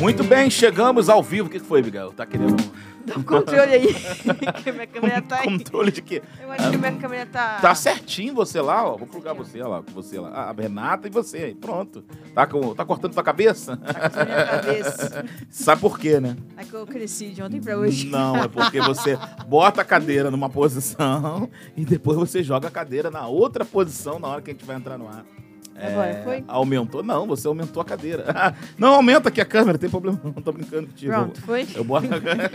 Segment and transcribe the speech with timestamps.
[0.00, 1.48] Muito bem, chegamos ao vivo.
[1.48, 2.10] O que foi, Miguel?
[2.12, 2.56] Tá querendo
[3.04, 3.94] Dá um controle aí.
[4.64, 5.44] que minha câmera tá aí.
[5.44, 6.22] controle de quê?
[6.40, 7.58] Eu acho que minha câmera tá.
[7.60, 8.96] Tá certinho você lá, ó.
[8.96, 10.30] Vou plugar você, ó lá, com você lá.
[10.30, 11.54] Ah, A Renata e você aí.
[11.54, 12.02] Pronto.
[12.34, 13.76] Tá, com, tá cortando tua cabeça?
[13.76, 15.24] Tá a minha cabeça.
[15.50, 16.36] Sabe por quê, né?
[16.56, 18.06] É que eu cresci de ontem pra hoje.
[18.06, 23.10] Não, é porque você bota a cadeira numa posição e depois você joga a cadeira
[23.10, 25.24] na outra posição na hora que a gente vai entrar no ar.
[25.80, 26.44] Agora, foi?
[26.46, 27.02] Aumentou?
[27.02, 28.54] Não, você aumentou a cadeira.
[28.76, 30.20] Não, aumenta aqui a câmera, tem problema.
[30.22, 31.12] Não tô brincando contigo.
[31.12, 31.66] Pronto, foi?
[31.74, 32.06] Eu boto.
[32.06, 32.50] Olha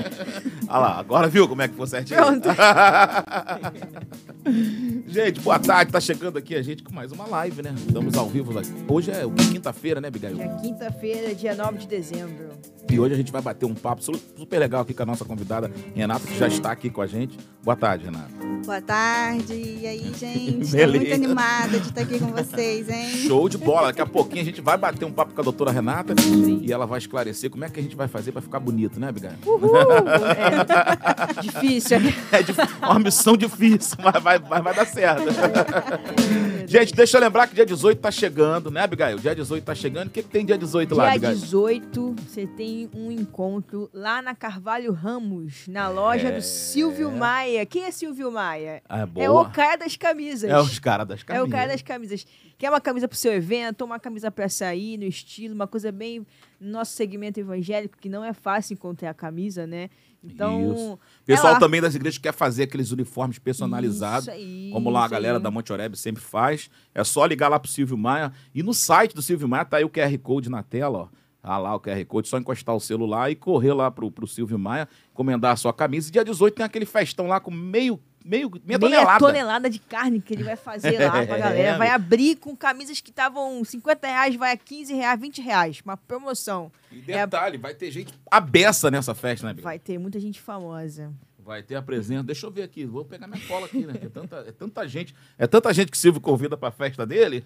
[0.79, 2.19] lá, agora viu como é que foi certinho?
[2.19, 2.47] Pronto.
[5.07, 5.91] gente, boa tarde.
[5.91, 7.73] Tá chegando aqui a gente com mais uma live, né?
[7.75, 8.53] Estamos ao vivo.
[8.87, 10.41] Hoje é quinta-feira, né, Abigail?
[10.41, 12.49] É quinta-feira, dia 9 de dezembro.
[12.89, 15.25] E hoje a gente vai bater um papo su- super legal aqui com a nossa
[15.25, 17.37] convidada Renata, que já está aqui com a gente.
[17.63, 18.29] Boa tarde, Renata.
[18.63, 19.53] Boa tarde.
[19.53, 20.71] E aí, gente?
[20.71, 20.97] Beleza.
[21.05, 23.09] muito animada de estar aqui com vocês, hein?
[23.27, 23.87] Show de bola.
[23.87, 26.13] Daqui a pouquinho a gente vai bater um papo com a doutora Renata
[26.61, 29.09] e ela vai esclarecer como é que a gente vai fazer para ficar bonito, né,
[29.09, 29.33] Abigail?
[29.45, 29.71] Uhul!
[31.37, 31.41] É.
[31.41, 31.99] Difícil.
[31.99, 32.13] né?
[32.31, 35.23] É dif- uma missão difícil, mas vai, vai, vai dar certo.
[36.67, 39.17] Gente, deixa eu lembrar que dia 18 tá chegando, né, Abigail?
[39.19, 40.07] Dia 18 tá chegando.
[40.07, 41.35] O que, que tem dia 18 lá, Dia Abigail?
[41.35, 46.35] 18, você tem um encontro lá na Carvalho Ramos, na loja É.
[46.37, 47.65] do Silvio Maia.
[47.65, 48.81] Quem é Silvio Maia?
[48.89, 49.41] Ah, É boa.
[49.41, 50.49] o cara das camisas.
[50.49, 51.47] É os caras das É camisas.
[51.47, 52.25] o cara das camisas.
[52.57, 56.25] Quer uma camisa pro seu evento, uma camisa pra sair, no estilo, uma coisa bem
[56.59, 59.89] no nosso segmento evangélico, que não é fácil encontrar a camisa, né?
[60.25, 60.93] Então, Isso.
[60.93, 64.27] O pessoal é também das igrejas quer fazer aqueles uniformes personalizados.
[64.27, 66.69] Isso aí, Como lá a isso galera da Monte Oreb sempre faz.
[66.93, 68.31] É só ligar lá pro Silvio Maia.
[68.53, 71.07] E no site do Silvio Maia tá aí o QR Code na tela, ó.
[71.47, 74.57] Ah lá o QR Code, só encostar o celular e correr lá pro, pro Silvio
[74.57, 76.09] Maia, encomendar a sua camisa.
[76.09, 79.19] E dia 18 tem aquele festão lá com meio, meio, meia, meia tonelada.
[79.19, 81.77] tonelada de carne que ele vai fazer lá pra É, galera.
[81.77, 81.95] Vai meu.
[81.95, 85.81] abrir com camisas que estavam 50 reais, vai a 15 reais, 20 reais.
[85.85, 86.71] Uma promoção.
[86.91, 89.63] E detalhe, vai ter gente abessa nessa festa, né, Bico?
[89.63, 91.13] Vai ter muita gente famosa.
[91.37, 92.23] Vai ter a presença.
[92.23, 93.93] Deixa eu ver aqui, vou pegar minha cola aqui, né?
[94.01, 95.13] É tanta, é tanta gente.
[95.37, 97.43] É tanta gente que o Silvio convida pra festa dele.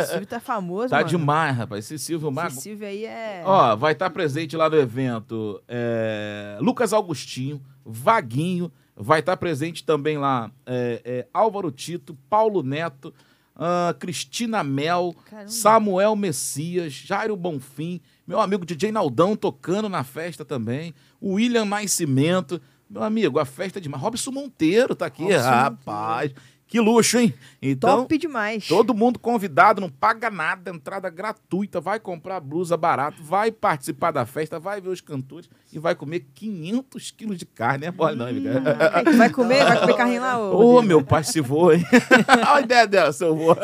[0.00, 1.08] O Silvio tá famoso, tá mano.
[1.10, 1.84] demais, rapaz.
[1.84, 2.48] Esse Silvio Maia.
[2.48, 3.42] Esse Silvio aí é...
[3.44, 10.18] Ó, vai estar presente lá no evento é, Lucas Augustinho, Vaguinho, vai estar presente também
[10.18, 13.12] lá é, é, Álvaro Tito, Paulo Neto,
[13.56, 15.50] ah, Cristina Mel, Caramba.
[15.50, 23.02] Samuel Messias, Jairo Bonfim, meu amigo DJ Naldão tocando na festa também, William Nascimento, meu
[23.02, 24.02] amigo, a festa é demais.
[24.02, 26.32] Robson Monteiro tá aqui, Robson rapaz.
[26.74, 27.32] Que luxo, hein?
[27.62, 28.66] Então, Top demais.
[28.66, 34.26] Todo mundo convidado, não paga nada, entrada gratuita, vai comprar blusa barata, vai participar da
[34.26, 37.86] festa, vai ver os cantores e vai comer 500 quilos de carne.
[37.86, 38.60] É mole não, amiga?
[38.92, 39.62] É, tu vai comer?
[39.62, 40.82] Vai comer carrinho lá, ô?
[40.82, 41.84] Meu pai se voa, hein?
[42.28, 43.54] Olha a ideia dela, seu vô.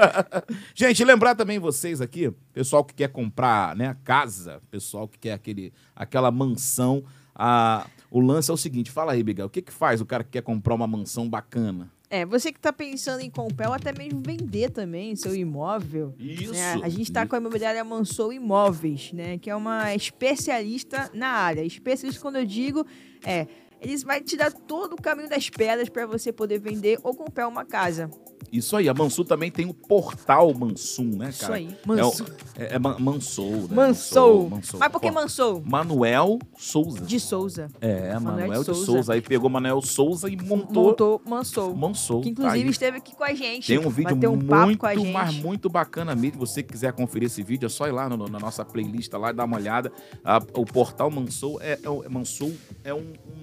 [0.73, 5.73] Gente, lembrar também vocês aqui, pessoal que quer comprar né, casa, pessoal que quer aquele,
[5.97, 7.03] aquela mansão,
[7.35, 10.23] a, o lance é o seguinte, fala aí, Bigal, o que que faz o cara
[10.23, 11.91] que quer comprar uma mansão bacana?
[12.13, 16.13] É, você que tá pensando em comprar ou até mesmo vender também seu imóvel.
[16.19, 16.53] Isso.
[16.53, 16.81] né?
[16.83, 19.39] A gente está com a imobiliária Mansou Imóveis, né?
[19.39, 21.63] Que é uma especialista na área.
[21.63, 22.85] Especialista, quando eu digo,
[23.25, 23.47] é.
[23.81, 27.49] Eles vão te dar todo o caminho das pedras para você poder vender ou comprar
[27.49, 28.11] uma casa.
[28.53, 31.55] Isso aí, a Mansur também tem o portal Mansum, né, Isso cara?
[31.55, 31.69] aí.
[31.69, 32.27] É, Mansou.
[32.57, 33.69] é, é Man- Mansou, né?
[33.71, 34.51] Mansou.
[34.51, 34.81] Mansou.
[34.81, 35.63] Mas por que Mansou?
[35.65, 37.05] Manuel Souza.
[37.05, 37.69] De Souza.
[37.81, 38.85] É, Manuel Manuel, de Souza.
[38.87, 39.13] Souza.
[39.13, 41.77] Aí pegou Manuel Souza e montou, Montou Mansou.
[41.77, 42.23] Mansou.
[42.23, 42.71] Que inclusive aí.
[42.71, 43.69] esteve aqui com a gente.
[43.69, 45.13] Tem um vídeo um papo muito, com a gente.
[45.13, 46.45] mas muito bacana mesmo.
[46.45, 49.31] Se você quiser conferir esse vídeo, é só ir lá no- na nossa playlist lá
[49.31, 49.93] e dar uma olhada.
[50.25, 52.53] A- o portal Mansou é, é, é Mansou
[52.83, 52.99] é um,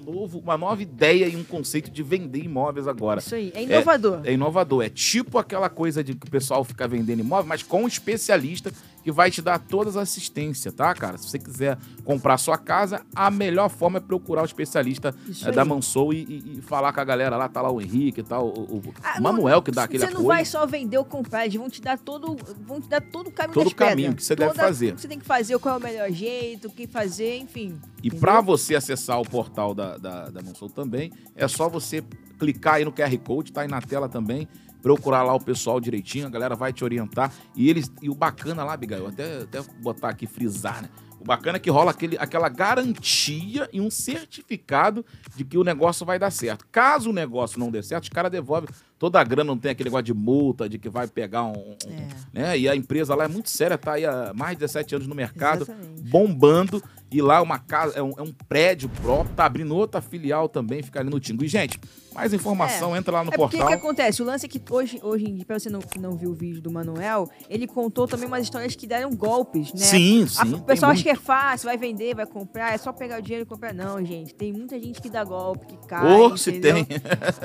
[0.07, 3.19] um novo, uma nova ideia e um conceito de vender imóveis agora.
[3.19, 3.51] Isso aí.
[3.55, 4.21] É inovador.
[4.23, 4.85] É inovador.
[4.85, 8.71] É tipo aquela coisa de que o pessoal fica vendendo imóvel, mas com um especialista
[9.07, 11.17] que vai te dar todas as assistências, tá, cara?
[11.17, 15.63] Se você quiser comprar sua casa, a melhor forma é procurar o especialista é, da
[15.63, 17.47] Mansou e, e- e falar com a galera lá.
[17.47, 19.99] Tá lá o Henrique e tal, o, o Ah, o não- Manuel que dá aquele
[19.99, 20.19] Você apoio.
[20.19, 22.35] não vai só vender ou comprar, eles vão te dar todo,
[22.67, 24.91] vão te dar todo o caminho Todo o caminho que você deve fazer.
[24.91, 27.79] O que você tem que fazer, qual é o melhor jeito, o que fazer, enfim.
[28.03, 32.03] E para você acessar o portal da, da, da Mansou também, é só você
[32.37, 34.49] clicar aí no QR Code, tá aí na tela também,
[34.81, 37.31] procurar lá o pessoal direitinho, a galera vai te orientar.
[37.55, 40.89] E eles e o bacana lá, Abigail, até, até botar aqui, frisar, né?
[41.19, 45.03] O bacana é que rola aquele, aquela garantia e um certificado
[45.35, 46.65] de que o negócio vai dar certo.
[46.71, 48.69] Caso o negócio não dê certo, os caras devolvem
[48.99, 51.51] toda a grana não tem aquele negócio de multa, de que vai pegar um.
[51.57, 52.07] um- É.
[52.33, 52.59] né?
[52.59, 55.15] E a empresa lá é muito séria, tá aí há mais de 17 anos no
[55.15, 56.01] mercado, Exatamente.
[56.03, 56.83] bombando.
[57.09, 60.49] E lá é uma casa, é um, é um prédio próprio, tá abrindo outra filial
[60.49, 61.45] também, fica ali no Tingu.
[61.45, 61.79] E, gente,
[62.13, 63.67] mais informação, entra lá no É porque o portal.
[63.69, 64.21] que acontece?
[64.21, 66.33] O lance é que hoje, hoje em dia, pra você não, que não viu o
[66.33, 69.79] vídeo do Manuel, ele contou também umas histórias que deram golpes, né?
[69.85, 70.53] Sim, A- sim.
[70.55, 73.43] o pessoal acha que é fácil, vai vender, vai comprar, é só pegar o dinheiro
[73.45, 73.73] e comprar.
[73.73, 76.05] Não, gente, tem muita gente que dá golpe, que cai.
[76.13, 76.85] Ô, se tem.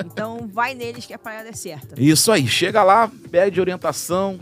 [0.05, 1.95] Então vai neles que a parada é certa.
[1.97, 4.39] Isso aí, chega lá, pede orientação,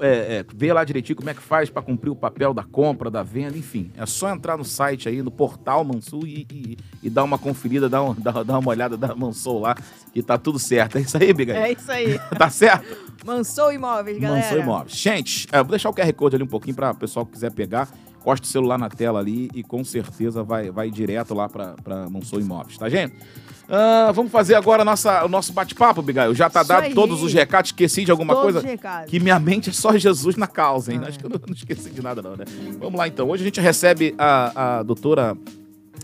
[0.00, 3.10] é, é, vê lá direitinho como é que faz para cumprir o papel da compra,
[3.10, 3.90] da venda, enfim.
[3.96, 7.88] É só entrar no site aí, no portal Mansul e, e, e dar uma conferida,
[7.88, 9.74] dar, um, dar, dar uma olhada da Mansul lá,
[10.12, 10.98] que tá tudo certo.
[10.98, 11.54] É isso aí, Biga?
[11.54, 12.18] É isso aí.
[12.38, 12.96] Tá certo?
[13.24, 14.44] Mansou Imóveis, galera.
[14.44, 14.92] Mansou Imóveis.
[14.92, 17.52] Gente, é, vou deixar o QR Code ali um pouquinho para o pessoal que quiser
[17.52, 17.88] pegar.
[18.24, 22.40] Costa o celular na tela ali e com certeza vai, vai direto lá para Mansou
[22.40, 23.14] Imóveis, tá, gente?
[23.68, 26.34] Ah, vamos fazer agora nossa, o nosso bate-papo, Bigail.
[26.34, 26.94] Já tá Isso dado aí.
[26.94, 27.68] todos os recados.
[27.68, 28.58] Esqueci de alguma Todos coisa?
[28.60, 29.10] os recados.
[29.10, 31.00] Que minha mente é só Jesus na causa, hein?
[31.04, 32.44] Ah, Acho que eu não, não esqueci de nada, não, né?
[32.78, 33.28] Vamos lá, então.
[33.28, 35.36] Hoje a gente recebe a, a doutora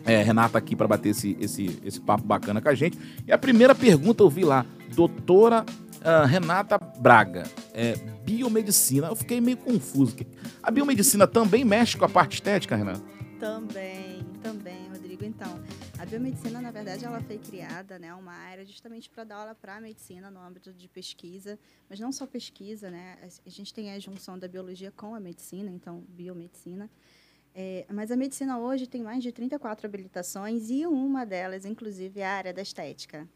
[0.05, 2.99] é, Renata aqui para bater esse, esse, esse papo bacana com a gente.
[3.26, 4.64] E a primeira pergunta eu vi lá,
[4.94, 5.64] doutora
[6.02, 7.94] ah, Renata Braga, é,
[8.25, 9.08] biomedicina.
[9.08, 10.17] Eu fiquei meio confuso.
[10.62, 13.02] A biomedicina também mexe com a parte estética, Renata?
[13.38, 15.25] Também, também, Rodrigo.
[15.25, 15.62] Então,
[15.99, 19.76] a biomedicina, na verdade, ela foi criada, né, uma área justamente para dar aula para
[19.76, 21.58] a medicina no âmbito de pesquisa,
[21.88, 23.17] mas não só pesquisa, né?
[23.44, 26.91] A gente tem a junção da biologia com a medicina, então biomedicina.
[27.55, 32.26] É, mas a medicina hoje tem mais de 34 habilitações e uma delas, inclusive, é
[32.26, 33.29] a área da estética.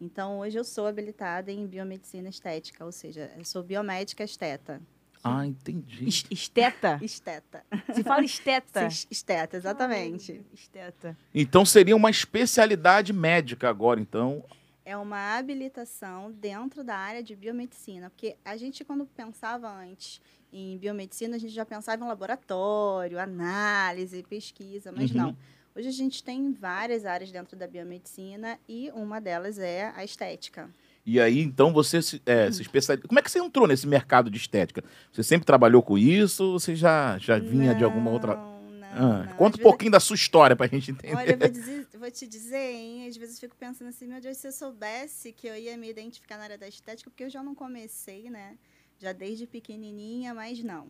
[0.00, 4.80] Então, hoje eu sou habilitada em biomedicina estética, ou seja, eu sou biomédica esteta.
[5.22, 6.08] Ah, entendi.
[6.08, 6.98] Es- Esteta?
[7.04, 7.62] Esteta.
[7.92, 8.88] Se fala esteta.
[8.88, 10.32] Sim, Esteta, exatamente.
[10.32, 11.18] Ai, Esteta.
[11.34, 14.42] Então seria uma especialidade médica agora, então.
[14.82, 20.78] É uma habilitação dentro da área de biomedicina, porque a gente, quando pensava antes em
[20.78, 25.16] biomedicina, a gente já pensava em laboratório, análise, pesquisa, mas Uhum.
[25.18, 25.36] não.
[25.80, 30.68] Hoje a gente tem várias áreas dentro da biomedicina e uma delas é a estética.
[31.06, 33.08] E aí, então, você se, é, se especializa.
[33.08, 34.84] Como é que você entrou nesse mercado de estética?
[35.10, 38.36] Você sempre trabalhou com isso ou você já, já vinha de alguma outra.
[38.36, 39.36] Não, não, Ah, não.
[39.36, 41.14] conta Às um pouquinho da sua história pra gente entender.
[41.16, 43.08] Olha, eu vou, dizer- vou te dizer, hein?
[43.08, 45.88] Às vezes eu fico pensando assim, meu Deus, se eu soubesse que eu ia me
[45.88, 48.58] identificar na área da estética, porque eu já não comecei, né?
[48.98, 50.88] Já desde pequenininha, mas não.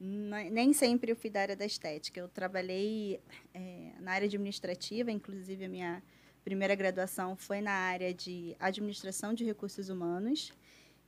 [0.00, 2.18] Ne- Nem sempre eu fui da área da estética.
[2.20, 3.20] Eu trabalhei
[3.54, 6.02] eh, na área administrativa, inclusive a minha
[6.42, 10.52] primeira graduação foi na área de administração de recursos humanos.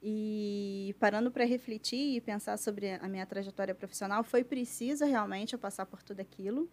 [0.02, 5.58] E parando para refletir e pensar sobre a minha trajetória profissional, foi preciso realmente eu
[5.58, 6.68] passar por tudo aquilo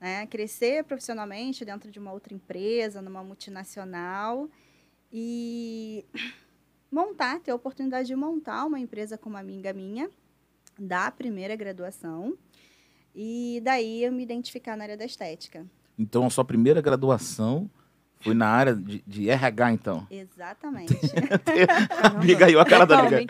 [0.00, 0.26] né?
[0.26, 4.48] Crescer profissionalmente dentro de uma outra empresa, numa multinacional
[5.12, 6.04] e
[6.90, 10.10] montar, ter a oportunidade de montar uma empresa com uma amiga minha
[10.78, 12.36] da primeira graduação
[13.14, 15.66] e daí eu me identificar na área da estética.
[15.98, 17.68] Então, a sua primeira graduação
[18.20, 20.06] foi na área de, de RH, então.
[20.10, 20.94] Exatamente.
[22.14, 23.20] Amiga aí, a cara da amiga.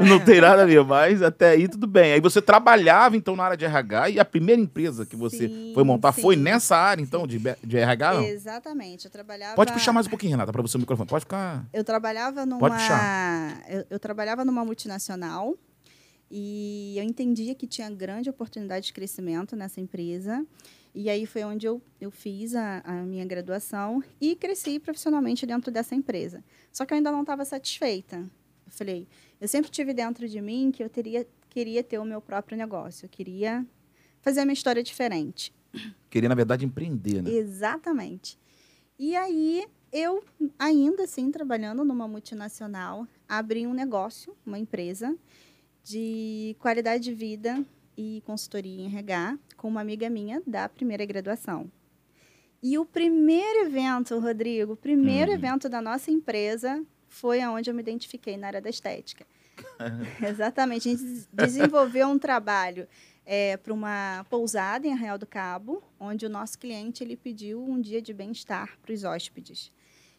[0.00, 2.12] Não tem nada a ver, mas até aí tudo bem.
[2.12, 5.72] Aí você trabalhava, então, na área de RH e a primeira empresa que você Sim,
[5.74, 6.42] foi montar foi sim.
[6.42, 8.22] nessa área, então, de, de RH, não?
[8.24, 9.06] Exatamente.
[9.06, 11.08] Eu trabalhava Pode puxar mais um pouquinho, Renata, para você o microfone.
[11.08, 11.64] Pode ficar...
[11.72, 12.58] Eu trabalhava numa.
[12.58, 13.62] Pode puxar.
[13.68, 15.54] Eu, eu trabalhava numa multinacional
[16.36, 20.44] e eu entendia que tinha grande oportunidade de crescimento nessa empresa.
[20.92, 25.70] E aí foi onde eu, eu fiz a, a minha graduação e cresci profissionalmente dentro
[25.70, 26.42] dessa empresa.
[26.72, 28.16] Só que eu ainda não estava satisfeita.
[28.16, 29.06] Eu falei,
[29.40, 33.06] eu sempre tive dentro de mim que eu teria, queria ter o meu próprio negócio.
[33.06, 33.64] Eu queria
[34.20, 35.54] fazer a minha história diferente.
[36.10, 37.30] Queria, na verdade, empreender, né?
[37.30, 38.36] Exatamente.
[38.98, 40.24] E aí, eu,
[40.58, 45.16] ainda assim, trabalhando numa multinacional, abri um negócio, uma empresa
[45.84, 47.64] de qualidade de vida
[47.96, 51.70] e consultoria em RH com uma amiga minha da primeira graduação.
[52.62, 55.36] E o primeiro evento, Rodrigo, o primeiro Uhum.
[55.36, 59.26] evento da nossa empresa foi aonde eu me identifiquei na área da estética.
[60.26, 60.88] Exatamente.
[60.88, 62.88] A gente des- desenvolveu um trabalho
[63.62, 68.00] para uma pousada em Arraial do Cabo, onde o nosso cliente ele pediu um dia
[68.02, 69.70] de bem-estar para os hóspedes.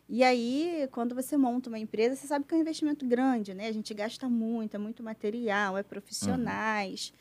[0.07, 3.67] E aí, quando você monta uma empresa, você sabe que é um investimento grande, né?
[3.67, 7.11] A gente gasta muito, é muito material, é profissionais.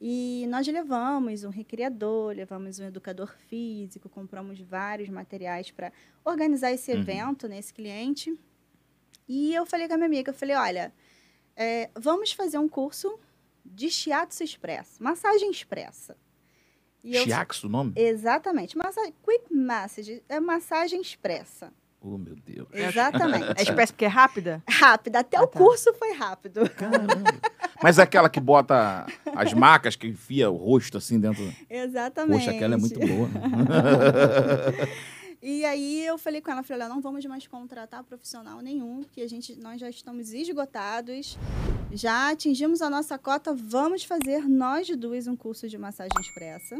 [0.00, 5.92] E nós levamos um recriador, levamos um educador físico, compramos vários materiais para
[6.24, 7.00] organizar esse Uhum.
[7.00, 8.34] evento nesse cliente.
[9.28, 10.92] E eu falei com a minha amiga, eu falei, olha,
[11.54, 13.18] é, vamos fazer um curso
[13.62, 16.16] de shiatsu expresso, massagem expressa.
[17.04, 17.92] E eu- Chiaxo o nome?
[17.94, 18.78] Exatamente.
[18.78, 21.70] Massa, quick massage é massagem expressa.
[22.02, 22.66] Oh, meu Deus.
[22.72, 23.44] Exatamente.
[23.58, 24.62] É espécie porque é rápida?
[24.68, 25.18] Rápida.
[25.20, 25.58] Até Ah, o tá.
[25.58, 26.68] curso foi rápido.
[26.70, 27.14] Caramba.
[27.82, 31.52] Mas é aquela que bota as macas, que enfia o rosto assim dentro.
[31.68, 32.38] Exatamente.
[32.44, 33.28] Poxa, aquela é muito boa.
[35.42, 39.22] E aí eu falei com ela, falei, olha, não vamos mais contratar profissional nenhum, porque
[39.22, 41.38] a gente, nós já estamos esgotados,
[41.90, 46.76] já atingimos a nossa cota, vamos fazer nós duas um curso de massagem expressa.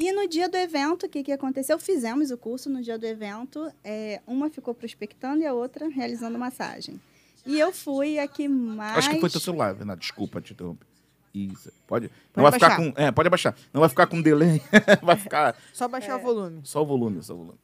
[0.00, 1.78] E no dia do evento, o que, que aconteceu?
[1.78, 6.38] Fizemos o curso no dia do evento, é, uma ficou prospectando e a outra realizando
[6.38, 7.00] massagem.
[7.46, 8.98] E eu fui a que mais...
[8.98, 10.00] Acho que foi teu celular, Renato.
[10.00, 10.86] Desculpa te interromper.
[11.32, 11.70] Isso.
[11.86, 12.92] Pode, não Pode vai ficar com.
[13.00, 13.54] É, pode abaixar.
[13.72, 14.60] Não vai ficar com delay.
[15.02, 16.60] vai ficar Só baixar o volume.
[16.64, 17.58] só o volume, só o volume.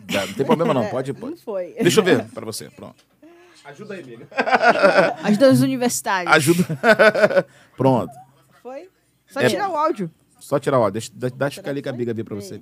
[0.00, 1.42] Dá, Não tem problema não, pode, Não pode.
[1.42, 1.74] foi.
[1.80, 3.04] Deixa eu ver pra você, pronto.
[3.64, 4.26] Ajuda aí, amiga.
[5.22, 6.34] As duas universitárias.
[6.34, 6.64] Ajuda.
[7.76, 8.12] Pronto.
[8.62, 8.88] Foi?
[9.26, 9.48] Só É.
[9.50, 10.10] tirar o áudio.
[10.48, 10.94] Só tirar o áudio.
[10.94, 12.58] Deixa, deixa, deixa ficar ali com a Biga ver pra você.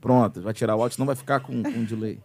[0.00, 2.20] Pronto, vai tirar o áudio, senão vai ficar com, com delay.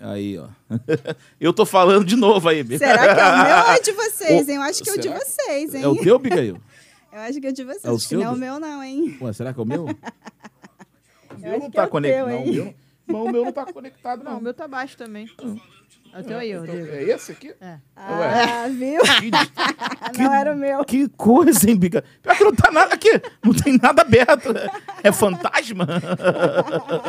[0.00, 0.46] Aí, ó.
[1.40, 2.78] Eu tô falando de novo aí, Biga.
[2.78, 4.54] Será que é o meu ou é de vocês, hein?
[4.54, 5.82] Eu acho que é o de vocês, hein?
[5.82, 6.60] É o teu, Bigail?
[7.12, 8.84] Eu acho que é o de vocês, É o seu, não é o meu não,
[8.84, 9.18] hein?
[9.20, 9.86] Ué, será que é o meu?
[9.86, 12.26] O meu não tá é o conectado.
[12.28, 12.52] teu, Não, o hein?
[12.54, 12.74] meu,
[13.08, 14.38] não, o meu não tá conectado, Não, não.
[14.38, 15.26] o meu tá baixo também.
[15.26, 15.77] É
[16.16, 17.52] o teu aí, é esse aqui?
[17.60, 17.78] É.
[17.96, 19.00] Ah, viu?
[20.12, 20.84] Que, Não era o meu.
[20.84, 22.04] que coisa, hein, Biga?
[22.22, 23.10] Pior que não tá nada aqui.
[23.44, 24.48] Não tem nada aberto.
[25.02, 25.86] É fantasma?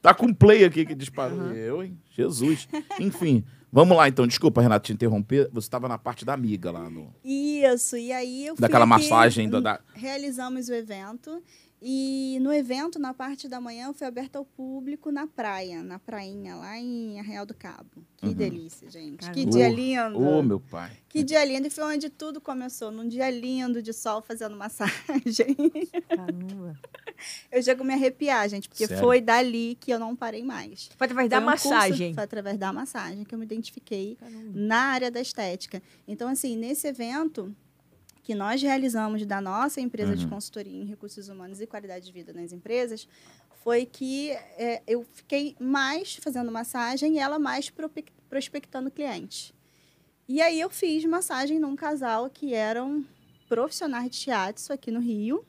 [0.00, 1.52] tá com play aqui que disparou.
[1.52, 1.98] Eu, hein?
[2.10, 2.68] Jesus.
[2.98, 4.26] Enfim, vamos lá então.
[4.26, 5.48] Desculpa, Renato, te interromper.
[5.52, 7.12] Você estava na parte da amiga lá no.
[7.24, 11.42] Isso, e aí eu fui Daquela massagem da- da- Realizamos o evento.
[11.84, 16.54] E no evento, na parte da manhã, foi aberto ao público na praia, na prainha,
[16.54, 18.06] lá em Arraial do Cabo.
[18.16, 18.32] Que Uhum.
[18.34, 19.16] delícia, gente.
[19.18, 19.34] Caramba.
[19.34, 20.20] Que dia lindo.
[20.22, 20.92] Ô, meu pai.
[21.08, 21.66] Que dia lindo.
[21.66, 25.56] E foi onde tudo começou, num dia lindo de sol fazendo massagem.
[26.08, 26.78] Caramba.
[27.50, 29.02] Eu chego a me arrepiar, gente, porque Sério?
[29.02, 30.88] foi dali que eu não parei mais.
[30.96, 32.14] Foi através da Foi um curso- massagem.
[32.14, 34.50] foi através da massagem que eu me identifiquei Caramba.
[34.54, 35.82] na área da estética.
[36.06, 37.54] Então, assim, nesse evento
[38.22, 40.30] que nós realizamos da nossa empresa de Uhum.
[40.30, 43.08] consultoria em recursos humanos e qualidade de vida nas empresas,
[43.64, 47.72] foi que é, eu fiquei mais fazendo massagem e ela mais
[48.28, 49.52] prospectando clientes.
[50.28, 53.04] E aí eu fiz massagem num casal que eram
[53.48, 55.44] profissionais de shiatsu aqui no Rio.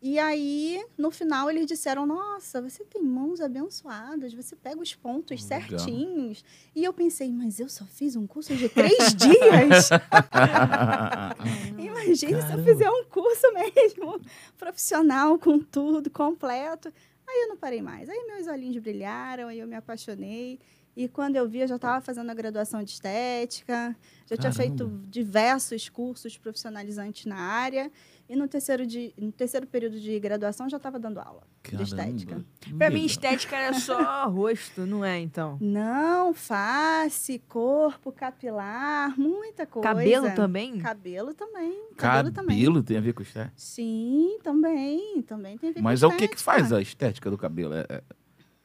[0.00, 5.42] E aí, no final, eles disseram: Nossa, você tem mãos abençoadas, você pega os pontos
[5.48, 5.78] Legal.
[5.78, 6.44] certinhos.
[6.74, 9.88] E eu pensei: Mas eu só fiz um curso de três dias?
[11.78, 12.62] Imagine se eu Caramba.
[12.62, 14.20] fizer um curso mesmo,
[14.58, 16.92] profissional, com tudo, completo.
[17.26, 18.08] Aí eu não parei mais.
[18.08, 20.58] Aí meus olhinhos brilharam, aí eu me apaixonei.
[20.96, 24.84] E quando eu vi, eu já estava fazendo a graduação de estética, já tinha feito
[24.86, 25.04] Caramba.
[25.10, 27.92] diversos cursos profissionalizantes na área.
[28.28, 32.44] E no terceiro, de, no terceiro período de graduação, já estava dando aula de estética.
[32.76, 35.56] Pra mim, estética era só rosto, não é, então?
[35.60, 39.88] Não, face, corpo, capilar, muita coisa.
[39.88, 40.78] Cabelo também?
[40.78, 41.72] Cabelo também.
[41.96, 42.56] Cabelo, também.
[42.58, 43.52] Cabelo tem a ver com estética?
[43.56, 45.22] Sim, também.
[45.22, 46.42] Também tem a ver Mas com é o que que estética.
[46.60, 47.74] faz a estética do cabelo?
[47.74, 48.02] É- é-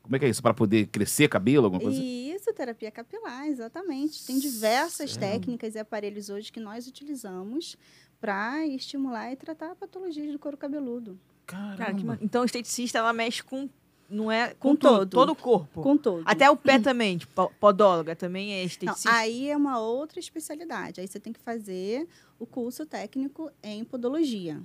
[0.02, 0.42] Como é que é isso?
[0.42, 2.02] Para poder crescer cabelo, alguma coisa?
[2.02, 4.26] Isso, terapia capilar, exatamente.
[4.26, 5.20] Tem diversas Sério?
[5.40, 7.78] técnicas e aparelhos hoje que nós utilizamos
[8.22, 11.20] para estimular e tratar patologias do couro cabeludo.
[11.48, 13.68] Cara, que ma- então, o esteticista, ela mexe com...
[14.10, 14.54] Não é...
[14.54, 15.10] Com tudo, todo.
[15.10, 15.82] Todo o corpo.
[15.82, 16.22] Com todo.
[16.26, 19.12] Até o pé também, tipo, po- podóloga também é Não, esteticista.
[19.12, 21.02] aí é uma outra especialidade.
[21.02, 24.62] Aí você tem que fazer o curso técnico em podologia.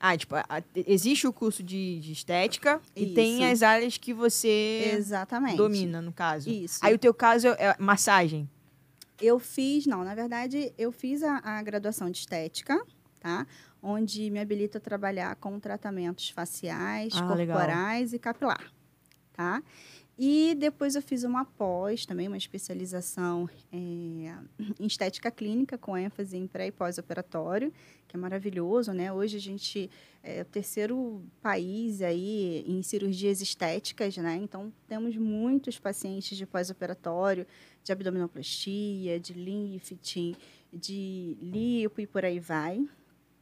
[0.00, 0.34] Ah, tipo,
[0.86, 3.14] existe o curso de, de estética e Isso.
[3.14, 5.56] tem as áreas que você Exatamente.
[5.56, 6.50] domina, no caso.
[6.50, 6.80] Isso.
[6.82, 8.48] Aí o teu caso é é massagem.
[9.20, 12.78] Eu fiz, não, na verdade, eu fiz a, a graduação de estética,
[13.20, 13.46] tá?
[13.82, 17.56] Onde me habilita a trabalhar com tratamentos faciais, Ah, legal.
[17.58, 18.72] corporais e capilar,
[19.32, 19.62] tá?
[20.18, 26.38] E depois eu fiz uma pós, também uma especialização é, em estética clínica, com ênfase
[26.38, 27.70] em pré e pós-operatório,
[28.08, 29.12] que é maravilhoso, né?
[29.12, 29.90] Hoje a gente
[30.22, 34.36] é o terceiro país aí em cirurgias estéticas, né?
[34.36, 37.46] Então, temos muitos pacientes de pós-operatório,
[37.84, 40.34] de abdominoplastia, de lifting,
[40.72, 42.82] de lipo e por aí vai.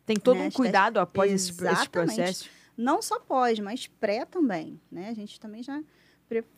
[0.07, 2.49] Tem todo Né, um cuidado após esse, esse processo.
[2.77, 5.09] Não só pós, mas pré também, né?
[5.09, 5.83] A gente também já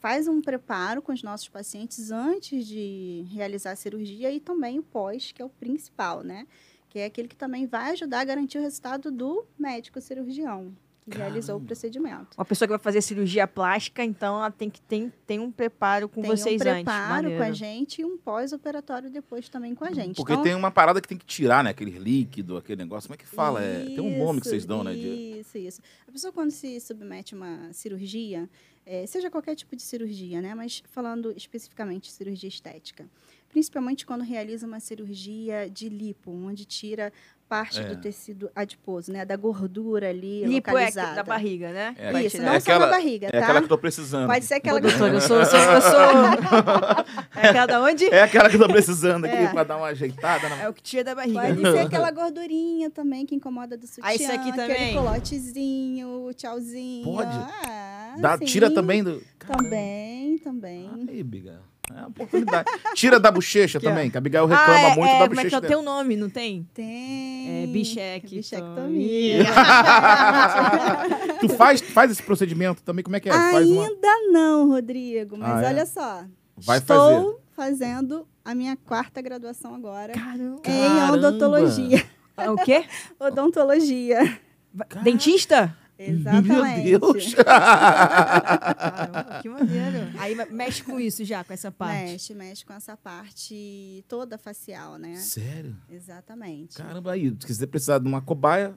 [0.01, 4.83] faz um preparo com os nossos pacientes antes de realizar a cirurgia e também o
[4.83, 6.47] pós, que é o principal, né?
[6.89, 10.75] Que é aquele que também vai ajudar a garantir o resultado do médico cirurgião.
[11.09, 12.37] Realizou o procedimento.
[12.37, 16.09] Uma pessoa que vai fazer cirurgia plástica, então ela tem que ter tem um preparo
[16.09, 16.85] com tem vocês um antes.
[16.85, 20.17] preparo com a gente e um pós-operatório depois também com a gente.
[20.17, 21.71] Porque Então, tem uma parada que tem que tirar, né?
[21.71, 23.09] Aquele líquido, aquele negócio.
[23.09, 23.63] Como é que fala?
[23.63, 24.95] É, tem um nome que Isso, vocês dão, né?
[24.95, 25.81] de- Isso, isso.
[26.09, 28.49] A pessoa, quando se submete a uma cirurgia,
[28.85, 30.55] eh, seja qualquer tipo de cirurgia, né?
[30.55, 33.07] Mas falando especificamente de cirurgia estética.
[33.49, 37.13] Principalmente quando realiza uma cirurgia de lipo, onde tira
[37.49, 37.85] parte É.
[37.85, 39.25] do tecido adiposo, né?
[39.25, 41.15] Da gordura ali Lipo é localizada.
[41.15, 41.95] da barriga, né?
[41.99, 42.45] É, Isso, tirar.
[42.47, 43.39] não É só aquela- na barriga, É tá?
[43.39, 44.27] aquela que eu tô precisando.
[44.27, 46.01] Pode ser aquela Ô, doutor, eu sou, eu sou, eu sou...
[47.37, 48.05] É aquela da onde?
[48.07, 49.49] É aquela que eu tô precisando aqui É.
[49.49, 50.49] pra dar uma ajeitada.
[50.49, 50.63] Na...
[50.63, 51.41] É o que tira da barriga.
[51.41, 54.03] Pode ser aquela gordurinha também que incomoda do sutiã.
[54.05, 54.73] Ah, isso aqui também?
[54.77, 57.05] Aquele colotezinho, o tchauzinho.
[57.05, 57.29] Pode?
[57.37, 58.45] Ah, Dá, sim.
[58.47, 59.23] tira também do.
[59.39, 59.63] Caramba.
[59.65, 61.07] Também, também.
[61.09, 61.61] Aí, Biga.
[61.95, 62.69] É uma oportunidade.
[62.95, 63.91] Tira da bochecha Aqui, ó.
[63.91, 65.59] também, que a Abigail reclama ah, é, muito é, da como é que bochecha é
[65.59, 66.69] o teu nome, não tem?
[66.75, 67.63] Tem.
[67.65, 68.39] É bichectomia.
[68.41, 69.45] Bichectomia.
[71.41, 73.33] Tu faz, faz esse procedimento também, como é que é?
[73.33, 73.85] Faz uma...
[73.87, 75.37] Ainda não, Rodrigo.
[75.37, 75.67] Mas Ah, é?
[75.69, 76.25] olha só.
[76.57, 80.57] Vai Estou fazendo a minha quarta graduação agora Caramba.
[80.57, 81.13] em Caramba.
[81.15, 82.05] odontologia.
[82.37, 82.85] É o quê?
[83.21, 84.39] Odontologia.
[84.75, 85.75] Va- Dentista?
[85.99, 86.91] Exatamente.
[86.91, 87.35] Meu Deus.
[87.35, 90.09] Caramba, que maneiro.
[90.19, 92.05] Aí me- mexe com isso já, com essa parte.
[92.13, 95.17] Mexe, mexe com essa parte toda facial, né?
[95.17, 95.75] Sério?
[95.91, 96.77] Exatamente.
[96.77, 98.75] Caramba, aí, se você precisar de uma cobaia,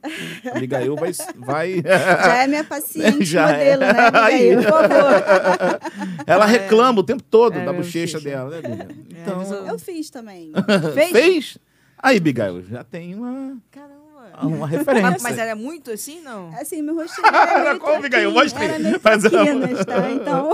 [0.52, 1.12] a Abigail vai...
[1.36, 1.82] vai...
[1.82, 3.76] Já é minha paciente Já é.
[3.76, 4.52] modelo, né, Aí.
[4.54, 4.62] Abigail?
[4.62, 5.80] Por favor.
[6.26, 8.20] Ela reclama o tempo todo É, da bochecha bochecha.
[8.20, 8.88] dela, né, Biga?
[9.20, 10.52] Então, mas eu- Eu fiz também.
[10.94, 11.10] Fez?
[11.10, 11.58] fez?
[12.02, 13.99] Aí, Abigail, já tem uma, Caramba.
[14.42, 15.10] Uma referência.
[15.10, 16.48] Mas, mas era muito assim, não?
[16.58, 18.32] Assim, meu rostinho era meio Como, Abigail?
[18.32, 18.64] traquinho, Mostre.
[18.64, 20.10] Era meio Faz a- traquinas, tá?
[20.10, 20.52] Então,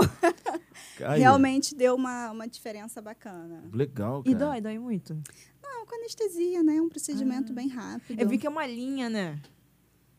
[1.17, 3.63] realmente deu uma, uma diferença bacana.
[3.73, 4.45] Legal, E cara.
[4.45, 5.17] dói, dói muito.
[5.63, 6.81] Não, com anestesia, né?
[6.81, 8.19] Um procedimento bem rápido.
[8.19, 9.37] Eu vi que é uma linha, né?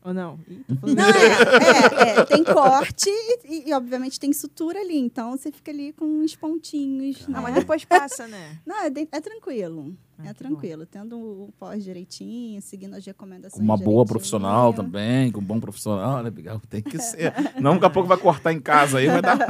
[0.01, 0.39] Ou não?
[0.47, 0.63] Ih,
[0.95, 4.97] Não, é, é, é, tem corte e, e, obviamente, tem sutura ali.
[4.97, 7.33] Então, você fica ali com uns pontinhos, né?
[7.37, 8.57] Ah, mas depois passa, né?
[8.65, 9.93] Não, é, de- é tranquilo.
[10.23, 10.85] É que tranquilo.
[10.85, 15.59] Tendo o pós direitinho, seguindo as recomendações Com uma boa profissional também, com um bom
[15.59, 16.59] profissional, né, Abigail?
[16.69, 17.33] Tem que ser.
[17.61, 19.37] Não, daqui a pouco vai cortar em casa aí, vai dar.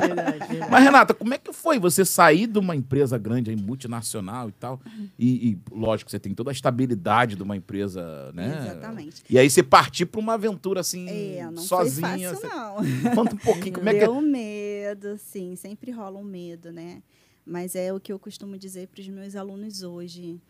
[0.00, 0.70] verdade, verdade.
[0.70, 4.52] Mas, Renata, como é que foi você sair de uma empresa grande, aí, multinacional e
[4.52, 4.80] tal?
[5.18, 8.58] E, e, lógico, você tem toda a estabilidade de uma empresa, né?
[8.70, 9.22] Exatamente.
[9.28, 12.30] E aí você partir para uma aventura assim, É, não sozinha.
[12.30, 13.14] foi fácil, você- não.
[13.14, 14.06] Conta um pouquinho, como é que é?
[14.06, 17.02] Deu medo, sim, sempre rola um medo, né?
[17.44, 20.40] Mas é o que eu costumo dizer para os meus alunos hoje.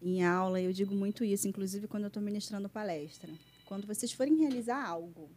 [0.00, 3.30] Em aula, eu digo muito isso, inclusive quando eu estou ministrando palestra.
[3.66, 5.28] Quando vocês forem realizar algo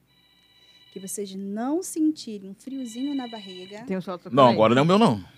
[0.92, 3.84] que vocês não sentirem um friozinho na barriga.
[3.84, 5.24] Tem o sol Não, agora não é o meu, não.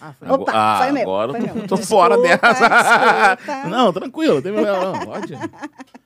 [0.00, 0.28] Ah, foi.
[0.28, 1.68] Opa, ah, foi meu, agora foi eu tô, meu.
[1.68, 3.36] tô fora Desculpa, dessa.
[3.36, 3.68] desculpa.
[3.68, 5.06] Não, tranquilo, não tem problema, não.
[5.06, 5.32] Pode.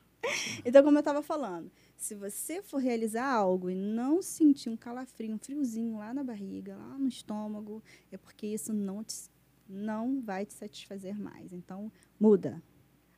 [0.63, 1.69] Então, como eu estava falando,
[2.03, 6.75] se você for realizar algo e não sentir um calafrio, um friozinho lá na barriga,
[6.75, 9.15] lá no estômago, é porque isso não, te,
[9.69, 11.53] não vai te satisfazer mais.
[11.53, 11.89] Então,
[12.19, 12.61] muda.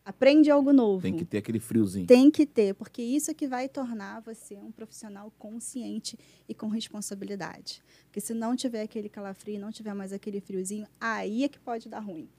[0.05, 1.01] Aprende algo novo.
[1.01, 2.05] Tem que ter aquele friozinho.
[2.05, 6.15] Tem que ter, porque isso é que vai tornar você um profissional consciente
[6.47, 7.81] e com responsabilidade.
[8.03, 11.89] Porque se não tiver aquele calafrio, não tiver mais aquele friozinho, aí é que pode
[11.89, 12.29] dar ruim.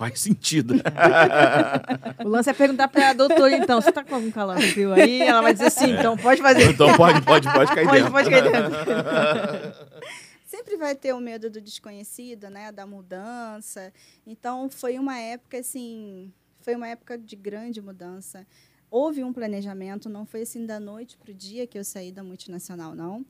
[0.00, 0.74] Faz sentido.
[2.24, 5.20] O lance é perguntar pra doutora, então, você tá com algum calafrio aí?
[5.20, 6.70] Ela vai dizer sim, então pode fazer.
[6.70, 8.12] então pode, pode, pode cair Pode, dentro.
[8.12, 8.70] pode cair dentro.
[10.46, 13.92] sempre vai ter o medo do desconhecido, né, da mudança.
[14.26, 18.46] Então foi uma época assim, foi uma época de grande mudança.
[18.90, 22.24] Houve um planejamento, não foi assim da noite para o dia que eu saí da
[22.24, 23.24] multinacional, não.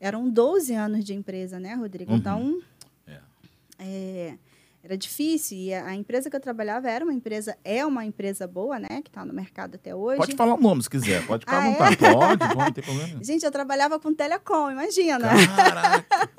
[0.00, 2.10] Eram 12 anos de empresa, né, Rodrigo?
[2.10, 2.18] Uhum.
[2.18, 2.62] Então,
[3.06, 3.20] É.
[3.78, 4.38] é,
[4.88, 5.58] era difícil.
[5.58, 9.10] E a, empresa que eu trabalhava era uma empresa, é uma empresa boa, né, que
[9.10, 10.16] está no mercado até hoje.
[10.16, 11.72] Pode falar o nome se quiser, pode ficar Ah, à é?
[11.72, 11.96] vontade.
[11.96, 13.22] Pode, pode, não tem problema.
[13.22, 15.28] Gente, eu trabalhava com telecom, imagina.
[15.54, 16.30] Caraca.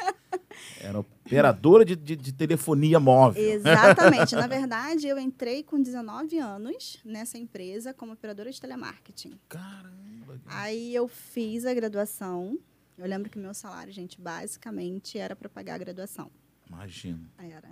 [0.81, 3.41] Era operadora de, de, de telefonia móvel.
[3.41, 4.35] Exatamente.
[4.35, 9.39] Na verdade, eu entrei com 19 anos nessa empresa como operadora de telemarketing.
[9.47, 10.39] Caramba.
[10.47, 12.57] Aí eu fiz a graduação.
[12.97, 16.29] Eu lembro que meu salário, gente, basicamente era para pagar a graduação.
[16.67, 17.29] Imagina.
[17.37, 17.69] Era.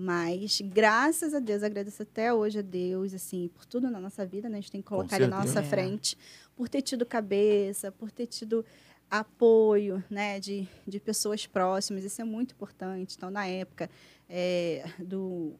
[0.00, 4.48] Mas, graças a Deus, agradeço até hoje a Deus, assim, por tudo na nossa vida,
[4.48, 4.58] né?
[4.58, 5.62] A gente tem que colocar ele na nossa É.
[5.64, 6.16] frente.
[6.54, 8.64] Por ter tido cabeça, por ter tido
[9.10, 10.38] apoio, né?
[10.38, 12.04] De, de pessoas próximas.
[12.04, 13.16] Isso é muito importante.
[13.16, 13.90] Então, na época
[14.28, 15.54] é, do,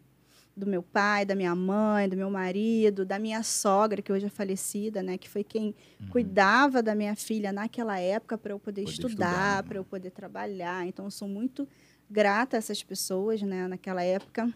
[0.57, 4.31] do meu pai, da minha mãe, do meu marido, da minha sogra, que hoje é
[4.31, 5.18] falecida, né?
[5.18, 5.74] Que foi quem
[6.11, 10.11] cuidava da minha filha naquela época para eu poder, Poder estudar, estudar, para eu poder
[10.11, 10.87] trabalhar.
[10.87, 11.66] Então, eu sou muito
[12.11, 14.53] grata a essas pessoas, né, naquela época,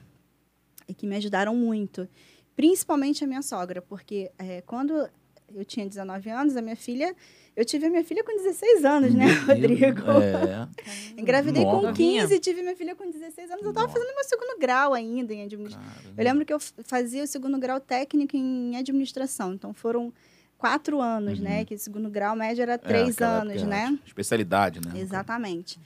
[0.89, 2.09] e que me ajudaram muito.
[2.57, 5.09] Principalmente a minha sogra, porque é, quando
[5.55, 7.15] eu tinha 19 anos, a minha filha.
[7.55, 9.27] Eu tive a minha filha com 16 anos, né.
[9.47, 10.01] Rodrigo?
[10.23, 10.67] É.
[11.21, 11.93] Engravidei com Nova.
[11.93, 13.63] 15 e tive minha filha com 16 anos.
[13.67, 13.99] Eu tava Nossa.
[14.01, 15.87] fazendo meu segundo grau ainda em administração.
[16.17, 19.53] Eu lembro que eu fazia o segundo grau técnico em administração.
[19.53, 20.11] Então foram
[20.57, 21.45] quatro anos, Uhum.
[21.45, 21.65] né?
[21.67, 23.99] Que o segundo grau médio era É, três aquela anos, né?
[24.07, 24.99] Especialidade, né?
[24.99, 25.79] Exatamente.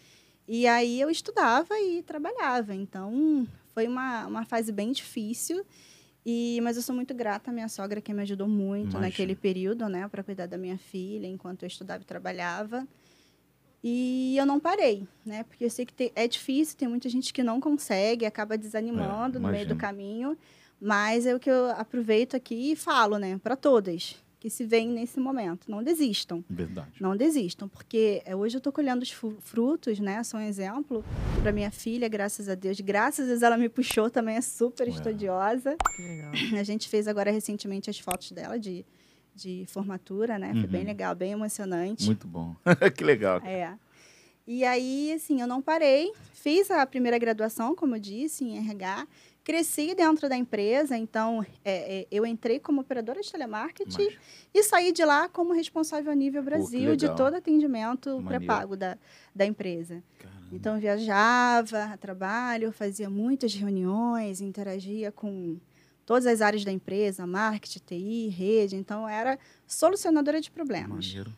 [0.48, 2.74] E aí eu estudava e trabalhava.
[2.74, 5.64] Então foi uma, uma fase bem difícil.
[6.24, 9.00] E, mas eu sou muito grata à minha sogra que me ajudou muito Imagino.
[9.02, 12.86] naquele período, né, para cuidar da minha filha enquanto eu estudava e trabalhava.
[13.82, 15.44] E eu não parei, né?
[15.44, 19.38] Porque eu sei que te- é difícil, tem muita gente que não consegue, acaba desanimando
[19.38, 20.36] É, no meio do caminho.
[20.80, 24.88] Mas é o que eu aproveito aqui e falo, né, para todas que se veem
[24.88, 26.44] nesse momento, não desistam.
[26.48, 26.92] Verdade.
[27.00, 30.22] Não desistam, porque é, hoje eu estou colhendo os frutos, né?
[30.22, 31.02] Sou um exemplo
[31.42, 32.78] para minha filha, graças a Deus.
[32.80, 34.90] Graças a Deus ela me puxou também, é super É.
[34.90, 35.76] estudiosa.
[35.96, 36.32] Que legal.
[36.58, 38.84] A gente fez agora recentemente as fotos dela de,
[39.34, 40.52] de formatura, né?
[40.52, 40.86] Foi bem Uhum.
[40.86, 42.04] legal, bem emocionante.
[42.06, 42.54] Muito bom.
[42.96, 43.38] que legal.
[43.44, 43.72] É.
[44.46, 46.12] E aí, assim, eu não parei.
[46.32, 49.08] Fiz a primeira graduação, como eu disse, em RH.
[49.46, 54.18] Cresci dentro da empresa, então é, é, eu entrei como operadora de telemarketing Mas,
[54.52, 57.16] e saí de lá como responsável a nível Brasil de legal.
[57.16, 58.98] todo atendimento pré-pago da,
[59.32, 60.02] da empresa.
[60.18, 60.48] caramba.
[60.50, 65.58] Então, viajava a trabalho, fazia muitas reuniões, interagia com
[66.04, 68.74] todas as áreas da empresa, marketing, TI, rede.
[68.74, 71.06] Então, era solucionadora de problemas.
[71.06, 71.32] Maneiro.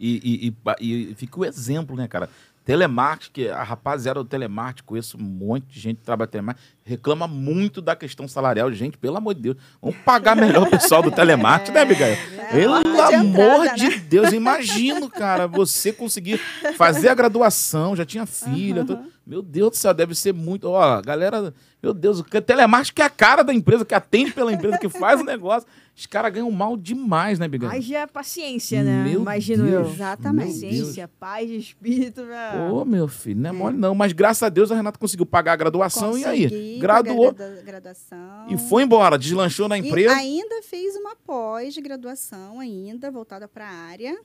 [0.00, 2.28] E, e, e, e fica o exemplo, né, cara?
[2.66, 7.28] Telemarketing, que a rapaziada do telemarketing, conheço um monte de gente que trabalha telemarketing, reclama
[7.28, 8.72] muito da questão salarial.
[8.72, 12.16] Gente, pelo amor de Deus, vamos pagar melhor o pessoal do telemarketing, né, Abigail?
[12.50, 16.38] Pelo porta de amor entrada, de Deus, imagino, cara, você conseguir
[16.76, 18.78] fazer a graduação, já tinha filha.
[18.78, 18.86] Aham.
[18.86, 19.12] tudo.
[19.24, 20.68] Meu Deus do céu, deve ser muito.
[20.68, 24.52] Ó, galera, meu Deus, o telemarketing que é a cara da empresa, que atende pela
[24.52, 25.68] empresa, que faz o negócio.
[25.96, 27.72] Os caras ganham mal demais, né, Abigail?
[27.72, 29.02] Haja paciência, né?
[29.04, 29.92] Meu Imagino Deus, eu.
[29.94, 30.52] Exatamente.
[30.52, 32.22] Paciência, paz de espírito.
[32.22, 32.68] Pra...
[32.70, 33.94] Ô, meu filho, não é mole não.
[33.94, 36.42] Mas graças a Deus a Renata conseguiu pagar a graduação e aí?
[36.42, 38.46] Consegui Graduou gradu- graduação.
[38.50, 40.14] e foi embora, deslanchou na E empresa.
[40.14, 44.18] ainda fiz uma pós-graduação ainda, voltada para a área.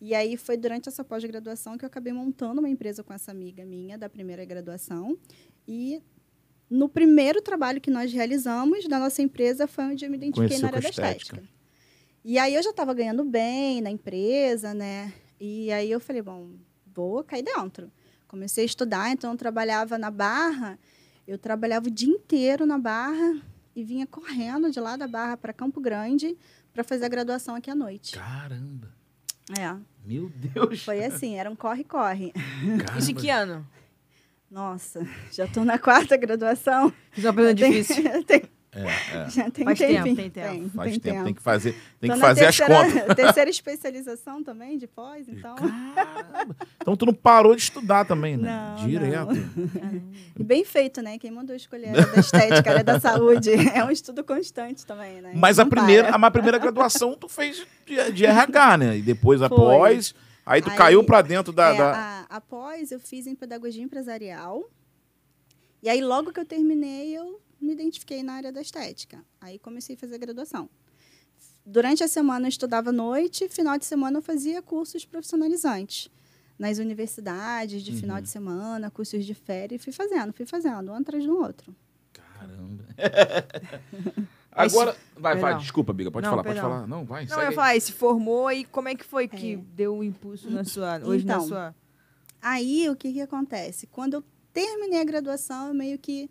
[0.00, 3.64] E aí foi durante essa pós-graduação que eu acabei montando uma empresa com essa amiga
[3.64, 5.16] minha da primeira graduação.
[5.66, 6.02] E
[6.70, 10.62] no primeiro trabalho que nós realizamos da nossa empresa foi onde eu me identifiquei Conheceu
[10.62, 11.36] na área da estética.
[11.36, 11.54] estética.
[12.24, 15.12] E aí eu já estava ganhando bem na empresa, né?
[15.38, 16.50] E aí eu falei, bom,
[16.94, 17.90] vou cair dentro.
[18.26, 20.78] Comecei a estudar, então eu trabalhava na Barra.
[21.26, 23.36] Eu trabalhava o dia inteiro na Barra
[23.76, 26.36] e vinha correndo de lá da Barra para Campo Grande
[26.72, 28.12] para fazer a graduação aqui à noite.
[28.16, 28.88] Caramba,
[29.58, 30.82] É, meu Deus.
[30.82, 32.32] foi assim, era um corre-corre.
[33.08, 33.66] Em que ano?
[34.54, 36.92] Nossa, já estou na quarta graduação.
[37.10, 38.04] Fiz uma pergunta Tem- difícil.
[38.24, 38.42] tem-
[38.76, 38.86] É,
[39.16, 39.30] é.
[39.30, 40.68] já tem Faz tempo, tem tempo.
[40.70, 43.14] Faz tem tempo, tem que fazer, tem Tô que fazer as terceira- contas.
[43.16, 45.54] Terceira especialização também de pós, então.
[45.56, 46.56] Caramba.
[46.82, 48.74] Então tu não parou de estudar também, né?
[48.78, 49.34] Não, Direto.
[50.38, 51.18] E bem feito, né?
[51.18, 53.50] Quem mandou escolher a área da estética, a da saúde.
[53.72, 55.32] É um estudo constante também, né?
[55.36, 56.26] Mas a Não primeira, para.
[56.26, 58.96] a primeira graduação tu fez de, de RH, né?
[58.98, 59.46] E depois Foi.
[59.46, 60.14] após,
[60.46, 61.74] aí tu Aí, caiu pra dentro da...
[61.74, 64.68] É, da- a- após eu fiz em pedagogia empresarial.
[65.82, 69.24] E aí, logo que eu terminei, eu me identifiquei na área da estética.
[69.40, 70.68] Aí comecei a fazer graduação.
[71.66, 76.10] Durante a semana eu estudava à noite, final de semana eu fazia cursos profissionalizantes.
[76.58, 78.22] Nas universidades, de final Uhum.
[78.22, 81.74] de semana, cursos de férias, e fui fazendo, fui fazendo, um atrás do outro.
[82.12, 82.84] Caramba.
[84.54, 85.58] Agora, vai, vai, Perdão.
[85.58, 86.62] desculpa, Biga, pode Não, falar, perdão.
[86.62, 86.86] pode falar.
[86.86, 89.56] Não, vai, Não, eu ia falar, se formou e como é que foi que É.
[89.56, 91.74] deu o impulso na sua, hoje na Então, sua...
[92.40, 93.86] Aí, o que, que acontece?
[93.86, 96.30] Quando eu terminei a graduação, eu meio que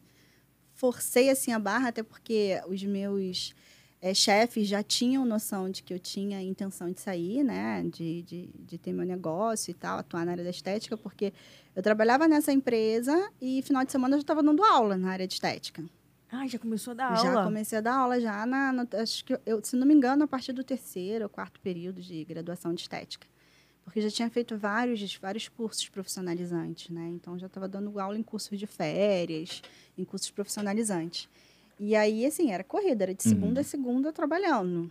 [0.74, 3.54] forcei assim a barra, até porque os meus
[4.02, 7.84] eh, chefes já tinham noção de que eu tinha a intenção de sair, né?
[7.92, 11.34] De, de, de ter meu negócio e tal, atuar na área da estética, porque
[11.76, 15.28] eu trabalhava nessa empresa e final de semana eu já estava dando aula na área
[15.28, 15.84] de estética.
[16.36, 17.44] Ah, já começou a dar Já aula.
[17.44, 20.28] comecei a dar aula já na, na- acho que eu, se não me engano, a
[20.28, 23.28] partir do terceiro ou quarto período de graduação de estética.
[23.84, 27.08] Porque já tinha feito vários, vários cursos profissionalizantes, né?
[27.10, 29.62] Então já estava dando aula em cursos de férias,
[29.98, 31.30] em cursos profissionalizantes.
[31.80, 33.30] E aí, assim, era corrida, era de Uhum.
[33.34, 34.90] segunda a segunda trabalhando.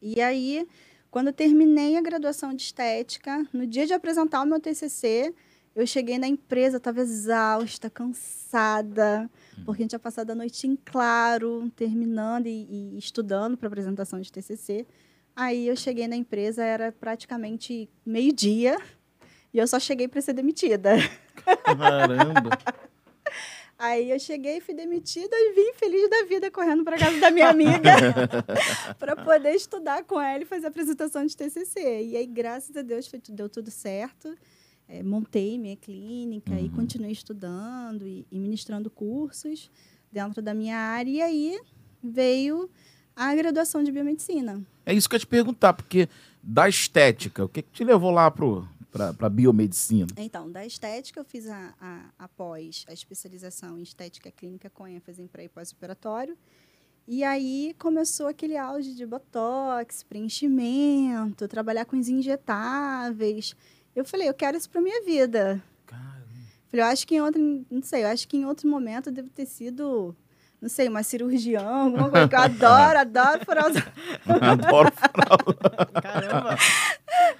[0.00, 0.66] E aí,
[1.10, 5.34] quando eu terminei a graduação de estética, no dia de apresentar o meu TCC,
[5.74, 9.30] eu cheguei na empresa, estava exausta, cansada,
[9.64, 14.20] porque a gente tinha passado a noite em claro, terminando e, e estudando para apresentação
[14.20, 14.86] de TCC.
[15.34, 18.78] Aí eu cheguei na empresa, era praticamente meio-dia,
[19.52, 20.96] e eu só cheguei para ser demitida.
[21.64, 22.50] Caramba.
[23.78, 27.48] Aí eu cheguei, fui demitida e vim feliz da vida correndo para casa da minha
[27.48, 27.90] amiga
[28.98, 32.02] para poder estudar com ela e fazer a apresentação de TCC.
[32.04, 34.36] E aí, graças a Deus, foi, deu tudo certo.
[34.92, 36.66] É, montei minha clínica uhum.
[36.66, 39.70] e continuei estudando e, e ministrando cursos
[40.10, 41.08] dentro da minha área.
[41.08, 41.60] E aí
[42.02, 42.68] veio
[43.14, 44.60] a graduação de biomedicina.
[44.84, 46.08] É isso que eu ia te perguntar, porque
[46.42, 50.08] da estética, o que, que te levou lá para biomedicina?
[50.16, 55.22] Então, da estética, eu fiz a, a, após a especialização em estética clínica com ênfase
[55.22, 56.36] em pré e pós-operatório.
[57.06, 63.54] E aí começou aquele auge de botox, preenchimento, trabalhar com os injetáveis.
[63.94, 65.62] Eu falei, eu quero isso para minha vida.
[65.86, 66.26] Caramba.
[66.70, 69.12] Falei, eu acho que em outro, não sei, eu acho que em outro momento eu
[69.12, 70.14] devo ter sido
[70.60, 73.76] não sei, uma cirurgião, alguma coisa que eu adoro, adoro furar os...
[74.42, 76.56] Adoro furar Caramba!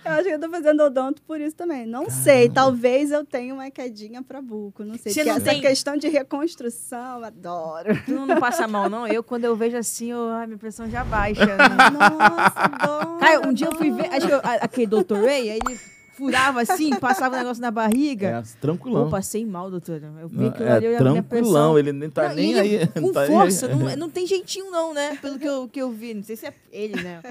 [0.03, 1.85] Eu acho que eu tô fazendo odonto por isso também.
[1.85, 2.23] Não Caramba.
[2.23, 5.13] sei, talvez eu tenha uma quedinha pra buco, não sei.
[5.13, 5.61] Você não essa tem...
[5.61, 7.95] questão de reconstrução, adoro.
[8.07, 9.07] Tu não, não passa mal, não?
[9.07, 11.45] Eu, quando eu vejo assim, eu, a minha pressão já baixa.
[11.45, 11.57] Né?
[11.93, 13.19] Nossa, adoro.
[13.19, 15.17] Cara, um dia eu fui ver, acho que eu, aquele Dr.
[15.17, 15.79] Ray, aí ele
[16.21, 18.29] furava assim, passava o um negócio na barriga.
[18.29, 19.05] É, tranquilão.
[19.05, 20.13] Eu passei mal, doutora.
[20.21, 22.87] Eu vi que é, eu tranquilão, ele nem tá não, nem aí.
[22.93, 23.75] Com tá força, aí.
[23.75, 25.17] Não, não tem jeitinho não, né?
[25.17, 26.13] Pelo que eu, que eu vi.
[26.13, 27.23] Não sei se é ele, né?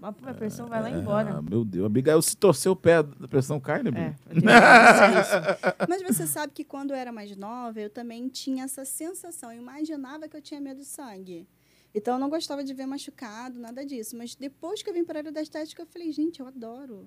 [0.00, 1.38] Mas a pressão vai lá é, embora.
[1.38, 1.84] Ah, meu Deus.
[1.84, 4.34] A Abigail se torceu o pé, a pressão cai, né, é,
[5.88, 9.50] Mas você sabe que quando eu era mais nova, eu também tinha essa sensação.
[9.50, 11.46] Eu imaginava que eu tinha medo do sangue.
[11.94, 14.16] Então, eu não gostava de ver machucado, nada disso.
[14.16, 17.06] Mas depois que eu vim para a área da estética, eu falei, gente, eu adoro.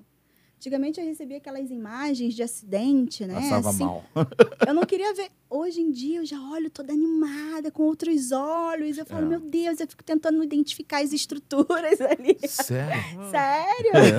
[0.58, 3.36] Antigamente eu recebia aquelas imagens de acidente, né?
[3.36, 4.04] Passava assim, mal.
[4.68, 5.30] eu não queria ver.
[5.48, 8.98] Hoje em dia eu já olho toda animada, com outros olhos.
[8.98, 9.30] Eu falo, é.
[9.30, 12.36] meu Deus, eu fico tentando identificar as estruturas ali.
[12.48, 13.30] Sério?
[13.30, 13.92] Sério?
[13.96, 14.14] É.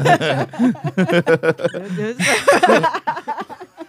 [1.81, 2.38] meu Deus do céu.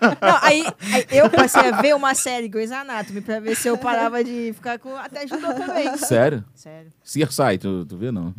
[0.02, 3.78] Não, aí, aí, eu passei a ver uma série Grey's Anatomy pra ver se eu
[3.78, 4.96] parava de ficar com.
[4.96, 5.96] Até ajudou também.
[5.98, 6.44] Sério?
[6.56, 6.90] Sério.
[7.04, 8.34] CSI, tu, tu vê não?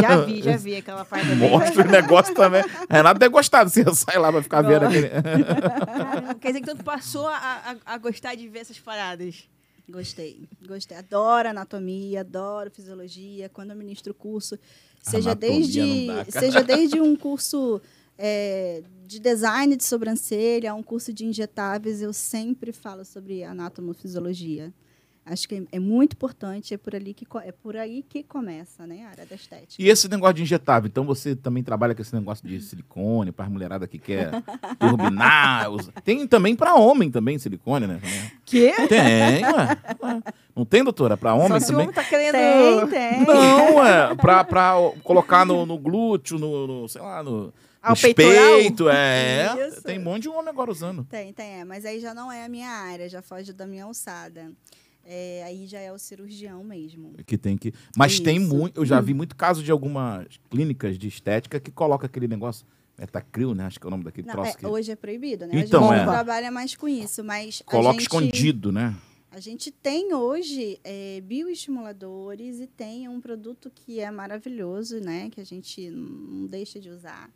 [0.00, 2.62] Já vi, já vi aquela parte Mostra o negócio também.
[2.88, 5.08] Renato deve gostar você sai lá pra ficar vendo aquele.
[6.40, 9.48] Quer dizer que tu passou a, a, a, gostar de ver essas paradas.
[9.88, 10.96] Gostei, gostei.
[10.96, 13.48] Adoro anatomia, adoro fisiologia.
[13.48, 14.58] Quando eu ministro o curso,
[15.02, 17.80] seja anatomia desde, dá, seja desde um curso
[18.18, 24.72] é, de design de sobrancelha, um curso de injetáveis, eu sempre falo sobre anatomofisiologia.
[25.26, 29.06] Acho que é muito importante, é por, ali que, é por aí que começa, né,
[29.06, 29.82] a área da estética.
[29.82, 33.46] E esse negócio de injetável, então você também trabalha com esse negócio de silicone para
[33.46, 34.30] as mulherada que quer
[34.78, 35.68] turbinar.
[36.04, 38.00] Tem também para homem também silicone, né?
[38.44, 38.70] Que?
[38.86, 40.22] Tem, ué.
[40.54, 41.16] Não tem, doutora?
[41.16, 41.84] Para homem Só também?
[41.84, 42.32] Homem tá querendo...
[42.32, 43.26] Tem, tem.
[43.26, 44.14] Não, ué.
[44.14, 47.52] Para colocar no, no glúteo, no, no, sei lá, no...
[47.82, 49.68] Ao peito, é.
[49.68, 49.82] Isso.
[49.82, 51.04] Tem um monte de homem agora usando.
[51.04, 51.64] Tem, tem, é.
[51.64, 54.50] Mas aí já não é a minha área, já foge da minha alçada.
[55.04, 57.12] É, aí já é o cirurgião mesmo.
[57.26, 57.72] Que tem que.
[57.96, 58.22] Mas Isso.
[58.22, 58.80] tem muito.
[58.80, 62.66] Eu já vi muito caso de algumas clínicas de estética que coloca aquele negócio.
[62.96, 63.66] Metacril, né?
[63.66, 64.50] Acho que é o nome daquele não, troço.
[64.50, 64.66] É, que...
[64.66, 65.58] Hoje é proibido, né?
[65.58, 66.06] Então, a gente é.
[66.06, 67.60] não trabalha mais com isso, mas.
[67.66, 68.94] Coloca gente, escondido, né?
[69.32, 75.28] A gente tem hoje é, bioestimuladores e tem um produto que é maravilhoso, né?
[75.28, 77.28] Que a gente não deixa de usar.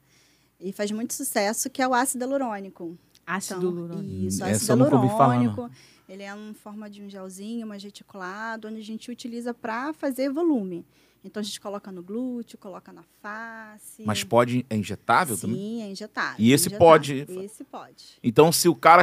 [0.60, 2.96] E faz muito sucesso, que é o ácido hialurônico.
[3.26, 4.26] Ácido então, hialurônico.
[4.26, 5.70] Isso, ácido hialurônico.
[6.08, 10.30] Ele é em forma de um gelzinho, mais reticulado, onde a gente utiliza para fazer
[10.30, 10.86] volume.
[11.22, 14.02] Então a gente coloca no glúteo, coloca na face.
[14.04, 15.58] Mas pode é injetável Sim, também?
[15.58, 16.36] Sim, é injetável.
[16.38, 16.86] E esse injetável.
[16.86, 17.26] pode?
[17.28, 18.04] Esse pode.
[18.22, 19.02] Então se o cara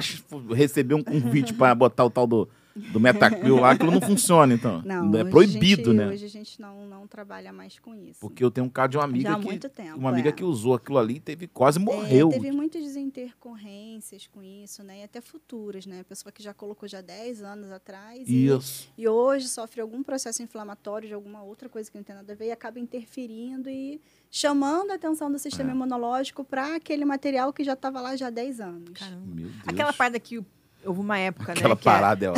[0.56, 4.82] receber um convite para botar o tal do do Metacryl lá, aquilo não funciona, então.
[4.84, 6.08] Não, é proibido, gente, né?
[6.10, 8.20] Hoje a gente não, não trabalha mais com isso.
[8.20, 9.46] Porque eu tenho um caso de uma amiga Já há que.
[9.46, 10.32] muito tempo, uma amiga é.
[10.34, 12.30] que usou aquilo ali teve quase morreu.
[12.30, 15.00] É, teve muitas intercorrências com isso, né?
[15.00, 16.02] E até futuras, né?
[16.02, 18.28] A pessoa que já colocou já 10 anos atrás.
[18.28, 18.90] Isso.
[18.98, 22.34] E, e hoje sofre algum processo inflamatório de alguma outra coisa que não tem nada
[22.34, 25.74] a ver e acaba interferindo e chamando a atenção do sistema é.
[25.74, 29.00] imunológico para aquele material que já estava lá já há 10 anos.
[29.00, 29.22] Caramba.
[29.28, 29.56] Meu Deus.
[29.66, 30.46] Aquela parte que o
[30.86, 31.82] houve uma época, Aquela né?
[31.84, 32.32] parada, é, é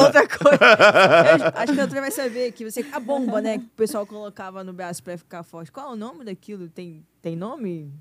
[0.00, 0.58] outra coisa.
[1.38, 2.84] Eu, acho que a doutora vai saber que você.
[2.92, 3.58] A bomba, né?
[3.58, 5.70] Que o pessoal colocava no braço pra ficar forte.
[5.72, 6.68] Qual é o nome daquilo?
[6.68, 7.92] Tem, tem nome?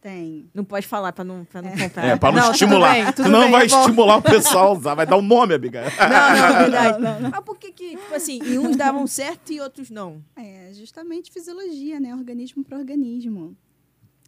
[0.00, 0.50] Tem.
[0.52, 1.78] Não pode falar pra não, pra não É.
[1.78, 2.04] comprar.
[2.04, 2.92] É, pra não, Tudo estimular.
[2.92, 4.94] bem, tudo Senão bem, vai é estimular o pessoal a usar.
[4.96, 5.82] Vai dar um nome, amiga.
[5.82, 6.98] Não, não, é verdade.
[7.30, 10.20] Mas por que que, tipo assim, em uns davam certo e outros não?
[10.36, 12.12] É justamente fisiologia, né?
[12.14, 13.56] Organismo para organismo.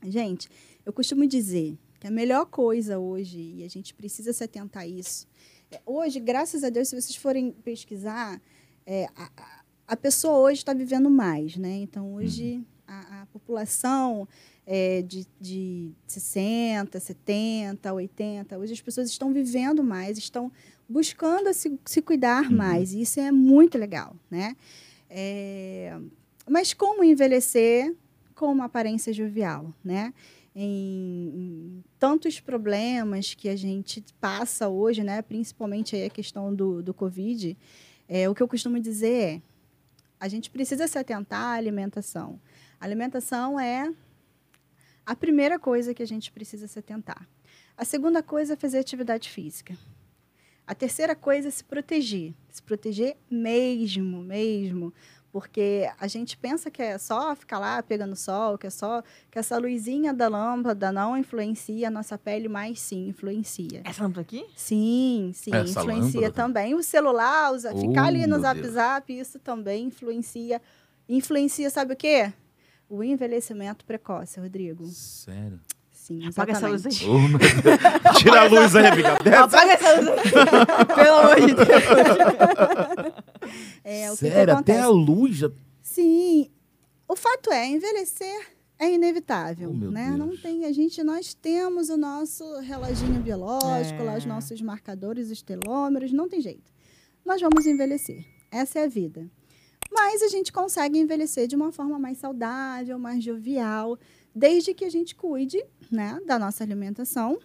[0.07, 0.49] Gente,
[0.87, 4.87] eu costumo dizer que a melhor coisa hoje, e a gente precisa se atentar a
[4.87, 5.27] isso,
[5.73, 8.39] é, hoje, graças a Deus, se vocês forem pesquisar,
[8.85, 11.77] é, a, a- pessoa hoje está vivendo mais, né?
[11.79, 14.29] Então, hoje, a, a população
[14.67, 18.59] é, de, de 60, 70, 80.
[18.59, 20.53] Hoje as pessoas estão vivendo mais, estão
[20.87, 22.57] buscando se, se cuidar Uhum.
[22.59, 22.93] mais.
[22.93, 24.55] E isso é muito legal, né?
[25.09, 25.97] É,
[26.47, 27.95] mas como envelhecer
[28.35, 30.13] com uma aparência jovial, né?
[30.55, 35.21] Em, tantos problemas que a gente passa hoje, né?
[35.21, 37.57] Principalmente aí a questão do, do Covid,
[38.09, 39.43] é, o que eu costumo dizer é
[40.21, 42.41] a gente precisa se atentar à alimentação.
[42.81, 43.93] A alimentação é
[45.05, 47.29] a primeira coisa que a gente precisa se atentar.
[47.77, 49.77] A segunda coisa é fazer atividade física.
[50.67, 52.33] A terceira coisa é se proteger.
[52.51, 54.95] Se proteger mesmo, mesmo.
[55.35, 59.37] Porque a gente pensa que é só ficar lá pegando sol, que é só que
[59.37, 63.81] essa luzinha da lâmpada não influencia a nossa pele, mas sim influencia.
[63.83, 64.47] Essa lâmpada aqui?
[64.55, 66.33] Sim, sim, Essa influencia lâmpada?
[66.33, 66.73] também.
[66.77, 68.75] O celular, usa, Oh, ficar ali no Zap Deus.
[68.75, 70.63] Zap, isso também influencia.
[71.09, 72.33] Influencia, sabe o quê?
[72.89, 74.85] O envelhecimento precoce, Rodrigo.
[74.87, 75.59] Sério?
[75.91, 77.11] Sim, Apaga essa luz exatamente.
[77.11, 77.63] aí.
[77.63, 78.19] Deus.
[78.23, 79.15] Tira a luz aí, amiga.
[79.43, 80.95] Apaga essa luz aqui.
[80.95, 81.85] Pelo amor de Deus.
[83.83, 84.79] É, o que, que Sério, acontece?
[84.79, 85.51] até a luz já...
[85.83, 86.51] Sim.
[87.09, 90.07] O fato é, envelhecer é inevitável, Oh, meu né?
[90.07, 90.19] Deus.
[90.19, 94.29] Não tem, a gente nós temos o nosso reloginho biológico, lá os É.
[94.29, 96.73] nossos marcadores, os telômeros, não tem jeito.
[97.25, 98.25] Nós vamos envelhecer.
[98.51, 99.29] Essa é a vida.
[99.93, 103.99] Mas a gente consegue envelhecer de uma forma mais saudável, mais jovial,
[104.35, 107.39] desde que a gente cuide, né, da nossa alimentação.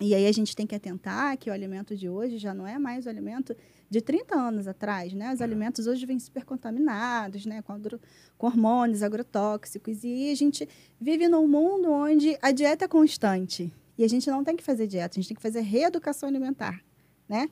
[0.00, 2.78] E aí a gente tem que atentar que o alimento de hoje já não é
[2.78, 3.56] mais o alimento
[3.92, 5.34] de 30 anos atrás, né?
[5.34, 7.60] Os alimentos hoje vêm super contaminados, né?
[7.60, 8.00] Com, agro-
[8.38, 10.02] com hormônios agrotóxicos.
[10.02, 10.66] E a gente
[10.98, 13.70] vive num mundo onde a dieta é constante.
[13.98, 16.82] E a gente não tem que fazer dieta, a gente tem que fazer reeducação alimentar,
[17.28, 17.50] né?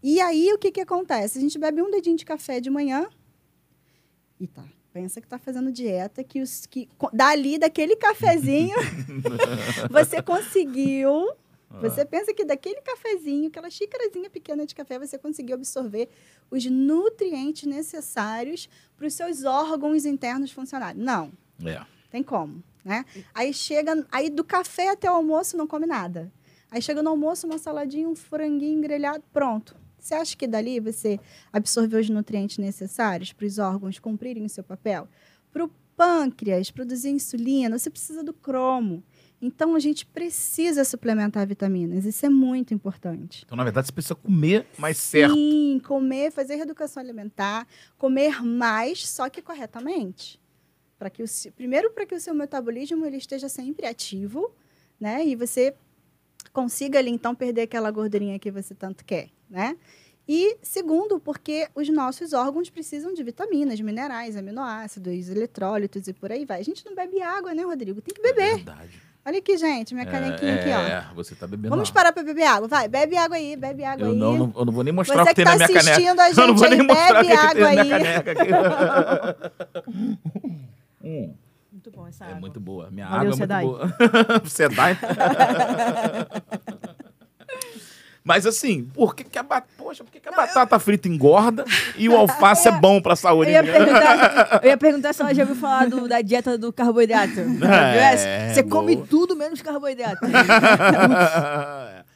[0.00, 1.38] E aí, o que, que acontece?
[1.38, 3.08] A gente bebe um dedinho de café de manhã
[4.38, 4.64] e tá.
[4.92, 8.76] Pensa que tá fazendo dieta, que, os, que dali, daquele cafezinho,
[9.90, 11.28] você conseguiu
[11.80, 16.08] você pensa que daquele cafezinho, aquela xícarazinha pequena de café, você conseguiu absorver
[16.50, 21.00] os nutrientes necessários para os seus órgãos internos funcionarem.
[21.00, 21.30] Não,
[21.64, 21.80] É.
[22.10, 23.04] tem como, né?
[23.32, 26.32] Aí chega, aí do café até o almoço não come nada.
[26.70, 29.76] Aí chega no almoço uma saladinha, um franguinho grelhado, pronto.
[29.98, 31.20] Você acha que dali você
[31.52, 35.06] absorveu os nutrientes necessários para os órgãos cumprirem o seu papel?
[35.52, 39.02] Para o pâncreas produzir insulina, você precisa do cromo.
[39.42, 42.04] Então, a gente precisa suplementar vitaminas.
[42.04, 43.42] Isso é muito importante.
[43.46, 45.34] Então, na verdade, você precisa comer mais certo.
[45.34, 50.38] Sim, comer, fazer reeducação alimentar, comer mais, só que corretamente.
[50.98, 51.26] Para que o
[51.56, 54.50] primeiro para que o seu metabolismo ele esteja sempre ativo,
[55.00, 55.24] né?
[55.26, 55.74] E você
[56.52, 59.78] consiga ali então perder aquela gordurinha que você tanto quer, né?
[60.28, 66.44] E segundo, porque os nossos órgãos precisam de vitaminas, minerais, aminoácidos, eletrólitos e por aí
[66.44, 66.60] vai.
[66.60, 68.02] A gente não bebe água, né, Rodrigo?
[68.02, 68.56] Tem que É beber.
[68.56, 69.02] verdade.
[69.24, 70.80] Olha aqui, gente, minha canequinha aqui, ó.
[70.80, 71.94] É, você tá bebendo Vamos água.
[72.00, 72.66] parar para beber água.
[72.68, 74.16] Vai, bebe água aí, bebe água Eu aí.
[74.18, 75.68] não, não- eu não vou nem mostrar Você o que tem que na tá minha
[75.68, 75.90] caneca.
[75.90, 77.98] assistindo a eu não vou gente nem aí, mostrar o que, tem na minha água
[77.98, 78.50] caneca aqui.
[81.04, 81.34] Hum,
[81.72, 82.40] Muito bom essa é água.
[82.40, 82.90] muito boa.
[82.90, 83.64] Minha Valeu, água é Sedai.
[83.64, 84.42] muito boa.
[84.44, 84.98] Sedai.
[88.22, 91.64] Mas assim, por que, que a, ba- Poxa, por que, que a batata frita engorda
[91.96, 93.50] e o alface é, bom pra Eu saúde?
[93.50, 97.40] ia, perguntar, eu ia perguntar se ela já ouviu falar do- da dieta do carboidrato.
[97.40, 98.28] Essa?
[98.28, 99.06] É, Você come boa.
[99.08, 100.20] tudo menos carboidrato.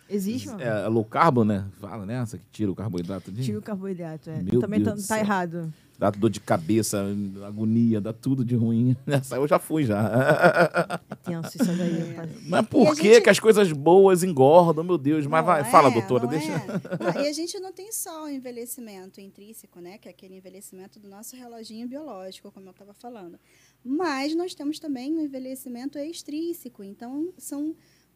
[0.08, 0.62] Existe, mano?
[0.62, 1.64] é, low carbo, né?
[1.80, 3.32] Fala nessa que tira o carboidrato.
[3.32, 4.36] de- Tira o carboidrato, é.
[4.42, 5.24] Meu Também Deus tá, do tá céu.
[5.24, 5.72] errado.
[5.96, 7.04] Dá dor de cabeça,
[7.46, 8.96] agonia, dá tudo de ruim.
[9.06, 11.00] Essa eu já fui já.
[11.08, 12.28] É tenso isso daí.
[12.48, 15.24] Mas por que gente- que as coisas boas engordam, meu Deus?
[15.26, 16.50] Mas Não vai, é, fala, doutora, deixa.
[16.52, 16.66] é.
[17.14, 19.96] Não, e a gente não tem só o envelhecimento intrínseco, né?
[19.98, 23.38] Que é aquele envelhecimento do nosso reloginho biológico, como eu estava falando.
[23.84, 26.82] Mas nós temos também o envelhecimento extrínseco.
[26.82, 27.74] Então, são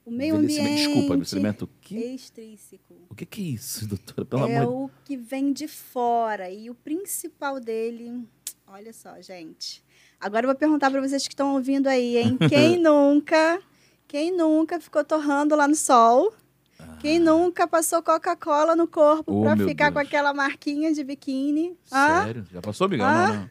[0.09, 0.77] o meio ambiente.
[0.77, 1.97] Desculpa, envelhecimento o quê?
[2.15, 2.95] extrínseco.
[3.11, 4.25] O que que é isso, doutora?
[4.25, 6.51] Pelo é amor de o que vem de fora.
[6.51, 8.27] E o principal dele.
[8.67, 9.85] Olha só, gente.
[10.21, 12.37] Agora eu vou perguntar para vocês que estão ouvindo aí, hein?
[12.49, 13.61] Quem nunca.
[14.07, 16.33] Quem nunca ficou torrando lá no sol?
[17.01, 20.07] Quem nunca passou Coca-Cola no corpo Oh, para ficar com Deus.
[20.07, 21.77] aquela marquinha de biquíni?
[21.85, 22.45] Sério?
[22.51, 23.07] Já passou, Miguel?
[23.07, 23.29] Ah?
[23.29, 23.51] Não, não.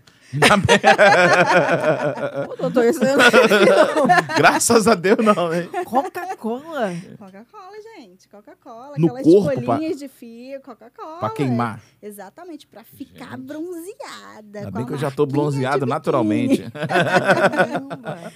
[2.47, 5.69] Pô, doutor, isso não vi, Graças a Deus, não, hein?
[5.85, 6.93] Coca-Cola.
[7.17, 8.27] Coca-Cola, gente.
[8.27, 8.93] Coca-Cola.
[8.97, 11.19] No Aquelas corpo, pra- bolinhas de fio, Coca-Cola.
[11.19, 11.81] Pra queimar.
[12.01, 13.41] Exatamente, para ficar Gente.
[13.41, 14.59] bronzeada.
[14.59, 16.65] Ainda bem que eu já tô bronzeado naturalmente.
[16.71, 18.31] Caramba.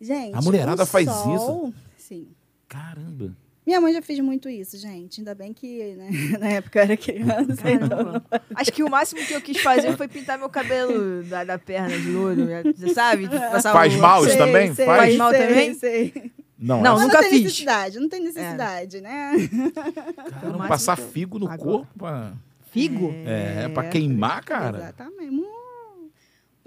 [0.00, 2.28] Gente, A mulherada o faz sol- Sim.
[2.68, 3.32] Caramba.
[3.68, 5.20] Minha mãe já fez muito isso, gente.
[5.20, 6.08] Ainda bem que né,
[6.40, 7.60] na época eu era criança.
[7.70, 8.22] então-.
[8.54, 11.90] Acho que o máximo que eu quis fazer foi pintar meu cabelo da, da perna
[11.98, 12.46] de louro.
[12.46, 12.62] né?
[12.74, 13.28] Você sabe?
[13.28, 14.74] Passar Faz o- mal isso Sei, também?
[14.74, 14.98] sei, Faz?
[15.00, 15.74] Faz mal sei, também?
[15.74, 16.32] sei.
[16.58, 17.42] Não, Não, essa- nunca não tem fiz.
[17.42, 19.32] necessidade, não tem necessidade, né?
[19.74, 21.58] Caramba, máximo passar eu- figo no Agora.
[21.70, 21.98] corpo.
[21.98, 22.32] pra-
[22.72, 23.12] Figo?
[23.26, 24.78] É, é pra queimar, cara.
[24.78, 25.42] Exatamente.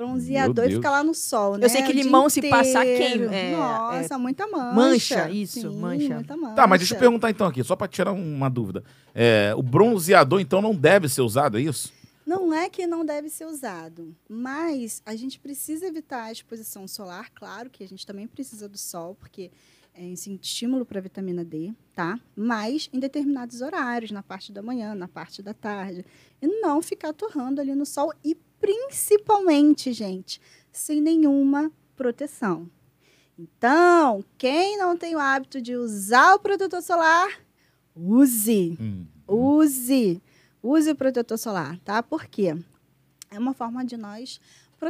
[0.02, 1.66] Bronzeador e ficar lá no sol, né?
[1.66, 2.58] Eu sei que limão, se inteiro.
[2.58, 4.76] passar, queima, é, Nossa, muita mancha.
[4.76, 6.16] Mancha, isso, Sim, mancha.
[6.16, 6.56] Muita mancha.
[6.56, 8.84] Tá, mas deixa eu perguntar então aqui, só pra tirar uma dúvida.
[9.14, 11.94] É, o bronzeador, então, não deve ser usado, é isso?
[12.26, 17.30] Não é que não deve ser usado, mas a gente precisa evitar a exposição solar,
[17.32, 19.52] claro que a gente também precisa do sol, porque
[19.94, 22.20] é esse estímulo para a vitamina D, tá?
[22.36, 26.06] Mas em determinados horários, na parte da manhã, na parte da tarde,
[26.42, 30.40] e não ficar torrando ali no sol e principalmente, gente,
[30.72, 32.70] sem nenhuma proteção.
[33.38, 37.42] Então, quem não tem o hábito de usar o protetor solar,
[37.96, 38.78] use.
[38.80, 39.06] Hum.
[39.28, 40.22] Use,
[40.62, 42.04] use o protetor solar, tá?
[42.04, 42.56] Por quê?
[43.32, 44.40] É uma forma de nós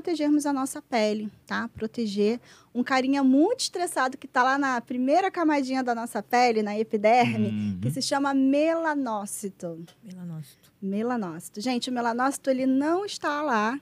[0.02, 1.68] protegermos a nossa pele, tá?
[1.76, 2.40] Proteger
[2.74, 7.50] um carinha muito estressado que tá lá na primeira camadinha da nossa pele, na epiderme,
[7.50, 7.80] Uhum.
[7.82, 9.84] que se chama melanócito.
[10.02, 10.72] Melanócito.
[10.82, 11.60] Melanócito.
[11.60, 13.78] Gente, o melanócito ele não está lá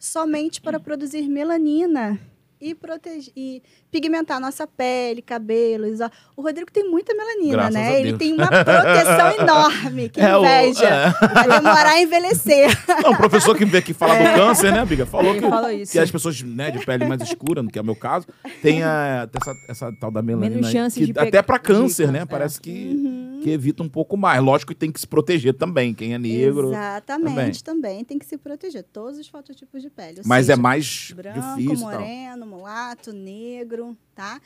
[0.00, 2.18] somente para produzir melanina
[2.62, 6.00] e, proteger, e pigmentar nossa pele, cabelos.
[6.00, 6.08] ó.
[6.36, 8.00] O Rodrigo tem muita melanina, Graças a né?
[8.00, 10.08] Ele tem uma proteção enorme.
[10.08, 10.86] Que É, o- inveja.
[10.88, 11.10] é.
[11.28, 12.68] Vai demorar a envelhecer.
[13.02, 15.04] Não, o professor que veio aqui falar do câncer, né, Biga?
[15.06, 15.92] Falou que, falou isso.
[15.92, 18.26] que as pessoas né, de pele mais escura, que é o meu caso,
[18.62, 20.50] tem a- essa, essa tal da melanina.
[20.50, 22.20] Menos aí, chances que de pegar- Até pra de câncer, né?
[22.20, 22.26] câncer, é.
[22.26, 23.31] Parece que, Uhum.
[23.42, 24.42] Que evita um pouco mais.
[24.42, 26.68] Lógico que tem que se proteger também, quem é negro.
[26.68, 28.04] Exatamente, também.
[28.04, 28.84] tem que se proteger.
[28.84, 30.18] Todos os fototipos de pele.
[30.18, 34.40] ou Mas é seja, mais branco, difícil moreno, mulato, negro, tá?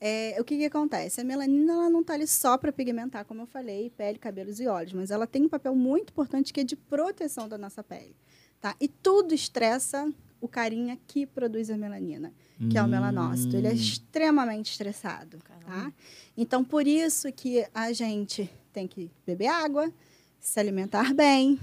[0.00, 1.20] É, o que, que acontece?
[1.20, 4.68] A melanina ela não está ali só para pigmentar, como eu falei, pele, cabelos e
[4.68, 8.14] olhos, mas ela tem um papel muito importante que é de proteção da nossa pele,
[8.60, 8.76] tá?
[8.80, 10.08] E tudo estressa
[10.40, 12.32] o carinha que produz a melanina,
[12.70, 13.56] que é o melanócito.
[13.56, 13.74] Ele é Hum.
[13.74, 15.92] extremamente estressado, tá?
[16.36, 19.92] Então, por isso que a gente tem que beber água,
[20.40, 21.58] se alimentar bem,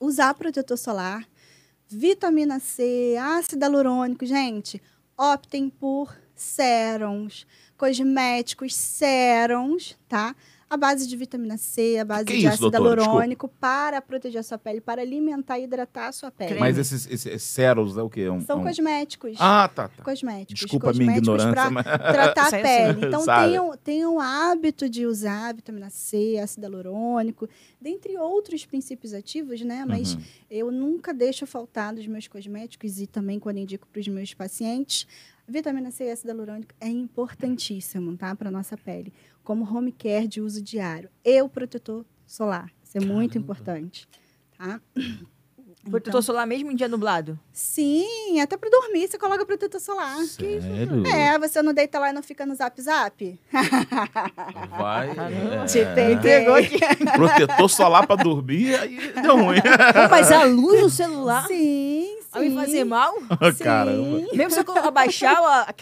[0.00, 1.26] usar protetor solar,
[1.88, 4.24] vitamina C, ácido hialurônico.
[4.26, 4.80] Gente,
[5.16, 7.46] optem por sérums,
[7.76, 10.34] cosméticos, sérums, tá?
[10.70, 13.00] A base de vitamina C, a base que é de isso, ácido doutora?
[13.00, 16.48] hialurônico para proteger a sua pele, para alimentar e hidratar a sua pele.
[16.50, 16.60] Creme.
[16.60, 18.20] Mas esses, esses ceros é o quê?
[18.22, 19.36] É um- São é um- cosméticos.
[19.40, 20.02] Ah, tá, tá.
[20.02, 20.60] Cosméticos.
[20.60, 21.84] Desculpa a minha cosméticos ignorância, mas...
[21.84, 23.06] tratar a pele.
[23.06, 27.48] Então, tenham, tenham o hábito de usar vitamina C, ácido hialurônico,
[27.80, 29.84] dentre outros princípios ativos, né?
[29.88, 30.20] Mas Uhum.
[30.50, 35.06] eu nunca deixo faltar dos meus cosméticos e também quando indico para os meus pacientes.
[35.50, 38.34] Vitamina C e ácido hialurônico é importantíssimo, tá?
[38.34, 39.12] Para nossa pele.
[39.48, 41.08] Como home care de uso diário.
[41.24, 42.70] E o protetor solar.
[42.84, 43.44] Isso é muito Caramba.
[43.54, 44.06] importante,
[44.58, 44.78] tá?
[45.90, 47.40] Protetor solar mesmo em dia nublado?
[47.50, 50.18] Sim, até para dormir você coloca protetor solar.
[50.26, 51.02] Sério?
[51.06, 53.40] É, você não deita lá e não fica no zap zap?
[54.76, 55.14] Vai.
[55.14, 55.54] Caramba.
[55.54, 55.64] é.
[55.64, 55.78] Te.
[56.12, 56.78] Entregou aqui.
[57.14, 59.62] Protetor solar pra dormir, aí deu ruim.
[59.62, 62.28] Pô, mas a luz do celular Sim, sim.
[62.30, 63.14] vai me fazer mal?
[63.56, 63.64] Sim.
[63.64, 64.26] Caramba.
[64.34, 65.74] Mesmo se eu abaixar a...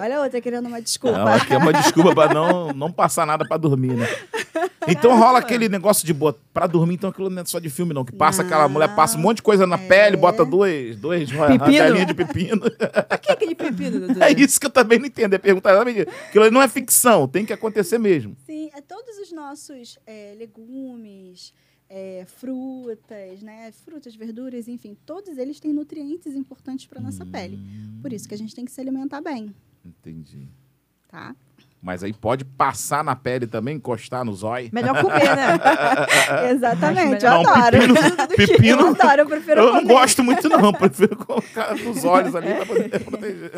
[0.00, 1.18] Olha a outra querendo uma desculpa.
[1.18, 4.06] Não, aqui é uma desculpa pra não, não passar nada pra dormir, né?
[4.86, 7.92] Então rola aquele negócio de botar pra dormir, então aquilo não é só de filme,
[7.92, 8.04] não.
[8.04, 8.70] Que passa aquela Não.
[8.70, 9.86] mulher, passa um monte de coisa na É.
[9.86, 12.62] pele, bota dois, dois rodelinhas de pepino.
[13.08, 14.30] Pra que aquele pepino, doutora?
[14.30, 15.34] É isso que eu também não entendo.
[15.34, 16.00] É perguntar exatamente.
[16.02, 18.36] Aquilo ali não é ficção, tem que acontecer mesmo.
[18.46, 21.52] Sim, é todos os nossos é, legumes,
[21.90, 23.72] é, frutas, né?
[23.84, 27.58] Frutas, verduras, enfim, todos eles têm nutrientes importantes para nossa pele.
[28.02, 30.48] Por isso que a gente tem que se alimentar bem, Entendi.
[31.08, 31.34] tá?
[31.80, 34.68] Mas aí pode passar na pele também, encostar no zóio.
[34.72, 35.56] Melhor comer, né?
[36.50, 37.78] Exatamente, eu Não, adoro.
[37.78, 39.94] pepino, pepino Eu adoro, eu prefiro eu não comer.
[39.94, 40.72] gosto muito, não.
[40.72, 43.52] Prefiro colocar nos olhos ali pra poder proteger.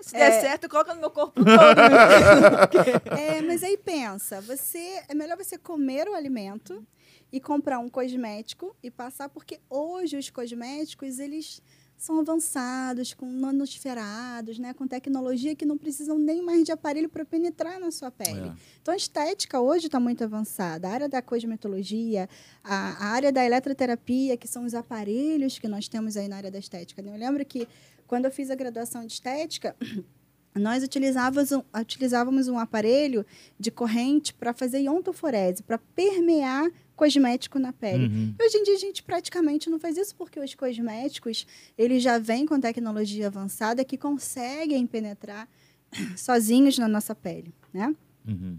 [0.00, 0.40] Se der É.
[0.40, 3.16] certo, coloca no meu corpo todo.
[3.16, 6.84] É, mas aí pensa, você é melhor você comer o alimento
[7.32, 11.62] e comprar um cosmético e passar, porque hoje os cosméticos eles
[12.02, 17.24] são avançados, com nanosferados, né, com tecnologia que não precisam nem mais de aparelho para
[17.24, 18.48] penetrar na sua pele.
[18.48, 18.52] É.
[18.80, 20.88] Então a estética hoje está muito avançada.
[20.88, 22.28] A área da cosmetologia,
[22.64, 26.50] a, a área da eletroterapia, que são os aparelhos que nós temos aí na área
[26.50, 27.00] da estética.
[27.00, 27.14] né?
[27.14, 27.68] Eu lembro que
[28.08, 29.76] quando eu fiz a graduação de estética,
[30.56, 33.24] nós utilizávamos um, utilizávamos um aparelho
[33.58, 38.06] de corrente para fazer iontoforese, para permear cosmético na pele.
[38.06, 38.34] Uhum.
[38.40, 42.46] Hoje em dia a gente praticamente não faz isso porque os cosméticos eles já vêm
[42.46, 45.48] com tecnologia avançada que conseguem penetrar
[46.16, 47.94] sozinhos na nossa pele, né?
[48.26, 48.58] Uhum.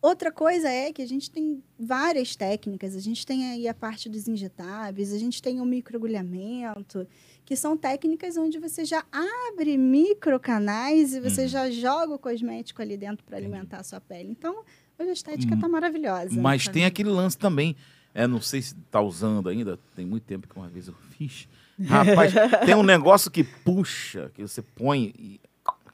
[0.00, 2.96] Outra coisa é que a gente tem várias técnicas.
[2.96, 7.06] A gente tem aí a parte dos injetáveis, a gente tem o microagulhamento,
[7.44, 11.48] que são técnicas onde você já abre microcanais e você Uhum.
[11.48, 14.28] já joga o cosmético ali dentro para alimentar a sua pele.
[14.28, 14.64] Então,
[15.02, 16.40] hoje a estética Hum, está maravilhosa.
[16.40, 17.76] Mas tem aquele lance também.
[18.14, 21.48] É, não sei se tá usando ainda, tem muito tempo que uma vez eu fiz.
[21.84, 22.32] Rapaz,
[22.66, 25.40] tem um negócio que puxa, que você põe e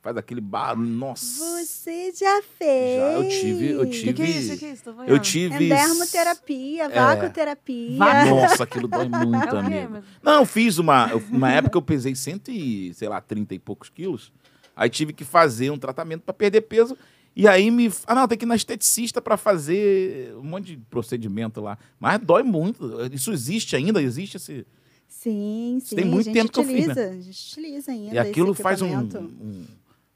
[0.03, 0.89] faz aquele barulho.
[0.89, 1.45] Nossa!
[1.65, 2.97] Você já fez.
[3.01, 4.53] Já, eu tive- eu tive- que, que é isso?
[4.55, 4.83] O que é isso?
[4.85, 5.67] Tô Eu tive.
[5.67, 6.89] Endermoterapia, É.
[6.89, 7.99] vacoterapia.
[7.99, 9.89] Va- Nossa, aquilo dói muito, É amigo.
[9.93, 11.13] Mas- Não, eu fiz uma.
[11.31, 14.33] Uma época eu pesei cento e, sei lá, 30 e poucos quilos.
[14.77, 16.97] Aí tive que fazer um tratamento para perder peso.
[17.41, 17.89] E aí me.
[18.07, 21.79] Ah, não, tem que ir na esteticista para fazer um monte de procedimento lá.
[22.01, 22.85] Mas dói muito.
[23.13, 24.03] Isso existe ainda?
[24.03, 24.67] Existe esse.
[25.07, 25.97] Sim, sim.
[25.97, 28.15] tem muito a gente tempo que eu fiz, utiliza, A gente utiliza ainda.
[28.15, 28.89] E aquilo esse faz um.
[28.99, 29.67] um-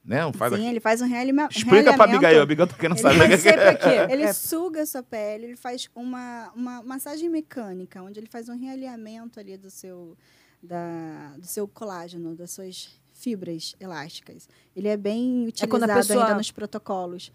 [0.04, 0.26] né?
[0.26, 2.02] Um faz Sim, aqui- ele faz um realima- Explica pra realimento.
[2.02, 2.40] Abigail.
[2.40, 3.40] A Abigail tá querendo Ele saber.
[3.40, 3.74] que é.
[4.06, 4.12] quê?
[4.12, 4.32] Ele É.
[4.32, 9.38] suga a sua pele, ele faz uma, uma massagem mecânica, onde ele faz um realinhamento
[9.38, 10.16] ali do seu,
[10.60, 12.88] da, do seu colágeno, das suas
[13.22, 14.48] fibras elásticas.
[14.74, 17.30] Ele é bem É utilizado pessoa- ainda nos protocolos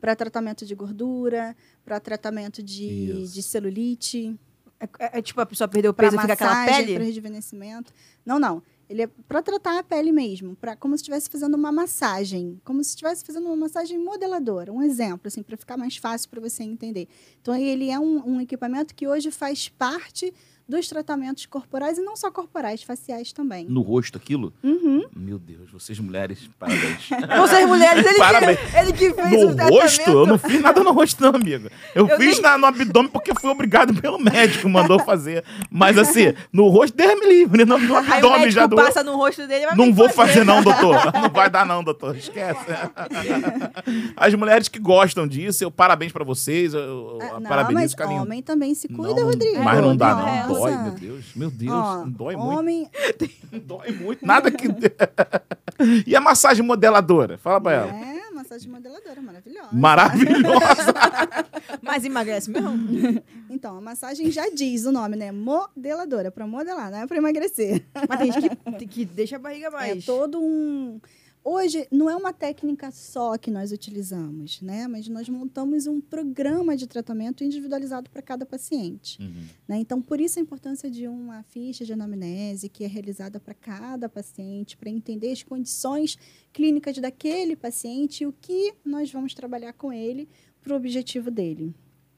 [0.00, 4.38] para tratamento de gordura, para tratamento de, de celulite,
[4.78, 6.86] É, é- é tipo a pessoa perdeu o para peso e fica aquela massagem, para
[6.94, 7.04] pele?
[7.04, 7.92] rejuvenescimento.
[8.24, 8.62] Não, não.
[8.88, 12.82] Ele é para tratar a pele mesmo, para como se estivesse fazendo uma massagem, como
[12.82, 16.62] se estivesse fazendo uma massagem modeladora, um exemplo assim, para ficar mais fácil para você
[16.64, 17.06] entender.
[17.40, 20.32] Então ele é um, um equipamento que hoje faz parte
[20.70, 23.66] dos tratamentos corporais e não só corporais, faciais também.
[23.68, 24.52] No rosto aquilo?
[24.62, 25.04] Uhum.
[25.14, 27.08] Meu Deus, vocês mulheres, parabéns.
[27.40, 28.58] Vocês mulheres, ele Parabéns.
[28.58, 29.82] que, ele que fez No o tratamento.
[29.82, 30.10] rosto?
[30.10, 31.68] Eu não fiz nada no rosto, não, amigo.
[31.94, 35.44] Eu, Eu fiz nem- na- no abdômen porque fui obrigado pelo médico, mandou fazer.
[35.70, 37.64] Mas assim, no rosto, Deus me livre.
[37.64, 38.84] No, no Aí o abdômen médico já doeu.
[38.84, 40.96] passa no rosto dele vai Não vou fazer, não, doutor.
[41.14, 42.16] Não vai dar, não, doutor.
[42.16, 42.60] Esquece.
[44.16, 46.74] As mulheres que gostam disso, eu parabéns pra vocês.
[46.74, 48.22] Eu, eu Ah, não, parabenizo, mas lindo.
[48.22, 49.62] homem também se cuida, Não, Rodrigo.
[49.62, 50.54] Mas não dá, não.
[50.60, 51.24] Dói, meu Deus.
[51.34, 52.58] Meu Deus, Ó, dói muito.
[52.58, 52.90] homem,
[53.64, 54.24] Dói muito.
[54.26, 54.66] Nada que.
[56.06, 57.38] e a massagem modeladora?
[57.38, 57.92] Fala pra ela.
[57.94, 59.68] é, massagem modeladora, maravilhosa.
[59.72, 60.94] Maravilhosa.
[61.82, 63.22] Mas emagrece mesmo?
[63.48, 65.30] Então, a massagem já diz o nome, né?
[65.32, 67.84] Modeladora, para modelar, não é para emagrecer.
[68.08, 69.98] Mas tem gente que, que deixa a barriga mais.
[69.98, 71.00] É todo um.
[71.42, 74.86] Hoje, não é uma técnica só que nós utilizamos, né?
[74.86, 79.20] Mas nós montamos um programa de tratamento individualizado para cada paciente.
[79.22, 79.44] Uhum.
[79.66, 79.78] Né?
[79.78, 84.06] Então, por isso a importância de uma ficha de anamnese que é realizada para cada
[84.06, 86.18] paciente, para entender as condições
[86.52, 90.28] clínicas daquele paciente e o que nós vamos trabalhar com ele
[90.62, 91.74] para o objetivo dele.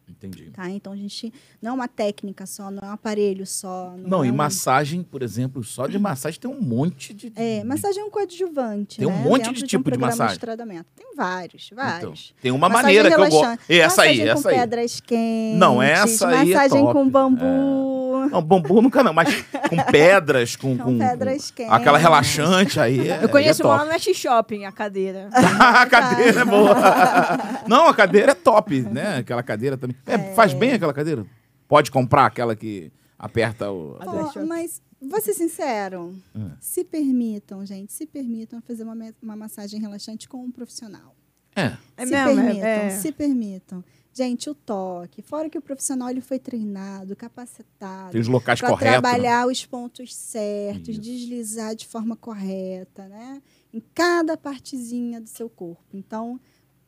[0.08, 0.50] Entendi.
[0.50, 0.68] Tá?
[0.70, 3.94] Então, a gente não é uma técnica só, não é um aparelho só.
[3.96, 7.32] Não, é e um- massagem, por exemplo, só de massagem tem um monte de.
[7.34, 8.98] É, massagem é um coadjuvante.
[8.98, 9.22] Tem um né?
[9.24, 10.38] monte Dentro de um tipo de programa massagem.
[10.38, 10.86] tratamento.
[10.94, 12.34] Tem vários, Então, vários.
[12.42, 13.40] tem uma Massagem maneira que eu gosto.
[13.40, 13.72] relaxante.
[13.80, 14.54] Essa aí, massagem essa com aí.
[14.56, 15.58] pedras quentes.
[15.58, 16.92] Não, essa aí é Massagem top.
[16.92, 17.91] com bambu.
[18.30, 21.72] Não, bambu nunca não, mas com pedras, com, Com com, pedras com quentes.
[21.72, 23.08] aquela relaxante aí.
[23.08, 25.28] É, Eu conheço aí é uma no West Shopping, a cadeira.
[25.32, 26.74] a cadeira é boa.
[27.68, 29.18] Não, a cadeira é top, né?
[29.18, 29.96] Aquela cadeira também.
[30.06, 31.24] É, Faz bem aquela cadeira?
[31.68, 33.96] Pode comprar aquela que aperta o.
[34.32, 34.46] Shop.
[34.46, 36.50] mas, vou ser sincero, Hum.
[36.60, 41.14] se permitam, gente, se permitam fazer uma, uma massagem relaxante com um profissional.
[41.54, 41.72] É.
[41.96, 42.90] É se mesmo, é- permitam, é.
[42.90, 43.84] se permitam.
[44.14, 48.84] Gente, o toque, fora que o profissional ele foi treinado, capacitado, Tem os locais corretos.
[48.84, 48.90] né?
[48.92, 51.00] trabalhar os pontos certos, Isso.
[51.00, 53.40] deslizar de forma correta, né?
[53.72, 55.82] Em cada partezinha do seu corpo.
[55.94, 56.38] Então,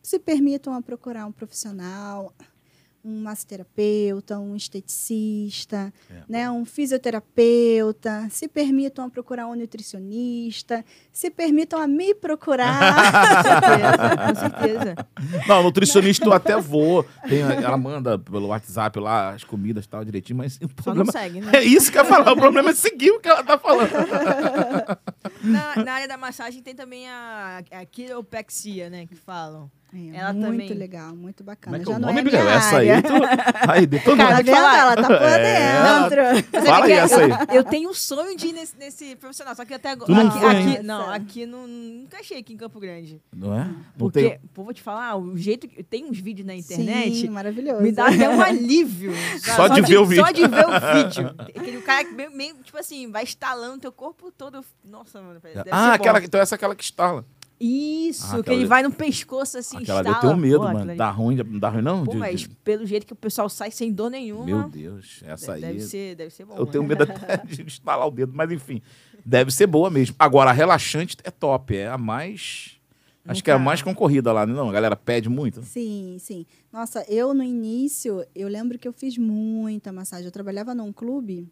[0.02, 2.34] se permitam a procurar um profissional,
[3.04, 6.22] um massoterapeuta, um esteticista, É.
[6.28, 10.82] né, um fisioterapeuta, se permitam a procurar um nutricionista,
[11.12, 12.80] se permitam a me procurar.
[14.28, 14.94] Com certeza.
[15.46, 17.04] Não, nutricionista eu até vou.
[17.28, 21.04] Tem, ela manda pelo WhatsApp lá as comidas e tal direitinho, mas o Só não
[21.04, 21.12] problema.
[21.12, 21.52] segue, né?
[21.54, 22.32] É isso que eu ia falar.
[22.32, 23.90] O problema é seguir o que ela tá falando.
[25.44, 29.06] Na, na área da massagem tem também a, a quiropexia, né?
[29.06, 29.70] Que falam.
[29.94, 30.68] É, Ela muito também.
[30.74, 31.76] legal, muito Como bacana.
[31.76, 33.12] é que é Já o não nome, é minha Essa aí, tu...
[33.70, 34.56] aí Vou te vendo?
[34.56, 34.78] falar.
[34.78, 36.08] Ela tá por É.
[36.40, 36.50] dentro.
[36.60, 37.30] Você Fala aí essa aí.
[37.56, 40.12] Eu, tenho um sonho de ir nesse, nesse profissional, só que até agora.
[40.12, 43.20] Não aqui, foi aqui- não, aqui não, nunca achei aqui em Campo Grande.
[43.34, 43.64] Não é?
[43.64, 44.38] Não Porque, tem.
[44.52, 45.82] pô, vou te falar, o jeito que.
[45.82, 47.14] Tem uns vídeos na internet.
[47.20, 47.82] Sim, maravilhoso.
[47.82, 49.12] Me dá até um alívio.
[49.40, 50.24] Só de ver o vídeo.
[50.24, 51.34] Só de ver o vídeo.
[51.38, 54.64] Aquele cara que meio, meio, tipo assim, vai estalando teu corpo todo.
[54.84, 55.40] Nossa, mano.
[55.40, 55.92] deve ser Ah, bom.
[55.94, 57.24] aquela, então essa é aquela que instala.
[57.60, 60.16] Isso, Ah, que aquela ele de- vai no pescoço assim, aquela instala.
[60.16, 60.96] eu tenho medo, Pô, mano.
[60.96, 62.04] Dá ruim, não dá ruim não?
[62.04, 64.44] Pô, De- mas de- pelo jeito que o pessoal sai sem dor nenhuma.
[64.44, 65.72] Meu Deus, essa de- aí.
[65.74, 66.56] Deve ser, deve ser bom.
[66.56, 66.72] Eu né?
[66.72, 68.82] tenho medo até de instalar o dedo, mas enfim.
[69.24, 70.14] Deve ser boa mesmo.
[70.18, 72.72] Agora, a relaxante é top, é a mais
[73.26, 74.68] Acho que é a Nunca- mais concorrida lá, não?
[74.68, 75.62] A galera pede muito.
[75.62, 76.44] Sim, sim.
[76.70, 80.26] Nossa, eu no início, eu lembro que eu fiz muita massagem.
[80.26, 81.48] Eu trabalhava num clube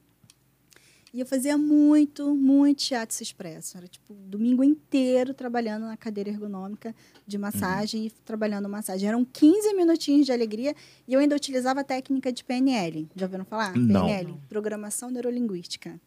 [1.12, 3.76] e eu fazia muito, muito shiatsu expresso.
[3.76, 6.94] Era tipo domingo inteiro trabalhando na cadeira ergonômica
[7.26, 9.08] de massagem e trabalhando massagem.
[9.08, 10.74] Eram 15 minutinhos de alegria
[11.06, 13.08] e eu ainda utilizava a técnica de PNL.
[13.14, 13.76] Já ouviram falar?
[13.76, 14.06] Não.
[14.06, 16.00] PNL, Programação Neurolinguística.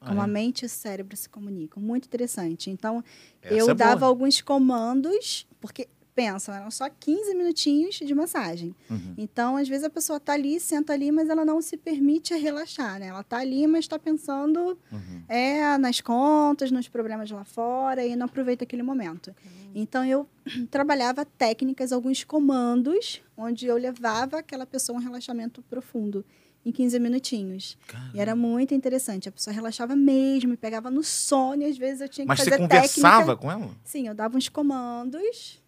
[0.00, 0.30] Como Ah, a é?
[0.30, 1.80] mente e o cérebro se comunicam.
[1.82, 2.68] Muito interessante.
[2.70, 3.02] Então,
[3.40, 8.74] Essa eu é dava alguns comandos, porque, pensa, eram só 15 minutinhos de massagem.
[8.90, 9.14] Uhum.
[9.16, 12.36] Então, às vezes a pessoa tá ali, senta ali, mas ela não se permite a
[12.36, 13.06] relaxar, né?
[13.06, 15.22] Ela tá ali, mas está pensando Uhum.
[15.28, 19.34] é, nas contas, nos problemas lá fora e não aproveita aquele momento.
[19.74, 20.26] Então, eu
[20.70, 26.24] trabalhava técnicas, alguns comandos, onde eu levava aquela pessoa a um relaxamento profundo.
[26.64, 27.76] Em 15 minutinhos.
[28.14, 29.28] E era muito interessante.
[29.28, 32.50] A pessoa relaxava mesmo, pegava no sono, e às vezes eu tinha que Mas você
[32.50, 33.36] fazer conversava técnica.
[33.36, 33.76] com ela?
[33.82, 35.60] Sim, eu dava uns comandos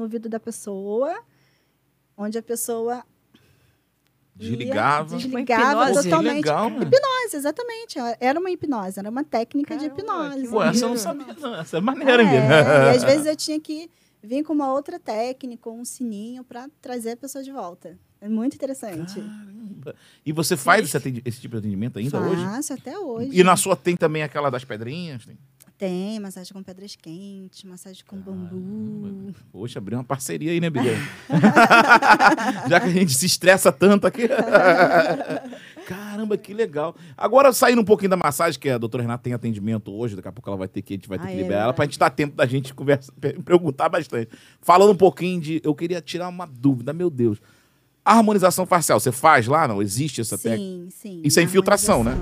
[0.00, 1.14] no ouvido da pessoa,
[2.16, 3.04] onde a pessoa
[4.38, 5.16] ia, Desligava.
[5.16, 6.08] desligava hipnose.
[6.08, 6.34] Totalmente.
[6.36, 6.76] legal, né?
[6.78, 7.98] Hipnose, exatamente.
[8.18, 10.00] Era uma hipnose, era uma técnica de Caramba,
[10.34, 10.42] hipnose.
[10.44, 11.54] que Pô, essa eu não sabia, não.
[11.54, 12.50] Essa é maneira, É, mesmo.
[12.50, 13.90] e às vezes eu tinha que
[14.22, 17.98] vir com uma outra técnica, um sininho, para trazer a pessoa de volta.
[18.22, 19.14] É muito interessante.
[19.20, 19.94] Caramba.
[20.24, 22.42] E você faz esse, esse tipo de atendimento ainda hoje?
[22.44, 23.30] Faço até hoje.
[23.32, 25.24] E na sua tem também aquela das pedrinhas?
[25.26, 25.38] Tem?
[25.80, 29.32] Tem massagem com pedras quentes, massagem com bambu.
[29.50, 30.82] Poxa, abriu uma parceria aí, né, Bia?
[32.68, 34.28] Já que a gente se estressa tanto aqui.
[35.88, 36.94] Caramba, que legal.
[37.16, 40.32] Agora, saindo um pouquinho da massagem, que a doutora Renata tem atendimento hoje, daqui a
[40.32, 41.76] pouco ela vai ter que, a gente vai ter Ah, que é liberar ela, verdade.
[41.76, 44.28] pra gente dar tempo da gente conversa, per- perguntar bastante.
[44.60, 45.62] Falando um pouquinho de.
[45.64, 47.38] Eu queria tirar uma dúvida, meu Deus.
[48.04, 49.66] A harmonização facial, você faz lá?
[49.66, 49.80] Não?
[49.80, 50.62] Existe essa técnica?
[50.62, 51.22] Sim, sim.
[51.24, 52.14] Isso é infiltração, né?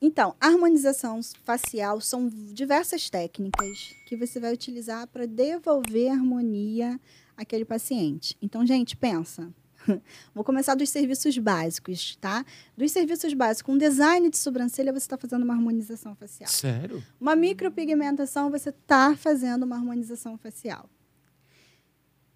[0.00, 7.00] Então, harmonização facial são diversas técnicas que você vai utilizar para devolver harmonia
[7.36, 8.36] àquele paciente.
[8.42, 9.52] Então, gente, pensa.
[10.34, 12.44] Vou começar dos serviços básicos, tá?
[12.76, 16.50] Dos serviços básicos, um design de sobrancelha, você está fazendo uma harmonização facial.
[16.50, 17.02] Sério?
[17.20, 20.90] Uma micropigmentação, você está fazendo uma harmonização facial.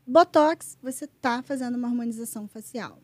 [0.07, 3.01] Botox, você está fazendo uma harmonização facial.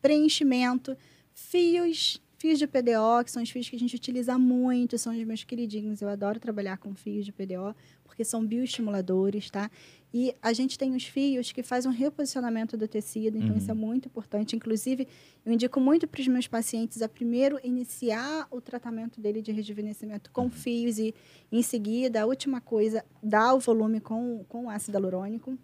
[0.00, 0.96] Preenchimento,
[1.34, 5.24] fios, fios de PDO, que são os fios que a gente utiliza muito, são os
[5.24, 6.02] meus queridinhos.
[6.02, 7.72] Eu adoro trabalhar com fios de PDO,
[8.04, 9.70] porque são bioestimuladores, tá?
[10.12, 13.56] E a gente tem os fios que fazem um reposicionamento do tecido, então Uhum.
[13.58, 14.56] isso é muito importante.
[14.56, 15.06] Inclusive,
[15.46, 20.30] eu indico muito para os meus pacientes a primeiro iniciar o tratamento dele de rejuvenescimento
[20.32, 21.14] com fios e,
[21.50, 25.56] em seguida, a última coisa, dar o volume com, com ácido hialurônico.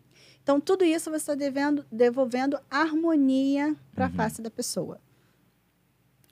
[0.42, 1.34] Então, tudo isso você está
[1.90, 4.14] devolvendo harmonia para a Uhum.
[4.14, 4.98] face da pessoa.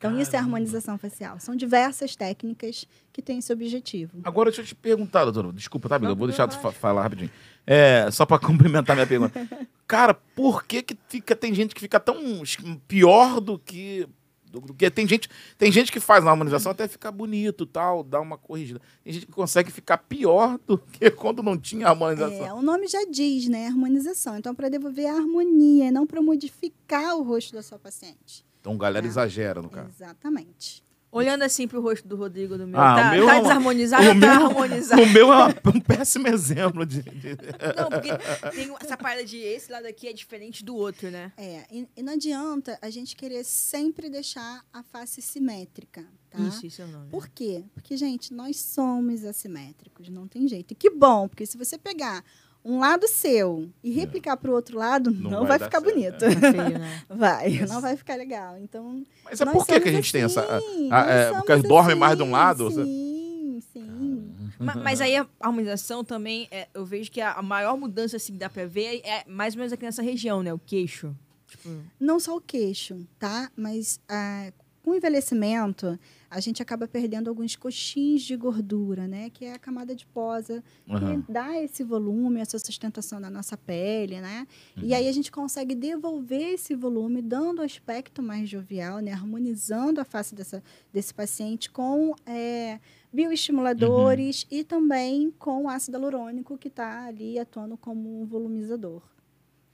[0.06, 0.46] Então, isso é Caramba.
[0.48, 1.40] harmonização facial.
[1.40, 4.18] São diversas técnicas que têm esse objetivo.
[4.24, 5.52] Agora deixa eu te perguntar, doutor.
[5.52, 6.06] Desculpa, tá, amigo?
[6.06, 7.30] Não, Eu vou deixar de falar rapidinho.
[7.66, 9.48] É, só pra complementar minha pergunta.
[9.86, 12.42] Cara, por que que fica, tem gente que fica tão
[12.86, 14.08] pior do que...
[14.48, 15.28] Do, do que tem gente,
[15.58, 18.80] tem gente que faz na harmonização até ficar bonito tal, dá uma corrigida.
[19.02, 22.46] Tem gente que consegue ficar pior do que quando não tinha harmonização.
[22.46, 23.66] É, o nome já diz, né?
[23.66, 24.38] Harmonização.
[24.38, 28.46] Então, para devolver a harmonia, e não para modificar o rosto da sua paciente.
[28.66, 29.08] Então, galera É.
[29.08, 29.88] exagera, no caso.
[29.90, 30.84] Exatamente.
[31.12, 33.42] Olhando assim pro rosto do Rodrigo do meu, Ah, tá, o meu tá é uma-
[33.48, 35.02] desarmonizado o ou tá meu- harmonizado?
[35.02, 37.00] O meu é uma- um péssimo exemplo de...
[37.00, 37.38] de-
[37.76, 38.08] Não, porque
[38.50, 41.32] tem essa parada de esse lado aqui é diferente do outro, né?
[41.36, 46.38] É, e, e não adianta a gente querer sempre deixar a face simétrica, tá?
[46.40, 47.08] Isso, isso é o nome.
[47.08, 47.64] Por quê?
[47.72, 50.72] Porque, gente, nós somos assimétricos, não tem jeito.
[50.72, 52.22] E que bom, porque se você pegar
[52.68, 55.94] um lado seu e replicar para o outro lado, Não não, vai vai, ficar certo,
[55.94, 56.24] bonito.
[56.24, 57.02] É feio, né?
[57.08, 58.58] Vai, não vai ficar legal.
[58.58, 60.40] Então, Mas é por que, que a gente tem essa...
[60.42, 62.64] assim, a- nós é, porque dorme mais de um assim, lado?
[62.64, 64.34] você- Sim, sim.
[64.58, 68.32] Ma- Mas aí a harmonização também, é, eu vejo que a, a maior mudança assim,
[68.32, 70.52] que dá pra ver é mais ou menos aqui nessa região, né?
[70.52, 71.14] O queixo.
[71.46, 71.68] Tipo,
[72.00, 73.48] Não só o queixo, tá?
[73.56, 74.50] Mas ah,
[74.82, 75.96] com o envelhecimento,
[76.30, 79.30] a gente acaba perdendo alguns coxins de gordura, né?
[79.30, 81.22] Que é a camada adiposa, Aham.
[81.22, 84.46] que dá esse volume, essa sustentação na nossa pele, né?
[84.76, 84.94] E Uhum.
[84.96, 89.12] aí a gente consegue devolver esse volume, dando um aspecto mais jovial, né?
[89.12, 90.62] Harmonizando a face dessa,
[90.92, 92.78] desse paciente com é,
[93.12, 94.58] bioestimuladores Uhum.
[94.58, 99.02] e também com ácido hialurônico, que está ali atuando como um volumizador.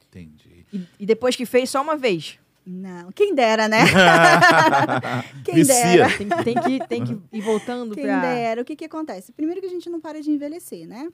[0.09, 0.67] Entendi.
[0.73, 2.39] e, e depois que fez, só uma vez.
[2.65, 3.79] Não, quem dera, né?
[5.45, 5.75] quem Vicia.
[5.75, 6.09] dera.
[6.17, 8.21] Tem, tem que, tem que ir voltando Quem pra...
[8.21, 8.63] dera.
[8.63, 9.33] O que, que acontece?
[9.33, 11.13] Primeiro que a gente não para de envelhecer, né?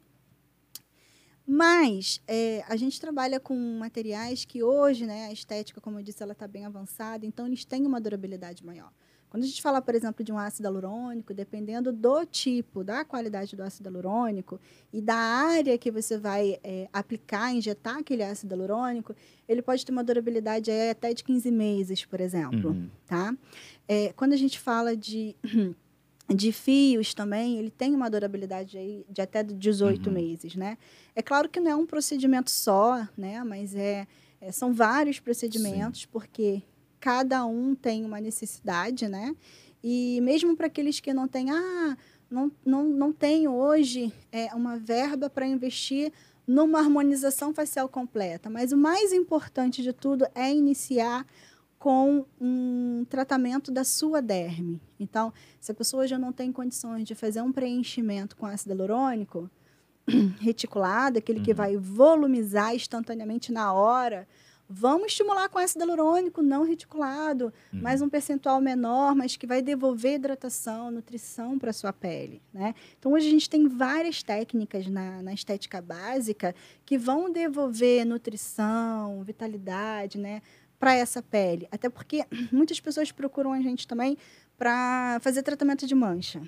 [1.47, 6.23] Mas é, a gente trabalha com materiais que hoje, né, a estética, como eu disse,
[6.23, 8.93] ela está bem avançada, então eles têm uma durabilidade maior.
[9.31, 13.55] Quando a gente fala, por exemplo, de um ácido hialurônico, dependendo do tipo, da qualidade
[13.55, 14.59] do ácido hialurônico
[14.93, 19.15] e da área que você vai é, aplicar, injetar aquele ácido hialurônico,
[19.47, 22.89] ele pode ter uma durabilidade aí até de 15 meses, por exemplo, Uhum.
[23.07, 23.37] tá?
[23.87, 25.37] É, quando a gente fala de,
[26.35, 30.13] de fios também, ele tem uma durabilidade aí de até 18 Uhum.
[30.15, 30.79] meses, né?
[31.15, 33.45] É claro que não é um procedimento só, né?
[33.45, 34.07] Mas é,
[34.41, 36.63] é- são vários procedimentos, porque
[37.01, 39.35] cada um tem uma necessidade, né?
[39.83, 41.97] E mesmo para aqueles que não têm, ah,
[42.31, 46.13] não, não, não tem hoje é, uma verba para investir
[46.47, 48.49] numa harmonização facial completa.
[48.51, 51.27] Mas o mais importante de tudo é iniciar
[51.79, 54.81] com um tratamento da sua derme.
[54.99, 59.49] Então, se a pessoa já não tem condições de fazer um preenchimento com ácido hialurônico
[60.41, 61.57] reticulado, aquele que Uhum.
[61.57, 64.27] vai volumizar instantaneamente na hora,
[64.69, 67.81] vamos estimular com ácido hialurônico não reticulado, Uhum.
[67.81, 72.43] mais um percentual menor, mas que vai devolver hidratação, nutrição para a sua pele.
[72.53, 72.75] Né?
[72.99, 76.55] Então, hoje a gente tem várias técnicas na, na estética básica
[76.85, 80.43] que vão devolver nutrição, vitalidade, né?
[80.79, 81.67] para essa pele.
[81.71, 84.17] Até porque muitas pessoas procuram a gente também
[84.57, 86.43] para fazer tratamento de mancha.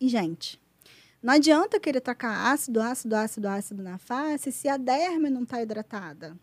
[0.00, 0.60] E, gente,
[1.22, 5.62] não adianta querer tacar ácido, ácido, ácido, ácido na face se a derme não está
[5.62, 6.36] hidratada.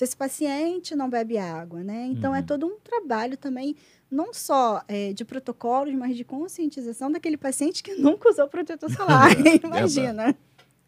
[0.00, 2.06] Se esse paciente não bebe água, né?
[2.06, 2.46] Então, é Uhum.
[2.46, 3.76] todo um trabalho também,
[4.10, 9.28] não só eh, de protocolos, mas de conscientização daquele paciente que nunca usou protetor solar.
[9.62, 10.34] Imagina.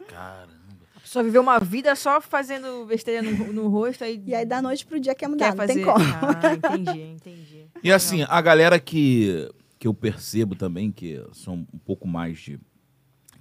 [0.09, 0.55] Caramba.
[0.97, 4.19] A pessoa viveu uma vida só fazendo besteira no, no rosto aí.
[4.27, 5.75] E aí, da noite pro dia quer mudar, quer não fazer.
[5.75, 5.99] tem como.
[6.07, 7.67] Ah, entendi, entendi.
[7.85, 9.47] E assim, a galera que,
[9.79, 12.59] que eu percebo também, que são um pouco mais de.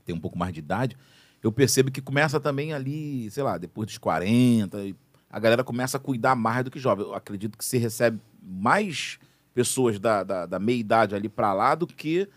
[0.03, 0.97] tem um pouco mais de idade,
[1.41, 4.93] eu percebo que começa também ali, sei lá, depois dos 40, e
[5.31, 7.05] a galera começa a cuidar mais do que jovem.
[7.05, 9.17] Eu acredito que se recebe mais
[9.53, 12.27] pessoas da, da, da meia idade ali pra lá do que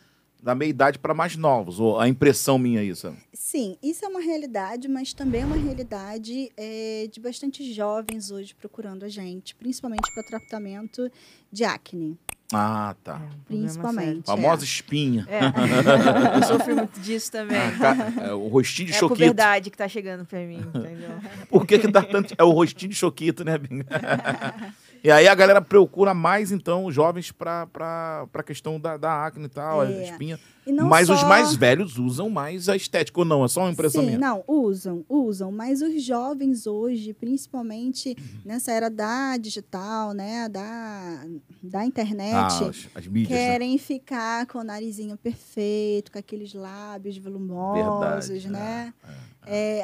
[0.42, 1.80] da meia idade para mais novos.
[1.80, 3.12] Ou a impressão minha é isso.
[3.32, 8.54] Sim, isso é uma realidade, mas também é uma realidade eh, de bastante jovens hoje
[8.54, 11.10] procurando a gente, principalmente para tratamento
[11.50, 12.18] de acne.
[12.56, 13.20] Ah, tá.
[13.20, 14.06] É, Principalmente.
[14.06, 14.22] sério.
[14.24, 15.26] Famosa espinha.
[15.28, 17.56] É, eu sofri muito disso também.
[17.58, 19.18] Ah, é, o rostinho de É a choquito.
[19.18, 21.10] puberdade que tá chegando pra mim, entendeu?
[21.50, 22.34] Por que, que dá tanto.
[22.38, 23.86] É o rostinho de choquito, né, Binga?
[25.04, 29.44] e aí a galera procura mais, então, os jovens pra, pra questão da, da acne
[29.44, 30.02] e tal, a É.
[30.04, 30.40] espinha.
[30.66, 33.44] E Mas os só- mais velhos usam mais a estética, ou não?
[33.44, 34.18] É só uma impressão Sim, minha.
[34.18, 41.22] não, usam, usam, mas os jovens hoje, principalmente nessa era da digital, né, da,
[41.62, 43.46] da internet, Ah, as, as mídias, né?
[43.46, 48.94] querem ficar com o narizinho perfeito, com aqueles lábios volumosos, Verdade, né?
[49.06, 49.12] É,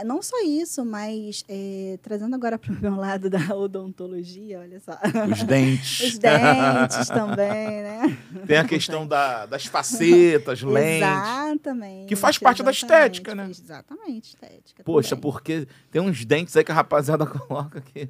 [0.05, 4.93] não só isso, mas é, trazendo agora para o meu lado da odontologia, olha só.
[5.31, 6.01] Os dentes.
[6.01, 8.19] Os dentes também, né?
[8.47, 11.03] Tem a questão da- das facetas, lentes.
[11.09, 12.07] Exatamente.
[12.09, 13.49] Que faz parte da estética, né?
[13.51, 14.83] Exatamente, estética.
[14.85, 15.23] Poxa, também.
[15.23, 18.07] porque tem uns dentes aí que a rapaziada coloca que.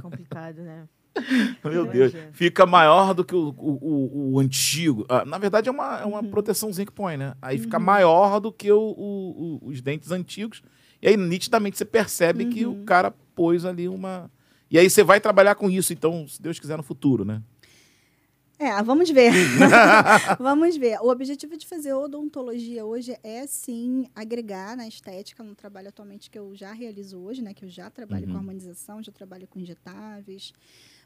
[0.00, 0.84] Complicado, né?
[1.62, 1.84] Meu.
[1.86, 2.12] Deus.
[2.32, 5.04] Fica maior do que o, o, o- o antigo.
[5.10, 6.12] Ah, na verdade, é uma, é Uhum.
[6.12, 7.34] uma proteçãozinha que põe, né?
[7.42, 10.62] Aí fica maior do que o- o- o- os dentes antigos.
[11.02, 12.82] E aí, nitidamente, você percebe que Uhum.
[12.82, 14.30] o cara pôs ali uma.
[14.70, 17.42] E aí você vai trabalhar com isso, então, se Deus quiser, no futuro, né?
[18.58, 19.32] É, vamos ver.
[20.38, 20.98] vamos ver.
[21.00, 26.38] O objetivo de fazer odontologia hoje é sim agregar na estética, no trabalho atualmente que
[26.38, 27.52] eu já realizo hoje, né?
[27.52, 28.32] Que eu já trabalho Uhum.
[28.32, 30.52] com harmonização, já trabalho com injetáveis.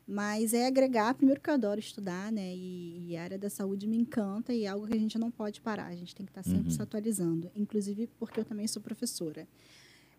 [0.07, 2.55] Mas é agregar, primeiro que eu adoro estudar, né?
[2.55, 5.31] E, e a área da saúde me encanta e é algo que a gente não
[5.31, 5.87] pode parar.
[5.87, 6.71] A gente tem que estar sempre Uhum.
[6.71, 7.51] se atualizando.
[7.57, 9.49] Inclusive porque eu também sou professora.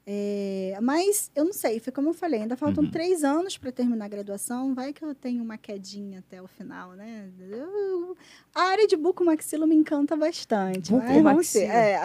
[0.09, 2.89] É, mas eu não sei, foi como eu falei, ainda faltam Uhum.
[2.91, 4.73] três anos para terminar a graduação.
[4.73, 7.29] Vai que eu tenho uma quedinha até o final, né?
[7.37, 8.15] Eu-
[8.55, 10.93] a área de bucomaxilo me encanta bastante.
[10.93, 11.65] Bucomaxilo.
[11.65, 11.99] É,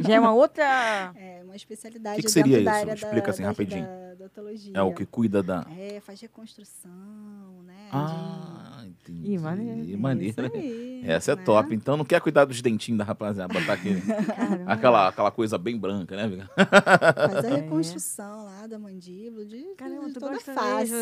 [0.00, 0.64] Já é uma outra.
[1.16, 2.68] é uma especialidade Que que seria isso?
[2.70, 3.84] área Explica da, assim da- rapidinho.
[3.84, 4.04] Da.
[4.74, 5.66] É o que cuida da.
[5.78, 6.90] É, faz reconstrução,
[7.66, 7.74] né?
[7.90, 8.63] de- Ah,
[9.10, 9.32] entendi.
[9.34, 9.98] Ih, maneiro.
[9.98, 10.30] Maneiro.
[10.30, 11.42] Isso aí, Essa é né?
[11.44, 11.74] top.
[11.74, 14.72] Então não quer cuidar dos dentinhos da rapaziada, botar Caramba.
[14.72, 16.22] aquela, aquela coisa bem branca, né?
[16.24, 16.50] amiga?
[16.56, 17.54] Faz a É.
[17.60, 20.92] reconstrução lá da mandíbula, de, Caramba, de toda a face.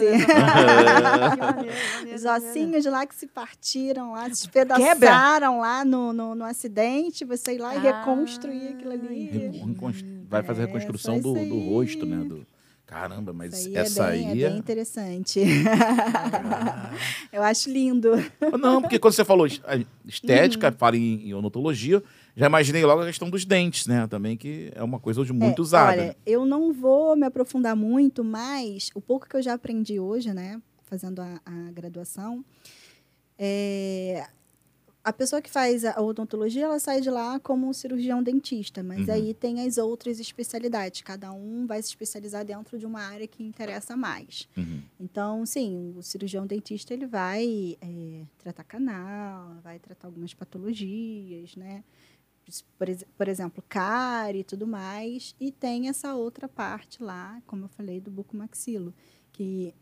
[2.05, 7.25] mesmo Os ossinhos lá que se partiram lá, se despedaçaram lá no, no, no acidente,
[7.25, 9.31] você ir lá e reconstruir aquilo ali.
[9.31, 12.17] Recon- reconstru- Vai fazer a É, reconstrução só do, do rosto, né?
[12.25, 12.47] Do...
[12.93, 14.45] Caramba, mas aí essa é bem, aí.
[14.45, 15.41] é bem interessante.
[17.33, 18.11] Eu acho lindo.
[18.61, 19.47] Não, porque quando você falou
[20.07, 20.75] estética, Uhum.
[20.77, 22.03] fala em, em odontologia,
[22.37, 24.07] já imaginei logo a questão dos dentes, né?
[24.09, 25.91] Também que é uma coisa hoje muito É, usada.
[26.03, 30.33] Olha, eu não vou me aprofundar muito, mas o pouco que eu já aprendi hoje,
[30.35, 32.45] né, fazendo a, a graduação,
[33.39, 34.27] é,
[35.05, 39.09] a pessoa que faz a odontologia, ela sai de lá como um cirurgião dentista, mas
[39.09, 39.15] Uhum.
[39.15, 41.01] aí tem as outras especialidades.
[41.03, 44.49] Cada um vai se especializar dentro de uma área que interessa mais.
[44.57, 44.83] Uhum.
[45.01, 51.83] Então, sim, o cirurgião dentista ele vai é, tratar canal, vai tratar algumas patologias, né?
[52.79, 52.87] Por,
[53.17, 55.35] por exemplo, cárie e tudo mais.
[55.41, 58.93] E tem essa outra parte lá, como eu falei, do bucomaxilo,
[59.33, 59.75] que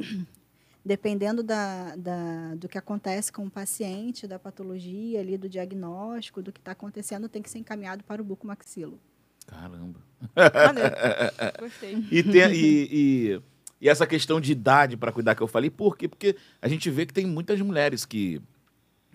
[0.85, 6.51] dependendo da, da- do que acontece com o paciente, da patologia ali, do diagnóstico, do
[6.53, 8.99] que está acontecendo, tem que ser encaminhado para o bucomaxilo.
[9.47, 10.01] Caramba.
[10.37, 10.91] Maneiro.
[11.61, 12.05] Gostei.
[12.11, 13.41] E, tem- e- e-
[13.83, 16.07] e essa questão de idade para cuidar que eu falei, por quê?
[16.07, 18.41] Porque a gente vê que tem muitas mulheres que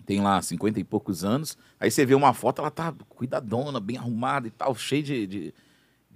[0.04, 3.96] tem lá 50 e poucos anos, aí você vê uma foto, ela tá cuidadona, bem
[3.96, 5.54] arrumada e tal, cheia de, de,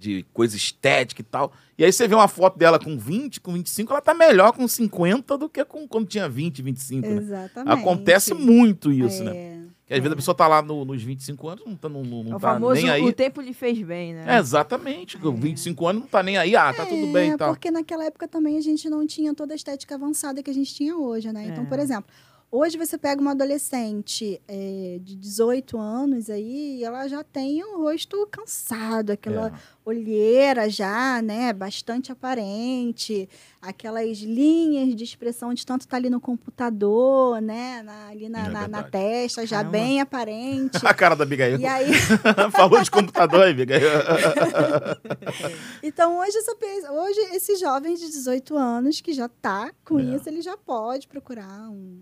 [0.01, 1.53] de coisa estética e tal.
[1.77, 4.67] E aí você vê uma foto dela com 20, com 25, ela tá melhor com
[4.67, 7.15] 50 do que com, quando tinha 20, 25, né?
[7.17, 7.71] Exatamente.
[7.79, 9.31] Acontece muito isso, né?
[9.35, 10.13] É, Que às vezes é.
[10.13, 12.73] a pessoa tá lá no- nos 25 anos, não tá, não, não- o tá famoso
[12.81, 13.03] nem aí.
[13.03, 14.25] o tempo lhe fez bem, né?
[14.35, 15.17] É, exatamente.
[15.17, 16.55] Com 25 anos não tá nem aí.
[16.55, 17.49] Ah, tá tudo bem É, e tal.
[17.53, 20.73] porque naquela época também a gente não tinha toda a estética avançada que a gente
[20.73, 21.45] tinha hoje, né?
[21.47, 21.67] Então, É.
[21.67, 22.05] por exemplo,
[22.51, 27.83] hoje você pega uma adolescente é, de 18 anos aí, e ela já tem o
[27.83, 29.51] rosto cansado, aquela É.
[29.85, 31.53] olheira já, né?
[31.53, 33.27] Bastante aparente,
[33.61, 37.81] aquelas linhas de expressão de tanto estar ali no computador, né?
[37.83, 39.71] Na- ali na, É na- na testa, já Caramba.
[39.71, 40.77] bem aparente.
[40.85, 41.59] A cara da Abigail.
[41.59, 41.91] e aí,
[42.51, 43.81] Falou de computador aí, Abigail.
[45.83, 46.55] Então, hoje, essa
[46.91, 50.03] hoje, esse jovem de 18 anos que já está com É.
[50.15, 52.01] isso, ele já pode procurar um,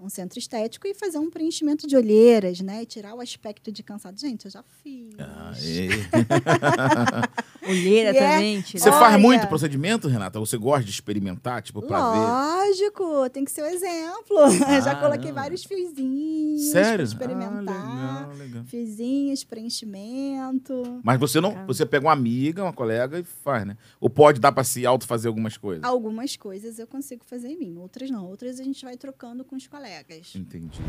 [0.00, 2.82] um centro estético e fazer um preenchimento de olheiras, né?
[2.82, 4.18] E tirar o aspecto de cansado.
[4.18, 5.14] Gente, eu já fiz.
[5.18, 5.52] Ah,
[7.68, 8.60] Olheira E é- também.
[8.62, 9.18] tira- Você faz Olha.
[9.18, 10.38] muito procedimento, Renata?
[10.40, 12.18] Você gosta de experimentar, tipo, pra ver?
[12.18, 14.36] Lógico, tem que ser o exemplo.
[14.82, 15.40] já coloquei Caramba.
[15.40, 16.94] vários fiozinhos Sério?
[16.96, 17.76] para experimentar.
[17.76, 18.64] Ah, legal, legal.
[18.64, 21.00] Fiozinhos, preenchimento.
[21.02, 23.76] Mas você não, você pega uma amiga, uma colega e faz, né?
[24.00, 25.84] Ou pode dar pra se auto-fazer algumas coisas?
[25.84, 28.26] Algumas coisas eu consigo fazer em mim, outras não.
[28.26, 29.87] Outras a gente vai trocando com os colegas.
[30.38, 30.80] Entendi.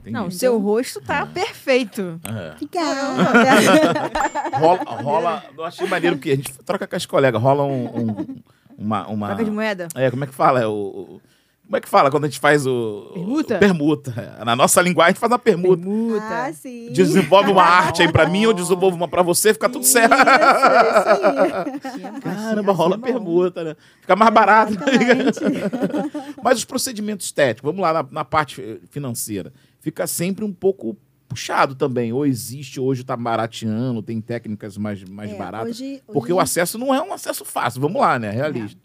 [0.00, 0.10] Entendi.
[0.10, 2.20] Não, seu rosto tá perfeito.
[2.24, 2.54] É.
[2.54, 4.10] Obrigada.
[4.58, 8.42] Rola, rola, eu achei maneiro porque a gente troca com as colegas, rola um, um-
[8.76, 9.26] uma, uma...
[9.28, 9.88] Troca de moeda.
[9.94, 10.60] É, como é que fala?
[10.60, 11.20] É o, o-
[11.66, 13.10] como é que fala quando a gente faz o...
[13.14, 13.56] Permuta?
[13.56, 14.36] o- permuta.
[14.40, 15.82] É, Na nossa linguagem, a gente faz uma permuta.
[15.82, 16.22] Permuta.
[16.22, 16.90] Ah, sim.
[16.92, 20.12] Desenvolve uma arte aí pra mim, eu desenvolvo uma pra você, fica tudo certo.
[20.14, 22.20] Isso, isso aí.
[22.20, 23.76] Caramba, Assim rola é permuta, né?
[24.00, 24.72] Fica mais barato.
[24.74, 25.40] Exatamente.
[26.42, 30.96] Mas os procedimentos estéticos, vamos lá na, na parte financeira, fica sempre um pouco
[31.26, 32.12] puxado também.
[32.12, 35.70] Ou existe, hoje tá barateando, tem técnicas mais, mais É, baratas.
[35.80, 37.80] hoje- Porque hoje- o acesso não é um acesso fácil.
[37.80, 38.30] Vamos lá, né?
[38.30, 38.78] Realista.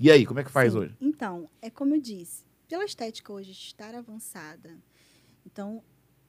[0.00, 0.78] E aí, como é que faz Sim.
[0.80, 0.96] hoje?
[1.00, 4.78] Então, é como eu disse, pela estética hoje estar avançada,
[5.44, 5.82] então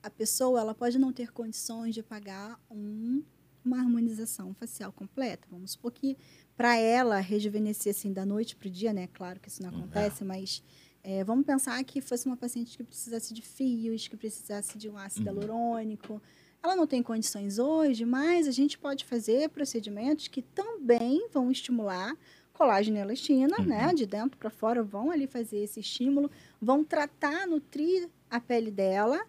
[0.03, 3.23] a pessoa ela pode não ter condições de pagar um-
[3.63, 5.47] uma harmonização facial completa.
[5.49, 6.17] Vamos supor que
[6.57, 9.07] para ela rejuvenescer assim da noite para o dia, né?
[9.13, 10.63] Claro que isso não acontece, mas
[11.03, 14.97] é, vamos pensar que fosse uma paciente que precisasse de fios, que precisasse de um
[14.97, 15.35] ácido Uhum.
[15.35, 16.21] hialurônico.
[16.63, 22.15] Ela não tem condições hoje, mas a gente pode fazer procedimentos que também vão estimular
[22.61, 23.65] colágeno e elastina, Uhum.
[23.65, 23.91] né?
[23.93, 26.29] De dentro para fora, vão ali fazer esse estímulo,
[26.61, 29.19] vão tratar, nutrir a pele dela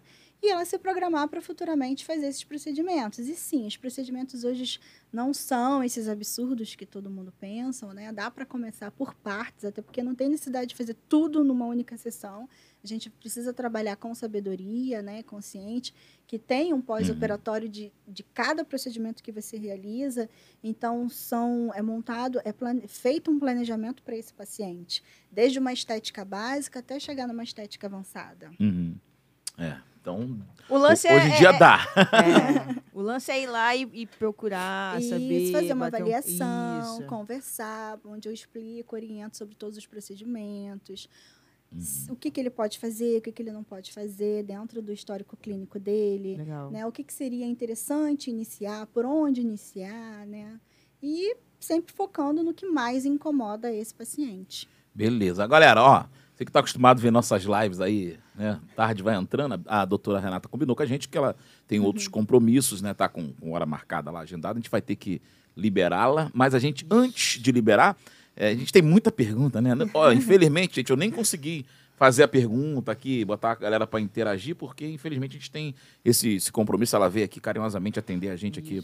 [0.41, 3.19] e ela se programar para futuramente fazer esses procedimentos.
[3.19, 4.79] E sim, os procedimentos hoje
[5.11, 8.11] não são esses absurdos que todo mundo pensa, né?
[8.11, 11.97] Dá para começar por partes, até porque não tem necessidade de fazer tudo numa única
[11.97, 12.47] sessão.
[12.83, 15.23] A gente precisa trabalhar com sabedoria, né?
[15.23, 15.95] Consciente,
[16.27, 20.29] que tem um pós-operatório de, de cada procedimento que você realiza.
[20.61, 26.25] Então, são, é montado, é plane- feito um planejamento para esse paciente, desde uma estética
[26.25, 28.51] básica até chegar numa estética avançada.
[28.59, 28.95] Uhum.
[29.57, 31.85] É, então, O lance ho- é, hoje em dia é- dá.
[31.95, 35.51] é, o lance é ir lá e, e procurar, Isso, saber.
[35.53, 37.07] fazer uma um- avaliação, Isso.
[37.07, 41.07] conversar, onde eu explico, oriento sobre todos os procedimentos,
[41.73, 42.13] Uhum.
[42.13, 44.91] o que, que ele pode fazer, o que, que ele não pode fazer dentro do
[44.91, 46.71] histórico clínico dele, Legal.
[46.71, 46.85] né?
[46.85, 50.59] O que, que seria interessante iniciar, por onde iniciar, né?
[51.01, 54.67] E sempre focando no que mais incomoda esse paciente.
[54.93, 55.45] Beleza.
[55.47, 58.59] Galera, ó, você que tá acostumado a ver nossas lives aí, né?
[58.75, 61.35] Tarde vai entrando, a a doutora Renata combinou com a gente que ela
[61.67, 62.93] tem outros compromissos, né?
[62.93, 64.57] Tá com, com hora marcada lá, agendada.
[64.57, 65.21] A gente vai ter que
[65.55, 67.95] liberá-la, mas a gente, antes de liberar,
[68.35, 69.71] eh, a gente tem muita pergunta, né?
[69.93, 71.65] Ó, infelizmente, gente, eu nem consegui
[71.95, 76.35] fazer a pergunta aqui, botar a galera para interagir, porque infelizmente a gente tem esse,
[76.35, 76.95] esse compromisso.
[76.95, 78.83] Ela veio aqui carinhosamente atender a gente aqui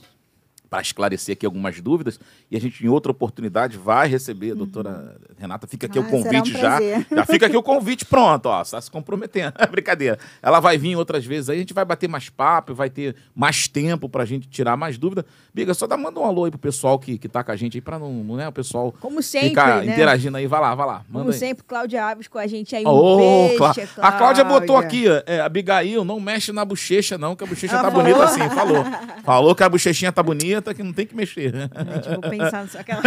[0.70, 2.20] para esclarecer aqui algumas dúvidas.
[2.52, 5.66] E a gente, em outra oportunidade, vai receber a doutora Renata.
[5.68, 6.80] Fica aqui Ah, o será um convite já.
[7.12, 8.62] Já fica aqui o convite pronto, ó.
[8.62, 9.54] Está se comprometendo.
[9.72, 10.20] Brincadeira.
[10.42, 13.68] Ela vai vir outras vezes aí, a gente vai bater mais papo, vai ter mais
[13.68, 15.26] tempo pra gente tirar mais dúvida.
[15.54, 17.78] Biga, só dá, manda um alô aí pro pessoal que, que tá com a gente
[17.78, 19.92] aí, pra não, né, o pessoal Como sempre, ficar né?
[19.94, 20.46] interagindo aí.
[20.48, 21.06] Vai lá, vai lá.
[21.12, 21.34] Como aí.
[21.34, 22.86] sempre, Cláudia Alves com a gente aí.
[22.86, 27.18] Um Ô, beijo, Clá- tia A Cláudia botou aqui, é, Abigail, não mexe na bochecha
[27.18, 28.04] não, que a bochecha Ela tá falou?
[28.06, 28.86] bonita assim, falou.
[29.24, 31.52] Falou que a bochechinha tá bonita, que não tem que mexer.
[31.54, 32.78] Gente, vou pensar nisso.
[32.78, 33.02] Aquela...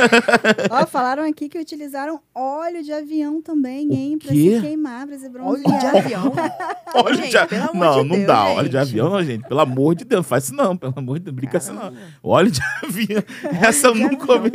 [0.70, 4.18] Ó, falaram aqui que utilizaram óleo de avião também, hein?
[4.18, 5.80] Pra se queimar, pra se Óleo bronzear.
[5.80, 6.32] de avião.
[6.94, 8.44] Óleo Gente, de amor Não, de não Deus, dá.
[8.44, 8.58] gente.
[8.58, 9.48] Óleo de avião não, gente.
[9.48, 10.76] Pelo amor de Deus, não faz isso não.
[10.76, 11.92] Pelo amor de Deus, brinca assim não.
[12.22, 13.22] Óleo de avião.
[13.62, 14.52] Essa eu nunca ouvi.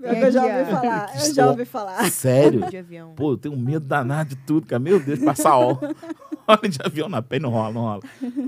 [0.00, 0.64] Eu já ouvi é?
[0.66, 2.10] falar, eu já ouvi falar.
[2.10, 2.60] Sério?
[2.60, 3.14] Óleo de avião.
[3.14, 4.78] Pô, eu tenho medo danado de tudo, cara.
[4.80, 5.78] Meu Deus, passar óleo.
[6.46, 8.02] Óleo de avião na pele não rola, não rola.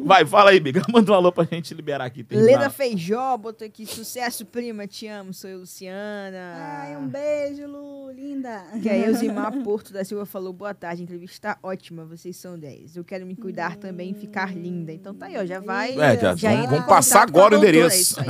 [0.05, 0.83] Vai, fala aí, Biga.
[0.93, 2.23] Manda um alô pra gente liberar aqui.
[2.23, 2.59] terminar.
[2.59, 6.83] Leda Feijó botou aqui, sucesso, prima, te amo, sou eu, Luciana.
[6.83, 8.63] Ai, um beijo, Lu, linda.
[8.83, 12.59] Que a Elzimar Porto da Silva falou, boa tarde, a entrevista tá ótima, vocês são
[12.59, 12.97] 10.
[12.97, 14.93] Eu quero me cuidar também e ficar linda.
[14.93, 15.93] Então tá aí, ó, já vai...
[15.99, 18.17] É, já, Já vamos, vamos passar agora o doutora, endereço.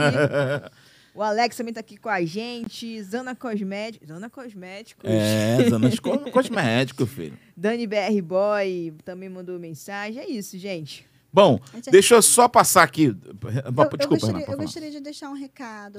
[1.16, 3.02] O Alex também tá aqui com a gente.
[3.02, 4.06] Zana Cosméticos.
[4.08, 5.04] Zana Cosméticos.
[5.08, 7.38] É, Zanas Co- Cosmético, filho.
[7.56, 10.20] Dani BR Boy também mandou mensagem.
[10.22, 11.06] É isso, gente.
[11.32, 13.04] Bom, Gente, deixa eu só passar aqui.
[13.06, 15.98] Eu, Desculpa, eu, Renan, gostaria, pode eu gostaria de deixar um recado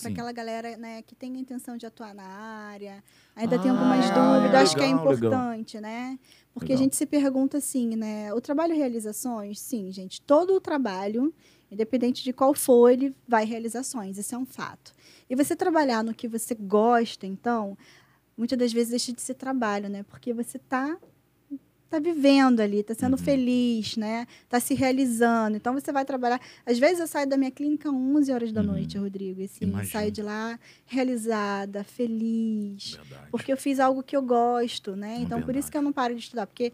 [0.00, 3.02] para aquela galera né, que tem a intenção de atuar na área,
[3.34, 5.00] ainda tem Ah, algumas legal, dúvidas, acho que é legal.
[5.00, 6.16] importante, né?
[6.54, 6.78] Porque Legal.
[6.80, 8.32] a gente se pergunta assim, né?
[8.32, 11.34] O trabalho e realizações, sim, gente, todo o trabalho,
[11.70, 14.92] independente de qual for, ele vai realizações, isso é um fato.
[15.28, 17.76] E você trabalhar no que você gosta, então,
[18.36, 20.02] muitas das vezes deixa de ser trabalho, né?
[20.04, 20.96] Porque você está
[21.88, 23.18] tá vivendo ali, tá sendo Uhum.
[23.18, 24.26] feliz, né?
[24.48, 25.56] Tá se realizando.
[25.56, 26.40] Então você vai trabalhar.
[26.66, 28.66] Às vezes eu saio da minha clínica às 11 horas da Uhum.
[28.66, 33.30] noite, Rodrigo, e assim, saio de lá realizada, feliz, Verdade.
[33.30, 35.14] porque eu fiz algo que eu gosto, né?
[35.18, 35.58] É Então por verdade.
[35.60, 36.72] isso que eu não paro de estudar, porque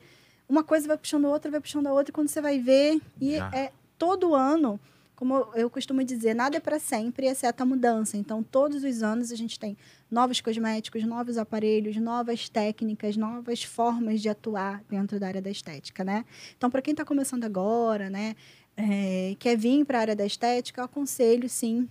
[0.48, 3.00] uma coisa vai puxando a outra, vai puxando a outra, e quando você vai ver,
[3.20, 3.50] e Já.
[3.52, 3.72] é
[4.02, 4.80] todo ano,
[5.14, 8.16] como eu costumo dizer, nada é para sempre, exceto a mudança.
[8.16, 9.76] Então, todos os anos a gente tem
[10.10, 16.02] novos cosméticos, novos aparelhos, novas técnicas, novas formas de atuar dentro da área da estética,
[16.02, 16.24] né?
[16.58, 18.34] Então, para quem está começando agora, né,
[18.76, 21.88] é, quer vir para a área da estética, eu aconselho, sim,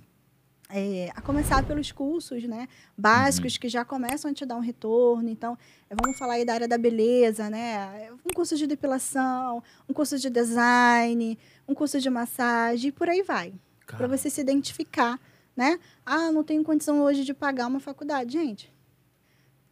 [0.73, 2.67] é, a começar pelos cursos, né,
[2.97, 5.29] básicos que já começam a te dar um retorno.
[5.29, 5.57] Então,
[5.89, 8.09] é, vamos falar aí da área da beleza, né?
[8.25, 13.21] Um curso de depilação, um curso de design, um curso de massagem, e por aí
[13.21, 13.53] vai
[13.85, 15.19] para você se identificar,
[15.55, 15.79] né?
[16.05, 18.33] Ah, não tenho condição hoje de pagar uma faculdade.
[18.33, 18.73] Gente,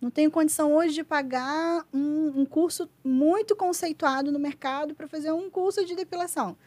[0.01, 5.31] não tenho condição hoje de pagar um, um curso muito conceituado no mercado para fazer
[5.31, 6.57] um curso de depilação.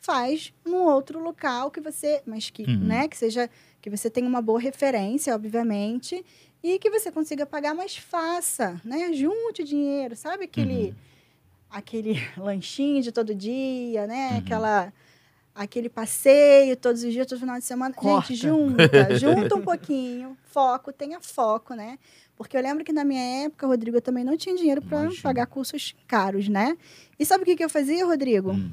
[0.00, 2.78] Faz num outro local que você, mas que, Uhum.
[2.78, 6.24] né, que seja que você tenha uma boa referência, obviamente,
[6.62, 9.12] e que você consiga pagar, mas faça, né?
[9.12, 10.94] Junte dinheiro, sabe aquele Uhum.
[11.70, 14.30] aquele lanchinho de todo dia, né?
[14.32, 14.38] Uhum.
[14.38, 14.92] Aquela
[15.54, 17.94] aquele passeio todos os dias, todo final de semana.
[17.94, 18.28] Corta.
[18.28, 21.98] Gente, junta, junta um pouquinho, foco, tenha foco, né?
[22.36, 25.46] Porque eu lembro que na minha época, Rodrigo, eu também não tinha dinheiro para pagar
[25.46, 26.76] cursos caros, né?
[27.18, 28.52] E sabe o que, que eu fazia, Rodrigo?
[28.52, 28.70] Hum.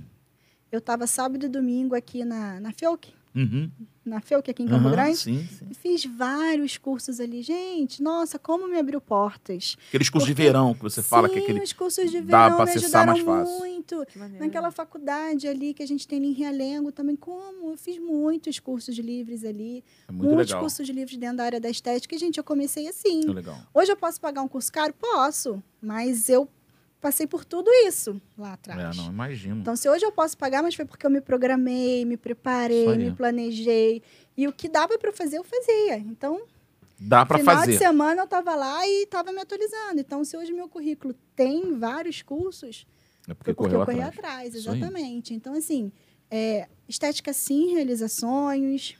[0.73, 3.69] Eu tava sábado e domingo aqui na, na FEUC, Uhum.
[4.03, 5.17] na FEUC aqui em Campo Aham, Grande.
[5.17, 5.67] Sim, sim.
[5.69, 7.43] E fiz vários cursos ali.
[7.43, 9.77] Gente, nossa, como me abriu portas.
[9.89, 11.61] Aqueles cursos de Porque- verão que você fala que Sim, aquele.
[11.61, 13.59] os cursos de dá verão pra me acessar ajudaram mais fácil.
[13.59, 14.03] muito.
[14.39, 17.69] Naquela faculdade ali que a gente tem ali em Realengo também, como?
[17.71, 20.61] Eu fiz muitos cursos livres ali, É muito muitos legal.
[20.61, 22.15] cursos livres dentro da área da estética.
[22.15, 23.17] E, gente, eu comecei assim.
[23.17, 23.57] Muito legal.
[23.75, 24.91] Hoje eu posso pagar um curso caro?
[24.93, 26.47] Posso, mas eu
[27.03, 28.97] passei por tudo isso lá atrás.
[28.97, 29.59] É, não, imagino.
[29.59, 33.11] Então, se hoje eu posso pagar, mas foi porque eu me programei, me preparei, me
[33.11, 34.01] planejei.
[34.37, 35.97] E o que dava para fazer, eu fazia.
[35.97, 36.41] Então,
[36.97, 37.73] Dá pra final fazer.
[37.73, 39.99] de semana eu estava lá e estava me atualizando.
[39.99, 42.87] Então, se hoje meu currículo tem vários cursos,
[43.27, 44.17] É porque porque eu corri atrás.
[44.51, 45.33] atrás, exatamente.
[45.33, 45.91] Então, assim,
[46.31, 48.95] é, estética sim, realizações.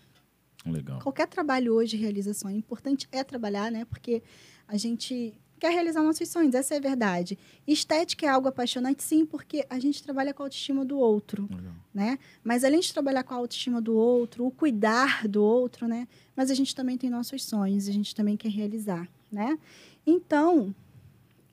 [0.66, 0.99] Legal.
[0.99, 2.56] Qualquer trabalho hoje realiza sonho.
[2.56, 3.86] O importante é trabalhar, né?
[3.86, 4.22] Porque
[4.68, 5.34] a gente
[5.64, 7.39] quer realizar nossos sonhos, essa é a verdade.
[7.66, 11.72] Estética é algo apaixonante, sim, porque a gente trabalha com a autoestima do outro, Legal.
[11.93, 12.20] né?
[12.43, 16.05] Mas além de trabalhar com a autoestima do outro, o cuidar do outro, né?
[16.36, 19.57] Mas a gente também tem nossos sonhos, a gente também quer realizar, né?
[20.05, 20.76] Então,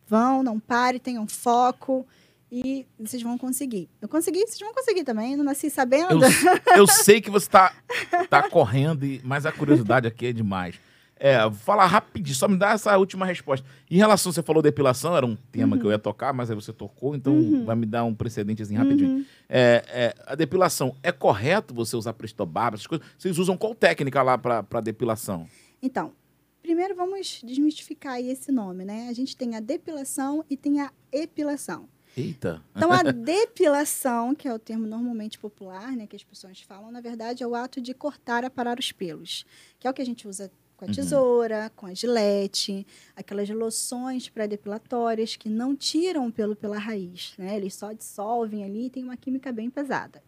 [0.08, 2.04] vão, não pare, tenham foco
[2.50, 3.88] e vocês vão conseguir.
[4.02, 6.24] Eu consegui, vocês vão conseguir também, não nasci sabendo.
[6.24, 7.72] Eu, eu sei que você tá,
[8.28, 10.74] tá correndo, mas a curiosidade aqui é demais.
[11.22, 13.66] É, vou falar rapidinho, só me dá essa última resposta.
[13.90, 16.72] Em relação, você falou depilação, era um tema que eu ia tocar, mas aí você
[16.72, 19.26] tocou, então vai me dar um precedentezinho rapidinho.
[19.46, 23.06] É, é, a depilação, é correto você usar prestobarba, essas coisas?
[23.18, 25.46] Vocês usam qual técnica lá pra depilação?
[25.82, 26.14] Então,
[26.62, 29.08] primeiro vamos desmistificar aí esse nome, né?
[29.10, 31.86] A gente tem a depilação e tem a epilação.
[32.16, 32.62] Eita.
[32.74, 37.02] Então, a depilação, que é o termo normalmente popular, né, que as pessoas falam, na
[37.02, 39.44] verdade, é o ato de cortar, aparar os pelos,
[39.78, 40.50] que é o que a gente usa
[40.80, 40.94] com a Uhum.
[40.94, 47.54] tesoura, com a gilete, aquelas loções pré-depilatórias que não tiram o pelo pela raiz, né?
[47.54, 50.22] Eles só dissolvem ali e tem uma química bem pesada.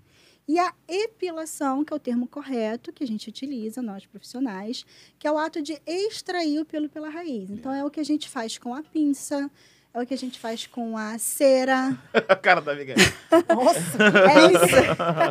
[0.46, 4.84] E a epilação, que é o termo correto que a gente utiliza, nós profissionais,
[5.18, 7.48] que é o ato de extrair o pelo pela raiz.
[7.48, 9.50] Então, é o que a gente faz com a pinça,
[9.94, 11.96] é o que a gente faz com a cera,
[12.28, 12.92] a cara da amiga.
[12.92, 14.76] é isso.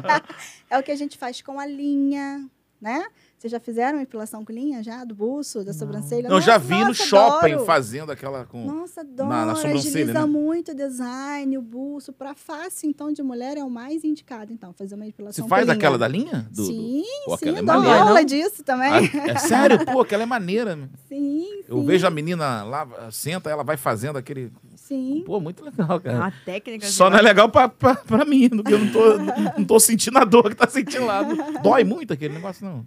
[0.70, 2.50] é o que a gente faz com a linha,
[2.80, 3.06] né?
[3.42, 5.04] Vocês já fizeram epilação com linha já?
[5.04, 6.30] Do buço, da sobrancelha?
[6.30, 7.66] Não, já Nossa, vi no shopping adoro.
[7.66, 8.64] fazendo aquela com.
[8.68, 9.30] Nossa, adoro.
[9.32, 10.26] na- na sobrancelha, Agiliza né?
[10.28, 12.14] muito o design, o buço.
[12.14, 14.54] Pra face, então, de mulher é o mais indicado.
[14.54, 15.76] Então, fazer uma Você epilação faz com linha.
[15.76, 16.48] aquela da linha?
[16.52, 17.50] Do, do- Sim, Pô, sim.
[17.50, 18.24] é dou maneira, aula não?
[18.26, 18.92] disso também.
[18.92, 19.86] Ah, é sério?
[19.88, 20.76] Pô, aquela é maneira.
[20.76, 20.88] meu.
[21.10, 24.52] Sim, Eu sim, vejo a menina lá, senta, ela vai fazendo aquele.
[24.76, 25.24] sim.
[25.26, 26.28] Pô, muito legal, cara.
[26.28, 26.86] A técnica.
[26.86, 29.18] Só não é legal pra, pra, pra mim, porque eu não tô,
[29.58, 31.24] não tô sentindo a dor que tá sentindo lá.
[31.64, 32.86] Dói muito aquele negócio, não.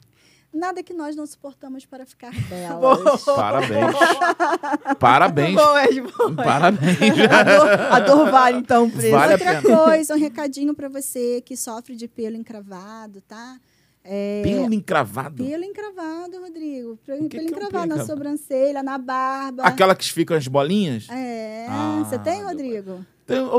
[0.55, 2.79] Nada que nós não suportamos para ficar belas.
[2.79, 3.19] Boa.
[3.37, 3.97] Parabéns.
[4.99, 5.55] Parabéns.
[5.57, 6.33] Boa, Ed, boa.
[6.35, 6.99] Parabéns.
[7.31, 9.11] A dor, a dor vale, então, preço.
[9.11, 9.77] Vale a Outra pena.
[9.85, 13.57] coisa, um recadinho para você que sofre de pelo encravado, tá?
[14.07, 15.43] É, Pelo encravado.
[15.43, 16.99] Pelo encravado, Rodrigo.
[17.07, 18.07] Pelo, que pelo que é um encravado na encravado?
[18.07, 19.63] sobrancelha, na barba.
[19.63, 21.09] Aquela que ficam as bolinhas?
[21.09, 21.67] É.
[21.71, 23.05] Ah, Você tem, Rodrigo?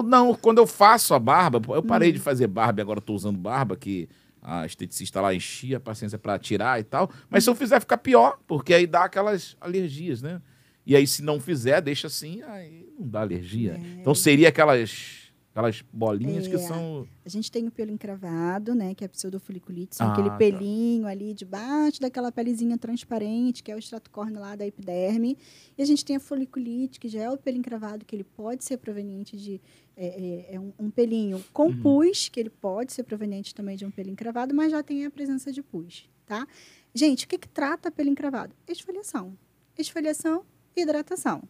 [0.06, 2.14] Não, quando eu faço a barba, eu parei Hum.
[2.14, 4.08] de fazer barba e agora tô usando barba, que
[4.48, 7.10] a esteticista lá enchia a paciência pra tirar e tal.
[7.30, 10.40] Mas se eu fizer, fica pior, porque aí dá aquelas alergias, né?
[10.86, 13.76] E aí, se não fizer, deixa assim, aí não dá alergia.
[14.00, 16.60] Então seria aquelas, aquelas bolinhas que É.
[16.60, 17.08] são.
[17.26, 18.94] A gente tem o pelo encravado, né?
[18.94, 19.96] Que é a pseudofoliculite.
[19.96, 20.38] São Ah, aquele tá.
[20.38, 25.36] pelinho ali debaixo daquela pelezinha transparente, que é o estrato lá da epiderme.
[25.76, 28.64] E a gente tem a foliculite, que já é o pelo encravado, que ele pode
[28.64, 29.60] ser proveniente de...
[29.98, 31.82] É, é- é um, um pelinho com Uhum.
[31.82, 35.10] pus, que ele pode ser proveniente também de um pelo encravado, mas já tem a
[35.12, 36.46] presença de pus, tá?
[36.94, 38.54] Gente, o que, que trata pelo encravado?
[38.68, 39.38] Esfoliação.
[39.78, 40.44] Esfoliação
[40.76, 41.44] e hidratação.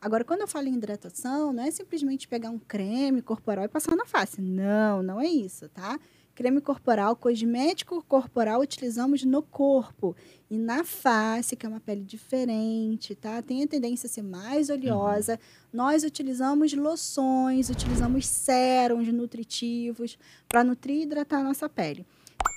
[0.00, 3.96] Agora, quando eu falo em hidratação, não é simplesmente pegar um creme corporal e passar
[3.96, 4.42] na face.
[4.42, 5.98] Não, não é isso, tá?
[6.36, 10.14] Creme corporal, cosmético corporal utilizamos no corpo.
[10.50, 13.40] E na face, que é uma pele diferente, tá?
[13.40, 15.40] Tem a tendência a ser mais oleosa.
[15.72, 22.04] Nós utilizamos loções, utilizamos sérums nutritivos para nutrir e hidratar a nossa pele.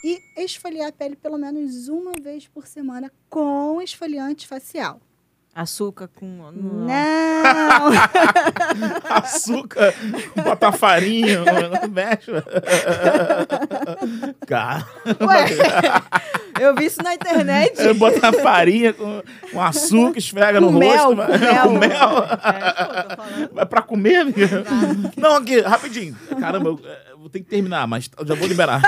[0.03, 4.99] E esfoliar a pele pelo menos uma vez por semana com esfoliante facial.
[5.53, 6.25] Açúcar com.
[6.51, 7.89] no- Não!
[9.09, 9.93] Açúcar,
[10.43, 11.41] bota farinha,
[11.89, 12.31] mexe.
[14.47, 14.85] Cara,
[15.21, 15.45] Ué,
[16.61, 17.93] eu vi isso na internet.
[17.95, 19.21] bota farinha com,
[19.51, 20.87] com açúcar, esfrega no Com rosto.
[20.87, 21.63] mel, vai- com mel.
[21.63, 22.23] com mel.
[22.43, 23.23] É, pô.
[23.55, 24.63] Vai pra comer, amiga?
[25.17, 26.15] Não, aqui, rapidinho.
[26.39, 28.81] Caramba, eu, eh, vou ter que terminar, mas eu já vou liberar.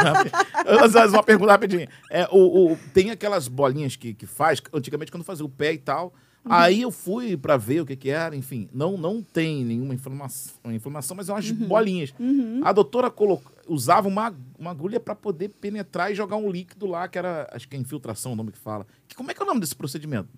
[0.66, 1.88] Eu fazer uma pergunta rapidinho.
[2.10, 5.78] É, o, o- tem aquelas bolinhas que, que faz, antigamente quando fazia o pé e
[5.78, 6.14] tal.
[6.44, 10.54] Aí eu fui pra ver o que que era, enfim, não, não tem nenhuma inflamação,
[10.74, 12.14] inflamação mas é umas bolinhas.
[12.20, 12.62] Uhum.
[12.64, 17.08] A doutora colo- usava uma, uma agulha pra poder penetrar e jogar um líquido lá,
[17.08, 18.88] que era, acho que é infiltração o nome que fala.
[19.08, 20.30] Que, como é que é o nome desse procedimento?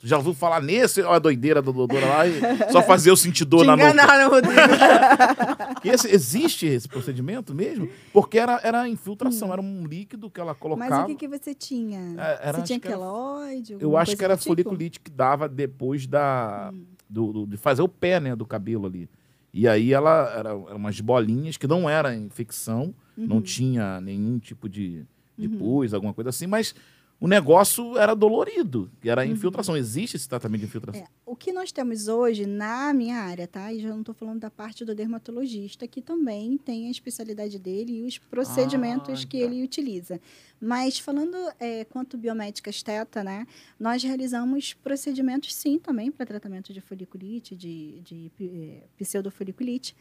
[0.00, 1.02] Já ouviu falar nesse?
[1.02, 2.40] Olha a doideira da doutora lá e
[2.70, 3.88] só fazer o sentidor Te na nuca.
[3.90, 4.54] enganaram, Rodrigo.
[5.84, 7.88] Esse- existe esse procedimento mesmo?
[8.12, 10.90] Porque era, era infiltração, era um líquido que ela colocava.
[10.90, 12.14] Mas o que, que você tinha?
[12.18, 13.76] É, era- você tinha queloide?
[13.80, 14.48] Eu acho que era tipo?
[14.48, 16.84] foliculite que dava depois da, Hum.
[17.08, 19.08] do, do- de fazer o pé, né, do cabelo ali.
[19.52, 23.26] E aí ela era, era umas bolinhas que não era infecção, Uhum.
[23.26, 25.04] não tinha nenhum tipo de,
[25.36, 26.74] de pus, alguma coisa assim, mas
[27.20, 29.76] o negócio era dolorido, era a infiltração.
[29.76, 31.02] Existe esse tratamento de infiltração?
[31.02, 31.06] Uhum.
[31.06, 33.72] É, o que nós temos hoje na minha área, tá?
[33.72, 37.98] E já não estou falando da parte do dermatologista, que também tem a especialidade dele
[37.98, 39.44] e os procedimentos Ah, que tá.
[39.44, 40.20] ele utiliza.
[40.60, 43.46] Mas falando é, quanto biomédica esteta, né?
[43.80, 49.96] Nós realizamos procedimentos, sim, também para tratamento de foliculite, de, de eh, pseudofoliculite,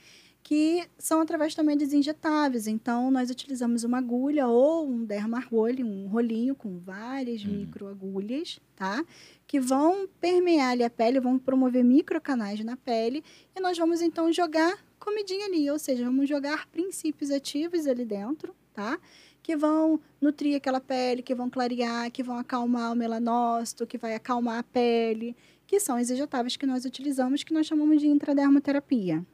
[0.47, 2.67] que são através também dos injetáveis.
[2.67, 7.51] Então, nós utilizamos uma agulha ou um dermarrolho, um rolinho com várias Uhum.
[7.51, 9.03] microagulhas, tá?
[9.45, 14.31] Que vão permear ali a pele, vão promover microcanais na pele e nós vamos então
[14.31, 18.97] jogar comidinha ali, ou seja, vamos jogar princípios ativos ali dentro, tá?
[19.43, 24.15] que vão nutrir aquela pele, que vão clarear, que vão acalmar o melanócito, que vai
[24.15, 29.25] acalmar a pele, que são os injetáveis que nós utilizamos, que nós chamamos de intradermoterapia.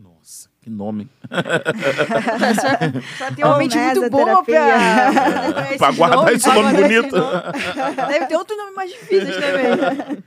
[0.00, 1.08] Nossa, que nome.
[2.54, 7.16] só, só tem uma mente muito boa pra, Pra guardar esse nome bonito.
[7.16, 8.06] nome.
[8.08, 10.24] Deve ter outro nome mais difícil também.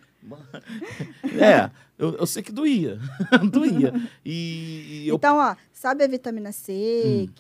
[1.42, 3.00] É, eu, eu sei que doía.
[3.52, 3.94] doía.
[4.26, 5.16] E, e eu.
[5.16, 7.34] Então, ó, sabe a vitamina C, Hum.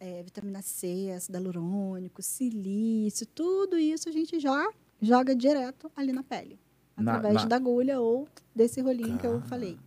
[0.00, 4.68] é, vitamina C, ácido hialurônico, silício, tudo isso a gente já
[5.00, 6.58] joga direto ali na pele.
[6.96, 9.78] Na- Através na- da agulha ou desse rolinho que eu falei.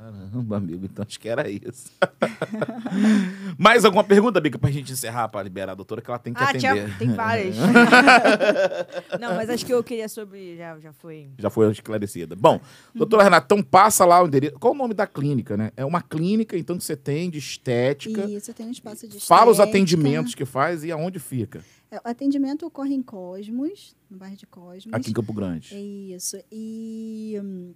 [0.00, 1.92] Caramba, amigo, então acho que era isso.
[3.58, 6.42] Mais alguma pergunta, Bica, pra gente encerrar, pra liberar a doutora, que ela tem que
[6.42, 6.60] Ah, atender.
[6.86, 7.54] tinha, tem várias.
[9.20, 10.56] Não, mas acho que eu queria sobre.
[10.56, 11.28] Já, já foi.
[11.38, 12.34] Já foi esclarecida.
[12.34, 12.58] Bom,
[12.94, 14.58] doutora Renata, então passa lá o endereço.
[14.58, 15.70] Qual o nome da clínica, né?
[15.76, 18.24] É uma clínica, então, que você tem de estética.
[18.24, 19.68] Isso, tem um espaço de Fala os estética.
[19.76, 21.62] atendimentos que faz e aonde fica.
[21.90, 24.94] É, O atendimento ocorre em Cosmos, no bairro de Cosmos.
[24.94, 25.74] Aqui em Campo Grande.
[25.76, 26.38] Isso.
[26.50, 27.74] E hum,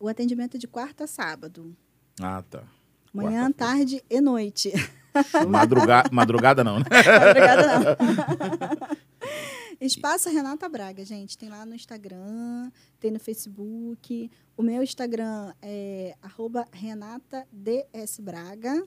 [0.00, 1.76] o atendimento é de quarta a sábado.
[2.20, 2.64] Ah, tá.
[3.12, 4.72] Manhã, tarde e noite.
[5.48, 6.04] Madruga...
[6.12, 6.84] Madrugada não, né?
[7.30, 8.96] Obrigada, não.
[9.80, 11.36] Espaço Renata Braga, gente.
[11.38, 14.30] Tem lá no Instagram, tem no Facebook.
[14.56, 18.86] O meu Instagram é arroba Renata DS Braga.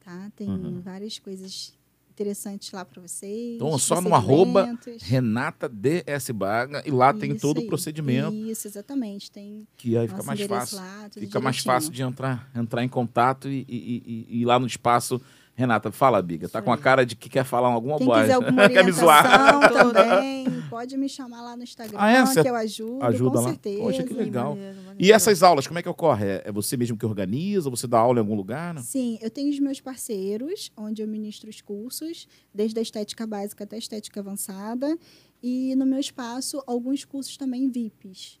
[0.00, 0.30] Tá?
[0.34, 0.80] Tem Uhum.
[0.80, 1.78] várias coisas
[2.20, 3.56] interessantes lá para vocês.
[3.56, 4.78] Então, só no arroba.
[5.00, 7.66] Renata DS Baga e lá tem Isso todo o aí.
[7.66, 9.30] procedimento Isso, exatamente.
[9.30, 10.76] Tem que aí fica mais fácil.
[10.76, 11.62] lá, Fica mais direitinho.
[11.74, 15.20] fácil de entrar, entrar em contato e, e- e- e ir lá no espaço.
[15.60, 16.48] Renata, fala, Biga.
[16.48, 19.60] Tá com a cara de que quer falar alguma Quem quiser alguma quer me zoar.
[19.92, 22.42] também, pode me chamar lá no Instagram, Ah, é?
[22.42, 23.48] Que eu ajudo, ajuda com lá?
[23.50, 23.80] certeza.
[23.80, 24.50] Poxa, que legal.
[24.50, 24.96] Maneiro, maneiro.
[24.98, 26.26] E essas aulas, como é que ocorre?
[26.26, 27.70] É é você mesmo que organiza?
[27.70, 28.74] Você dá aula em algum lugar?
[28.74, 28.82] Não?
[28.82, 33.64] Sim, eu tenho os meus parceiros, onde eu ministro os cursos, desde a estética básica
[33.64, 34.96] até a estética avançada.
[35.42, 38.39] E no meu espaço, alguns cursos também VIPs.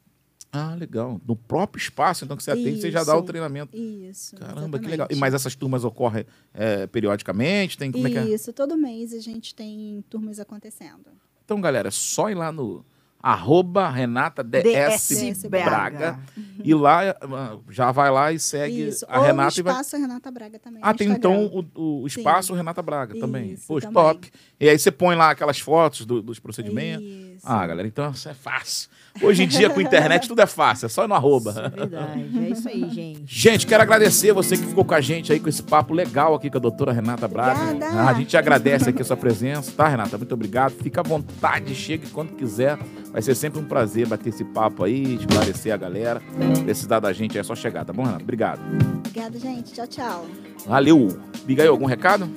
[0.52, 1.20] Ah, legal.
[1.26, 3.26] No próprio espaço, então, que você atende, você já dá o Isso.
[3.26, 3.76] treinamento.
[3.76, 4.36] Isso.
[4.36, 5.06] Caramba, que legal.
[5.06, 5.20] E, exatamente.
[5.20, 7.78] mas essas turmas ocorrem é, periodicamente?
[7.78, 8.24] Tem, como é que é?
[8.24, 11.06] Isso, todo mês a gente tem turmas acontecendo.
[11.44, 12.84] Então, galera, é só ir lá no
[13.22, 16.18] arroba Renata DS, Braga.
[16.64, 19.04] E lá, ah, já vai lá e segue Isso.
[19.08, 19.72] a Ou Renata o e vai...
[19.74, 20.80] espaço Renata Braga também.
[20.82, 21.42] Ah, tem Instagram.
[21.44, 23.52] então o, o espaço Renata Braga também.
[23.52, 24.02] Isso, Poxa, também.
[24.02, 24.32] top.
[24.58, 27.06] E aí você põe lá aquelas fotos do- dos procedimentos.
[27.06, 27.44] Isso.
[27.44, 28.88] Ah, galera, então isso é fácil.
[29.22, 30.86] Hoje em dia, com internet, tudo é fácil.
[30.86, 31.50] É só ir no arroba.
[31.50, 32.38] Isso é verdade.
[32.38, 33.22] É isso aí, gente.
[33.26, 36.48] Gente, quero agradecer você que ficou com a gente aí com esse papo legal aqui
[36.48, 37.60] com a doutora Renata Braga.
[37.60, 38.00] Obrigada.
[38.00, 40.16] Ah, a gente agradece aqui a sua presença, tá, Renata?
[40.16, 40.72] Muito obrigado.
[40.72, 42.78] Fica à vontade, chegue quando quiser.
[43.12, 46.22] Vai ser sempre um prazer bater esse papo aí, esclarecer a galera.
[46.64, 48.22] Precisar da gente é só chegar, tá bom, Renata?
[48.22, 48.60] Obrigado.
[48.98, 49.72] Obrigada, gente.
[49.72, 50.26] Tchau, tchau.
[50.66, 51.08] Valeu.
[51.44, 52.28] Bigail, algum recado?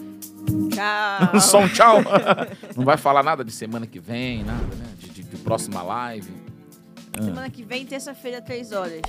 [0.69, 1.39] Tchau.
[1.39, 2.01] Só um tchau.
[2.75, 4.85] Não vai falar nada de semana que vem, nada, né?
[4.99, 6.29] De, de- de próxima live.
[7.21, 9.01] Semana que vem, terça-feira, 3 horas.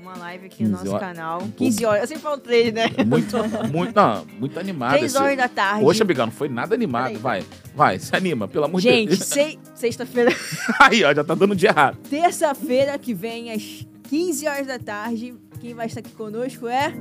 [0.00, 1.00] Uma live aqui 15 no nosso horas.
[1.08, 1.42] canal.
[1.56, 2.02] 15 horas.
[2.02, 2.84] Eu sempre falo 3, né?
[3.06, 3.36] Muito,
[3.72, 4.92] muito, não, muito animado.
[4.92, 5.80] 3 esse- horas da tarde.
[5.82, 7.18] Poxa, Bigão, não foi nada animado.
[7.18, 9.20] Vai, vai, se anima, pelo amor de Gente, Deus.
[9.24, 10.30] sei- sexta-feira,
[10.80, 11.96] Aí, ó, já tá dando dia errado.
[12.08, 15.34] terça-feira que vem, às 15 horas da tarde.
[15.60, 16.92] Quem vai estar aqui conosco é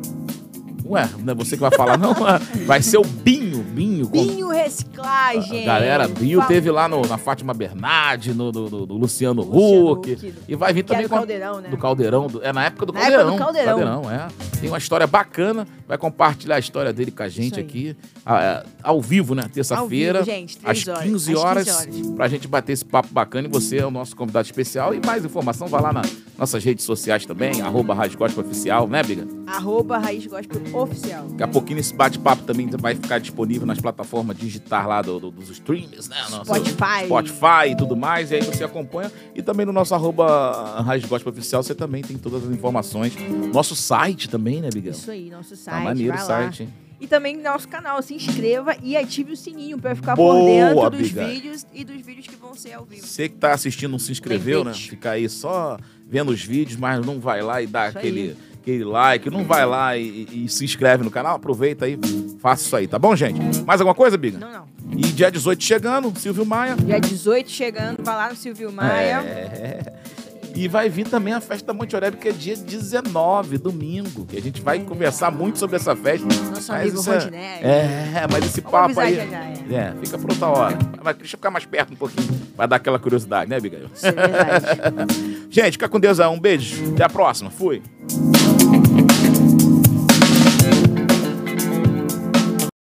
[0.88, 2.14] Ué, não é você que vai falar, não?
[2.68, 4.06] Vai ser o Binho, Binho.
[4.08, 5.66] Binho Reciclagem.
[5.66, 9.92] Galera, Binho Fa- teve lá no- na Fátima Bernardi, no, do, do- do Luciano, Luciano
[9.92, 10.12] Huck.
[10.14, 11.70] Huck, do- E vai vir também o com- Caldeirão, né?
[11.70, 12.28] do Caldeirão.
[12.28, 13.36] do- é na época do Na época Caldeirão.
[13.36, 13.44] do
[14.04, 14.12] Caldeirão.
[14.12, 14.28] é.
[14.60, 15.68] Tem uma história bacana.
[15.88, 17.96] Vai compartilhar a história dele com a gente aqui.
[18.28, 19.44] é, ao vivo, né?
[19.54, 20.20] Terça-feira.
[20.22, 20.80] Às três horas.
[20.84, 22.08] 15 Às 15 horas, horas.
[22.16, 23.48] pra gente bater esse papo bacana.
[23.48, 24.96] E você é o nosso convidado especial.
[24.96, 29.04] E mais informação, vai lá nas nossas redes sociais também, arroba Rádio Gospel Oficial, né,
[29.04, 29.28] Biga?
[29.46, 31.26] Arroba Raiz Gospel Oficial.
[31.30, 35.32] Daqui a pouquinho esse bate-papo também vai ficar disponível nas plataformas digitais lá do- do-
[35.32, 36.18] dos streams, né?
[36.30, 37.06] Nosso Spotify.
[37.06, 38.32] Spotify e tudo mais.
[38.32, 39.12] E aí você acompanha.
[39.34, 43.14] E também no nosso arroba Rádio Gospel Oficial você também tem todas as informações.
[43.54, 44.92] Nosso site também, né, Bigão?
[44.92, 45.84] Isso aí, nosso Tá site.
[45.84, 46.70] maneiro o site, hein?
[47.00, 50.46] E também no nosso canal, se inscreva e ative o sininho pra ficar Boa, por
[50.46, 53.06] dentro dos vídeos e dos vídeos que vão ser ao vivo.
[53.06, 54.72] Você que tá assistindo não se inscreveu, né?
[54.72, 54.90] Lembrete.
[54.92, 55.78] Fica aí só
[56.08, 59.64] vendo os vídeos, mas não vai lá e dá Isso aquele, aquele like, não vai
[59.64, 61.36] lá e, e- se inscreve no canal.
[61.36, 62.00] Aproveita aí,
[62.40, 63.40] faça isso aí, tá bom, gente?
[63.64, 64.40] Mais alguma coisa, Biga?
[64.40, 64.66] Não, não.
[64.92, 66.76] E dia 18 chegando, Silvio Maia.
[66.76, 69.22] Dia 18 chegando, vai lá no Silvio Maia.
[69.24, 69.94] É.
[70.56, 74.38] E vai vir também a festa da Monte Oreb, que é dia 19, domingo, que
[74.38, 74.80] a gente vai É.
[74.80, 76.26] conversar muito sobre essa festa.
[76.26, 77.40] Nosso Mas amigo é- Rodinei.
[77.62, 79.16] É, mas esse papo aí.
[79.16, 79.54] já já, é.
[79.70, 80.78] É, fica pra outra hora.
[81.04, 83.90] Mas deixa eu ficar mais perto um pouquinho, vai dar aquela curiosidade, né, Abigail?
[83.94, 85.46] Isso é verdade.
[85.52, 86.28] Gente, fica com Deus aí.
[86.30, 86.94] Um beijo.
[86.94, 87.50] Até a próxima.
[87.52, 87.82] Fui.